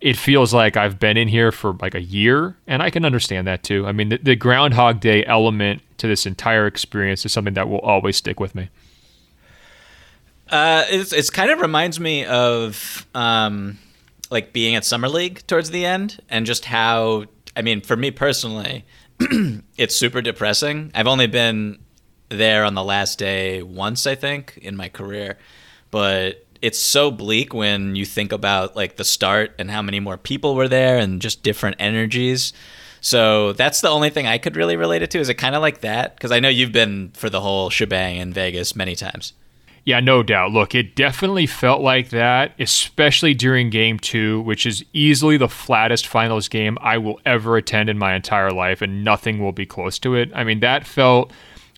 it 0.02 0.16
feels 0.16 0.52
like 0.52 0.76
I've 0.76 0.98
been 0.98 1.16
in 1.16 1.28
here 1.28 1.52
for 1.52 1.74
like 1.80 1.94
a 1.94 2.02
year, 2.02 2.56
and 2.66 2.82
I 2.82 2.90
can 2.90 3.04
understand 3.04 3.46
that 3.46 3.62
too. 3.62 3.86
I 3.86 3.92
mean, 3.92 4.08
the, 4.08 4.18
the 4.18 4.36
Groundhog 4.36 5.00
Day 5.00 5.24
element 5.24 5.80
to 5.98 6.08
this 6.08 6.26
entire 6.26 6.66
experience 6.66 7.24
is 7.24 7.32
something 7.32 7.54
that 7.54 7.68
will 7.68 7.78
always 7.78 8.16
stick 8.16 8.40
with 8.40 8.54
me. 8.54 8.68
Uh, 10.48 10.84
it's 10.88 11.12
it's 11.12 11.30
kind 11.30 11.52
of 11.52 11.60
reminds 11.60 12.00
me 12.00 12.24
of 12.24 13.06
um, 13.14 13.78
like 14.28 14.52
being 14.52 14.74
at 14.74 14.84
summer 14.84 15.08
league 15.08 15.46
towards 15.46 15.70
the 15.70 15.86
end, 15.86 16.20
and 16.28 16.46
just 16.46 16.64
how 16.64 17.26
I 17.56 17.62
mean, 17.62 17.80
for 17.80 17.96
me 17.96 18.10
personally, 18.10 18.84
it's 19.76 19.94
super 19.94 20.20
depressing. 20.20 20.90
I've 20.96 21.06
only 21.06 21.28
been 21.28 21.78
there 22.28 22.64
on 22.64 22.74
the 22.74 22.82
last 22.82 23.20
day 23.20 23.62
once, 23.62 24.06
I 24.06 24.16
think, 24.16 24.58
in 24.60 24.74
my 24.76 24.88
career, 24.88 25.38
but 25.92 26.44
it's 26.62 26.78
so 26.78 27.10
bleak 27.10 27.52
when 27.52 27.96
you 27.96 28.06
think 28.06 28.32
about 28.32 28.76
like 28.76 28.96
the 28.96 29.04
start 29.04 29.52
and 29.58 29.70
how 29.70 29.82
many 29.82 30.00
more 30.00 30.16
people 30.16 30.54
were 30.54 30.68
there 30.68 30.98
and 30.98 31.20
just 31.20 31.42
different 31.42 31.76
energies. 31.78 32.52
So 33.00 33.52
that's 33.52 33.80
the 33.80 33.88
only 33.88 34.10
thing 34.10 34.28
I 34.28 34.38
could 34.38 34.56
really 34.56 34.76
relate 34.76 35.02
it 35.02 35.10
to. 35.10 35.18
Is 35.18 35.28
it 35.28 35.34
kind 35.34 35.56
of 35.56 35.60
like 35.60 35.80
that? 35.80 36.14
Because 36.14 36.30
I 36.30 36.38
know 36.38 36.48
you've 36.48 36.72
been 36.72 37.10
for 37.14 37.28
the 37.28 37.40
whole 37.40 37.68
shebang 37.68 38.16
in 38.16 38.32
Vegas 38.32 38.76
many 38.76 38.94
times. 38.94 39.32
Yeah, 39.84 39.98
no 39.98 40.22
doubt. 40.22 40.52
Look, 40.52 40.76
it 40.76 40.94
definitely 40.94 41.46
felt 41.46 41.80
like 41.80 42.10
that, 42.10 42.52
especially 42.60 43.34
during 43.34 43.68
game 43.68 43.98
two, 43.98 44.40
which 44.42 44.64
is 44.64 44.84
easily 44.92 45.36
the 45.36 45.48
flattest 45.48 46.06
finals 46.06 46.46
game 46.48 46.78
I 46.80 46.98
will 46.98 47.20
ever 47.26 47.56
attend 47.56 47.88
in 47.90 47.98
my 47.98 48.14
entire 48.14 48.52
life, 48.52 48.80
and 48.80 49.02
nothing 49.02 49.40
will 49.40 49.50
be 49.50 49.66
close 49.66 49.98
to 50.00 50.14
it. 50.14 50.30
I 50.32 50.44
mean, 50.44 50.60
that 50.60 50.86
felt 50.86 51.32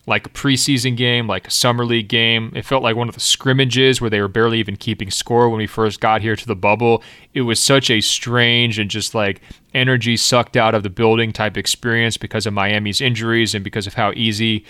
like 0.07 0.27
a 0.27 0.29
preseason 0.29 0.95
game, 0.95 1.27
like 1.27 1.47
a 1.47 1.51
summer 1.51 1.85
league 1.85 2.07
game. 2.07 2.51
It 2.55 2.63
felt 2.63 2.83
like 2.83 2.95
one 2.95 3.09
of 3.09 3.15
the 3.15 3.21
scrimmages 3.21 3.99
where 3.99 4.09
they 4.09 4.21
were 4.21 4.27
barely 4.27 4.59
even 4.59 4.75
keeping 4.75 5.09
score 5.09 5.49
when 5.49 5.57
we 5.57 5.67
first 5.67 5.99
got 5.99 6.21
here 6.21 6.35
to 6.35 6.45
the 6.45 6.55
bubble. 6.55 7.01
It 7.33 7.41
was 7.41 7.59
such 7.59 7.89
a 7.89 8.01
strange 8.01 8.77
and 8.77 8.89
just 8.89 9.15
like 9.15 9.41
energy 9.73 10.15
sucked 10.15 10.55
out 10.55 10.75
of 10.75 10.83
the 10.83 10.89
building 10.89 11.33
type 11.33 11.57
experience 11.57 12.17
because 12.17 12.45
of 12.45 12.53
Miami's 12.53 13.01
injuries 13.01 13.55
and 13.55 13.63
because 13.63 13.87
of 13.87 13.95
how 13.95 14.11
easy 14.15 14.63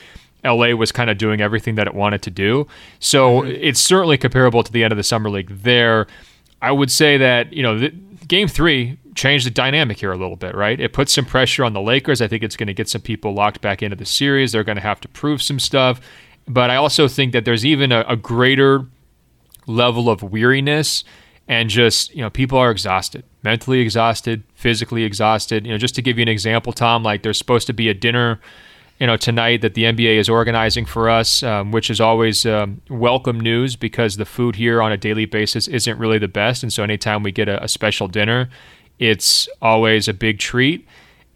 LA 0.46 0.70
was 0.70 0.92
kind 0.92 1.10
of 1.10 1.18
doing 1.18 1.42
everything 1.42 1.76
that 1.76 1.88
it 1.88 1.94
wanted 1.94 2.22
to 2.22 2.32
do. 2.32 2.68
So 3.00 3.42
mm-hmm. 3.42 3.52
it's 3.60 3.82
certainly 3.82 4.18
comparable 4.18 4.64
to 4.64 4.72
the 4.72 4.84
end 4.84 4.94
of 4.94 4.98
the 4.98 5.04
summer 5.04 5.30
league 5.30 5.50
there. 5.50 6.08
I 6.62 6.72
would 6.72 6.92
say 6.92 7.18
that, 7.18 7.52
you 7.52 7.62
know, 7.62 7.78
the, 7.78 7.90
game 8.28 8.48
three 8.48 8.98
changed 9.16 9.45
the 9.45 9.51
dynamic 9.51 9.99
here 9.99 10.11
a 10.11 10.18
little 10.18 10.36
bit, 10.36 10.53
right? 10.55 10.80
It 10.80 10.93
puts 10.93 11.13
some 11.13 11.26
pressure 11.26 11.63
on 11.63 11.74
the 11.74 11.82
Lakers. 11.82 12.22
I 12.22 12.28
think 12.28 12.43
it's 12.43 12.57
going 12.57 12.68
to 12.68 12.74
get 12.74 12.89
some 12.89 13.01
people 13.01 13.34
locked 13.34 13.61
back 13.61 13.82
into 13.82 13.95
the 13.95 14.05
series. 14.05 14.51
They're 14.51 14.63
going 14.63 14.76
to 14.76 14.82
have 14.82 15.01
to 15.01 15.07
prove 15.07 15.41
some 15.41 15.59
stuff. 15.59 16.01
But 16.47 16.70
I 16.70 16.76
also 16.76 17.07
think 17.07 17.32
that 17.34 17.45
there's 17.45 17.66
even 17.66 17.91
a, 17.91 18.05
a 18.07 18.16
greater 18.16 18.86
level 19.66 20.09
of 20.09 20.22
weariness 20.22 21.03
and 21.47 21.70
just, 21.70 22.13
you 22.13 22.22
know, 22.22 22.30
people 22.30 22.57
are 22.57 22.72
exhausted, 22.72 23.24
mentally 23.43 23.80
exhausted, 23.80 24.43
physically 24.53 25.03
exhausted. 25.03 25.66
You 25.66 25.72
know, 25.72 25.78
just 25.78 25.95
to 25.95 26.01
give 26.01 26.18
you 26.18 26.24
an 26.24 26.28
example, 26.28 26.74
Tom, 26.74 27.03
like 27.03 27.24
there's 27.24 27.38
supposed 27.38 27.68
to 27.68 27.74
be 27.74 27.89
a 27.89 27.93
dinner 27.93 28.39
you 28.99 29.07
know 29.07 29.18
tonight 29.18 29.61
that 29.61 29.74
the 29.74 29.84
NBA 29.84 30.18
is 30.18 30.30
organizing 30.30 30.86
for 30.86 31.09
us, 31.09 31.43
um, 31.43 31.72
which 31.72 31.89
is 31.89 31.99
always 31.99 32.45
um, 32.45 32.82
welcome 32.89 33.39
news 33.39 33.76
because 33.76 34.16
the 34.16 34.26
food 34.26 34.55
here 34.55 34.82
on 34.82 34.91
a 34.91 34.97
daily 34.97 35.26
basis 35.26 35.68
isn't 35.68 35.97
really 35.99 36.18
the 36.18 36.28
best, 36.28 36.63
and 36.63 36.72
so 36.72 36.84
anytime 36.84 37.22
we 37.24 37.32
get 37.32 37.49
a, 37.49 37.61
a 37.63 37.68
special 37.68 38.07
dinner, 38.07 38.49
it's 39.00 39.48
always 39.62 40.08
a 40.08 40.14
big 40.14 40.39
treat. 40.39 40.88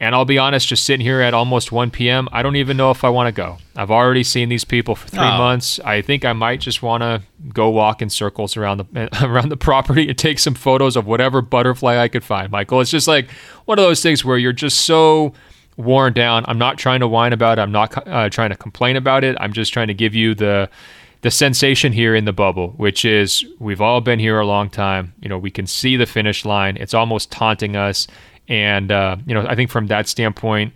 And 0.01 0.15
I'll 0.15 0.25
be 0.25 0.37
honest, 0.37 0.69
just 0.69 0.85
sitting 0.85 1.05
here 1.05 1.19
at 1.19 1.33
almost 1.33 1.73
1 1.73 1.91
p.m., 1.91 2.29
I 2.31 2.41
don't 2.41 2.55
even 2.55 2.77
know 2.77 2.89
if 2.89 3.03
I 3.03 3.09
want 3.09 3.27
to 3.27 3.33
go. 3.33 3.57
I've 3.75 3.91
already 3.91 4.23
seen 4.23 4.47
these 4.47 4.63
people 4.63 4.95
for 4.95 5.09
three 5.09 5.19
oh. 5.19 5.37
months. 5.37 5.77
I 5.81 6.01
think 6.01 6.23
I 6.23 6.31
might 6.31 6.61
just 6.61 6.81
want 6.81 7.03
to 7.03 7.21
go 7.53 7.69
walk 7.69 8.01
in 8.01 8.09
circles 8.09 8.55
around 8.55 8.77
the 8.77 9.25
around 9.25 9.49
the 9.49 9.57
property 9.57 10.07
and 10.07 10.17
take 10.17 10.39
some 10.39 10.53
photos 10.53 10.95
of 10.95 11.05
whatever 11.05 11.41
butterfly 11.41 11.97
I 11.97 12.07
could 12.07 12.23
find. 12.23 12.49
Michael, 12.49 12.79
it's 12.79 12.91
just 12.91 13.09
like 13.09 13.29
one 13.65 13.77
of 13.77 13.83
those 13.83 14.01
things 14.01 14.23
where 14.23 14.37
you're 14.37 14.53
just 14.53 14.81
so 14.81 15.33
worn 15.75 16.13
down. 16.13 16.45
I'm 16.47 16.57
not 16.57 16.77
trying 16.77 17.01
to 17.01 17.07
whine 17.07 17.33
about 17.33 17.59
it. 17.59 17.61
I'm 17.61 17.71
not 17.71 18.07
uh, 18.07 18.29
trying 18.29 18.51
to 18.51 18.57
complain 18.57 18.95
about 18.95 19.25
it. 19.25 19.35
I'm 19.39 19.51
just 19.51 19.73
trying 19.73 19.87
to 19.87 19.93
give 19.93 20.15
you 20.15 20.33
the 20.33 20.69
the 21.21 21.31
sensation 21.31 21.91
here 21.91 22.15
in 22.15 22.25
the 22.25 22.33
bubble, 22.33 22.69
which 22.77 23.03
is 23.03 23.45
we've 23.59 23.81
all 23.81 24.01
been 24.01 24.19
here 24.19 24.39
a 24.39 24.45
long 24.45 24.69
time. 24.69 25.13
You 25.21 25.29
know, 25.29 25.37
we 25.37 25.51
can 25.51 25.67
see 25.67 25.97
the 25.97 26.05
finish 26.05 26.45
line. 26.45 26.77
It's 26.77 26.93
almost 26.93 27.31
taunting 27.31 27.75
us, 27.75 28.07
and 28.47 28.91
uh, 28.91 29.17
you 29.25 29.33
know, 29.33 29.45
I 29.47 29.55
think 29.55 29.69
from 29.69 29.87
that 29.87 30.07
standpoint. 30.07 30.73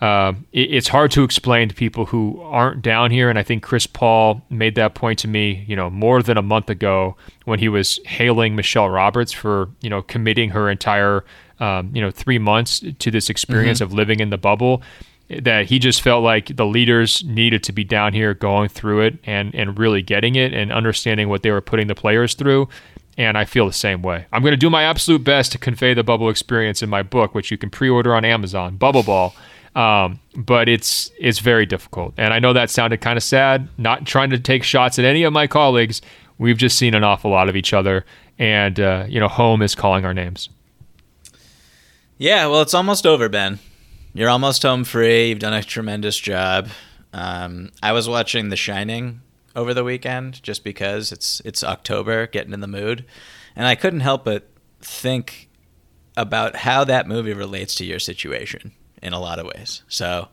Uh, 0.00 0.32
it, 0.52 0.72
it's 0.72 0.86
hard 0.86 1.10
to 1.10 1.24
explain 1.24 1.68
to 1.68 1.74
people 1.74 2.06
who 2.06 2.40
aren't 2.42 2.82
down 2.82 3.10
here, 3.10 3.28
and 3.28 3.36
I 3.36 3.42
think 3.42 3.64
Chris 3.64 3.84
Paul 3.84 4.40
made 4.48 4.76
that 4.76 4.94
point 4.94 5.18
to 5.18 5.28
me, 5.28 5.64
you 5.66 5.74
know, 5.74 5.90
more 5.90 6.22
than 6.22 6.38
a 6.38 6.42
month 6.42 6.70
ago 6.70 7.16
when 7.46 7.58
he 7.58 7.68
was 7.68 7.98
hailing 8.04 8.54
Michelle 8.54 8.88
Roberts 8.88 9.32
for, 9.32 9.70
you 9.80 9.90
know, 9.90 10.00
committing 10.00 10.50
her 10.50 10.70
entire 10.70 11.24
um, 11.60 11.90
you 11.94 12.00
know 12.00 12.10
three 12.10 12.38
months 12.38 12.82
to 12.98 13.10
this 13.10 13.28
experience 13.30 13.78
mm-hmm. 13.78 13.92
of 13.92 13.92
living 13.92 14.20
in 14.20 14.30
the 14.30 14.38
bubble 14.38 14.82
that 15.28 15.66
he 15.66 15.78
just 15.78 16.02
felt 16.02 16.24
like 16.24 16.56
the 16.56 16.66
leaders 16.66 17.22
needed 17.24 17.62
to 17.64 17.72
be 17.72 17.84
down 17.84 18.12
here 18.12 18.34
going 18.34 18.68
through 18.68 19.00
it 19.02 19.18
and 19.24 19.54
and 19.54 19.78
really 19.78 20.02
getting 20.02 20.36
it 20.36 20.54
and 20.54 20.72
understanding 20.72 21.28
what 21.28 21.42
they 21.42 21.50
were 21.50 21.60
putting 21.60 21.86
the 21.86 21.94
players 21.94 22.34
through 22.34 22.68
and 23.18 23.36
I 23.36 23.44
feel 23.44 23.66
the 23.66 23.72
same 23.72 24.00
way. 24.00 24.26
I'm 24.32 24.42
going 24.42 24.52
to 24.52 24.56
do 24.56 24.70
my 24.70 24.84
absolute 24.84 25.24
best 25.24 25.50
to 25.52 25.58
convey 25.58 25.92
the 25.92 26.04
bubble 26.04 26.30
experience 26.30 26.82
in 26.82 26.88
my 26.88 27.02
book, 27.02 27.34
which 27.34 27.50
you 27.50 27.58
can 27.58 27.68
pre-order 27.68 28.14
on 28.14 28.24
Amazon, 28.24 28.76
Bubble 28.76 29.02
Ball. 29.02 29.34
Um, 29.74 30.20
but 30.36 30.68
it's 30.68 31.10
it's 31.18 31.40
very 31.40 31.66
difficult, 31.66 32.14
and 32.16 32.32
I 32.32 32.38
know 32.38 32.52
that 32.52 32.70
sounded 32.70 33.00
kind 33.00 33.16
of 33.16 33.22
sad. 33.22 33.68
Not 33.76 34.06
trying 34.06 34.30
to 34.30 34.38
take 34.38 34.64
shots 34.64 34.98
at 34.98 35.04
any 35.04 35.24
of 35.24 35.32
my 35.32 35.46
colleagues. 35.46 36.00
We've 36.38 36.56
just 36.56 36.78
seen 36.78 36.94
an 36.94 37.04
awful 37.04 37.30
lot 37.30 37.48
of 37.48 37.54
each 37.54 37.72
other, 37.72 38.04
and 38.38 38.80
uh, 38.80 39.04
you 39.08 39.20
know, 39.20 39.28
home 39.28 39.62
is 39.62 39.74
calling 39.74 40.04
our 40.04 40.14
names. 40.14 40.48
Yeah, 42.16 42.46
well, 42.46 42.62
it's 42.62 42.74
almost 42.74 43.06
over, 43.06 43.28
Ben. 43.28 43.58
You're 44.18 44.30
almost 44.30 44.64
home 44.64 44.82
free. 44.82 45.28
You've 45.28 45.38
done 45.38 45.52
a 45.52 45.62
tremendous 45.62 46.18
job. 46.18 46.70
Um, 47.12 47.70
I 47.84 47.92
was 47.92 48.08
watching 48.08 48.48
The 48.48 48.56
Shining 48.56 49.20
over 49.54 49.72
the 49.72 49.84
weekend 49.84 50.42
just 50.42 50.64
because 50.64 51.12
it's 51.12 51.40
it's 51.44 51.62
October, 51.62 52.26
getting 52.26 52.52
in 52.52 52.58
the 52.58 52.66
mood, 52.66 53.04
and 53.54 53.64
I 53.64 53.76
couldn't 53.76 54.00
help 54.00 54.24
but 54.24 54.48
think 54.80 55.48
about 56.16 56.56
how 56.56 56.82
that 56.82 57.06
movie 57.06 57.32
relates 57.32 57.76
to 57.76 57.84
your 57.84 58.00
situation 58.00 58.72
in 59.00 59.12
a 59.12 59.20
lot 59.20 59.38
of 59.38 59.46
ways. 59.46 59.84
So, 59.86 60.30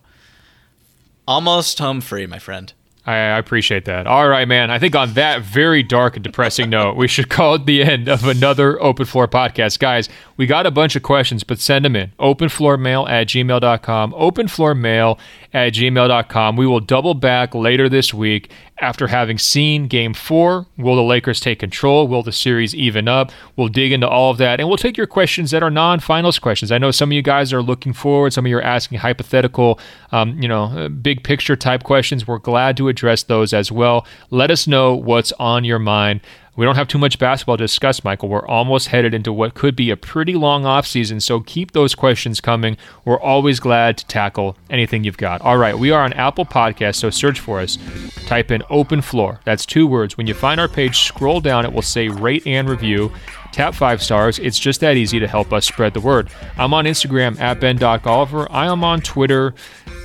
almost 1.28 1.78
home 1.78 2.02
free, 2.02 2.26
my 2.26 2.40
friend. 2.40 2.74
I, 3.06 3.38
appreciate 3.38 3.86
that. 3.86 4.08
All 4.08 4.28
right, 4.28 4.48
man. 4.48 4.72
I 4.72 4.80
think 4.80 4.96
on 4.96 5.14
that 5.14 5.44
very 5.44 5.84
dark 5.84 6.16
and 6.16 6.24
depressing 6.24 6.70
note, 6.72 6.96
we 6.96 7.08
should 7.08 7.30
call 7.30 7.56
it 7.56 7.66
the 7.66 7.84
end 7.84 8.10
of 8.10 8.26
another 8.26 8.82
Open 8.82 9.06
Floor 9.06 9.28
podcast. 9.28 9.80
Guys, 9.80 10.10
we 10.38 10.46
got 10.46 10.66
a 10.66 10.72
bunch 10.72 10.96
of 10.96 11.04
questions, 11.04 11.44
but 11.44 11.60
send 11.60 11.86
them 11.86 11.96
in. 11.96 12.12
Openfloormail 12.20 13.10
at 13.10 13.28
gmail.com, 13.28 14.12
openfloormail 14.14 15.18
at 15.54 15.74
gmail.com. 15.74 16.56
We 16.58 16.68
will 16.68 16.82
double 16.82 17.14
back 17.14 17.56
later 17.56 17.88
this 17.88 18.14
week 18.14 18.52
after 18.80 19.08
having 19.08 19.38
seen 19.38 19.88
game 19.88 20.14
four. 20.14 20.66
Will 20.78 20.98
the 20.98 21.02
Lakers 21.02 21.40
take 21.40 21.60
control? 21.60 22.08
Will 22.08 22.24
the 22.24 22.34
series 22.34 22.76
even 22.76 23.08
up? 23.08 23.32
We'll 23.56 23.70
dig 23.70 23.94
into 23.94 24.08
all 24.08 24.32
of 24.32 24.38
that 24.40 24.60
and 24.60 24.68
we'll 24.68 24.78
take 24.78 24.98
your 24.98 25.08
questions 25.08 25.52
that 25.52 25.64
are 25.64 25.70
non 25.70 26.02
finals 26.02 26.40
questions. 26.40 26.72
I 26.72 26.78
know 26.78 26.92
some 26.92 27.10
of 27.10 27.14
you 27.14 27.22
guys 27.22 27.54
are 27.54 27.62
looking 27.62 27.94
forward, 27.94 28.34
some 28.34 28.46
of 28.46 28.50
you 28.50 28.58
are 28.58 28.62
asking 28.62 29.00
hypothetical, 29.00 29.80
um, 30.12 30.42
you 30.42 30.50
know, 30.50 30.66
uh, 30.66 30.90
big 30.90 31.24
picture 31.24 31.56
type 31.56 31.84
questions. 31.84 32.28
We're 32.28 32.40
glad 32.40 32.76
to 32.78 32.90
address 32.90 33.24
those 33.24 33.54
as 33.54 33.72
well. 33.72 34.06
Let 34.30 34.52
us 34.52 34.68
know 34.68 34.94
what's 34.96 35.32
on 35.34 35.64
your 35.64 35.80
mind. 35.80 36.20
We 36.58 36.66
don't 36.66 36.76
have 36.76 36.88
too 36.88 36.98
much 36.98 37.20
basketball 37.20 37.58
to 37.58 37.64
discuss, 37.64 38.04
Michael. 38.04 38.30
We're 38.30 38.48
almost 38.48 38.88
headed 38.88 39.14
into 39.14 39.34
what 39.34 39.56
could 39.56 39.76
be 39.76 39.90
a 39.90 39.98
pretty 39.98 40.36
long 40.36 40.64
offseason, 40.64 41.22
so 41.22 41.42
keep 41.42 41.74
those 41.74 41.96
questions 41.96 42.40
coming. 42.40 42.78
We're 43.04 43.20
always 43.20 43.60
glad 43.60 43.98
to 43.98 44.08
tackle 44.08 44.56
anything 44.70 45.04
you've 45.04 45.18
got. 45.18 45.42
All 45.42 45.58
right, 45.58 45.78
we 45.78 45.92
are 45.92 46.02
on 46.02 46.14
Apple 46.14 46.46
Podcast, 46.46 46.96
so 46.96 47.10
search 47.10 47.42
for 47.42 47.60
us. 47.60 47.78
Type 48.26 48.52
in 48.52 48.64
open 48.70 49.02
floor. 49.02 49.42
That's 49.44 49.66
two 49.66 49.86
words. 49.86 50.18
When 50.18 50.28
you 50.28 50.34
find 50.34 50.62
our 50.62 50.70
page, 50.70 51.00
scroll 51.00 51.42
down. 51.42 51.66
It 51.66 51.74
will 51.74 51.82
say 51.82 52.08
rate 52.08 52.48
and 52.48 52.70
review. 52.70 53.12
Tap 53.56 53.74
five 53.74 54.04
stars. 54.04 54.38
It's 54.38 54.60
just 54.60 54.82
that 54.82 54.98
easy 54.98 55.18
to 55.18 55.30
help 55.30 55.54
us 55.54 55.66
spread 55.66 55.94
the 55.94 56.02
word. 56.02 56.30
I'm 56.58 56.74
on 56.74 56.84
Instagram 56.84 57.40
at 57.40 57.62
Ben.Golliver. 57.62 58.48
I 58.52 58.66
am 58.66 58.84
on 58.84 59.00
Twitter 59.00 59.54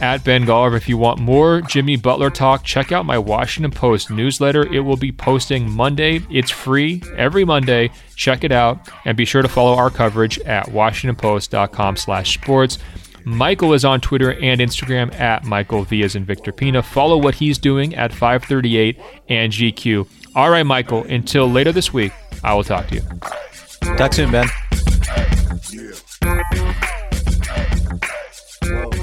at 0.00 0.22
Ben 0.22 0.44
Golliver. 0.44 0.76
If 0.76 0.88
you 0.88 0.96
want 0.96 1.18
more 1.18 1.60
Jimmy 1.60 1.96
Butler 1.96 2.30
talk, 2.30 2.62
check 2.62 2.92
out 2.92 3.06
my 3.06 3.18
Washington 3.18 3.72
Post 3.72 4.08
newsletter. 4.08 4.72
It 4.72 4.78
will 4.78 4.96
be 4.96 5.10
posting 5.10 5.68
Monday. 5.68 6.24
It's 6.30 6.52
free 6.52 7.02
every 7.16 7.44
Monday. 7.44 7.90
Check 8.14 8.44
it 8.44 8.52
out 8.52 8.88
and 9.04 9.16
be 9.16 9.24
sure 9.24 9.42
to 9.42 9.48
follow 9.48 9.74
our 9.74 9.90
coverage 9.90 10.38
at 10.42 10.66
WashingtonPost.com 10.66 11.96
slash 11.96 12.32
sports. 12.34 12.78
Michael 13.24 13.74
is 13.74 13.84
on 13.84 14.00
Twitter 14.00 14.32
and 14.34 14.60
Instagram 14.60 15.12
at 15.18 15.42
Michael 15.42 15.82
Vias 15.82 16.14
and 16.14 16.24
Victor 16.24 16.52
Pina. 16.52 16.84
Follow 16.84 17.18
what 17.18 17.34
he's 17.34 17.58
doing 17.58 17.96
at 17.96 18.12
538 18.12 18.96
and 19.28 19.52
GQ. 19.52 20.06
All 20.34 20.48
right, 20.50 20.64
Michael, 20.64 21.04
until 21.04 21.50
later 21.50 21.72
this 21.72 21.92
week, 21.92 22.12
I 22.44 22.54
will 22.54 22.64
talk 22.64 22.86
to 22.88 22.94
you. 22.94 23.02
Talk 23.96 24.12
soon, 24.12 24.30
Ben. 24.30 24.46
Whoa. 28.62 28.99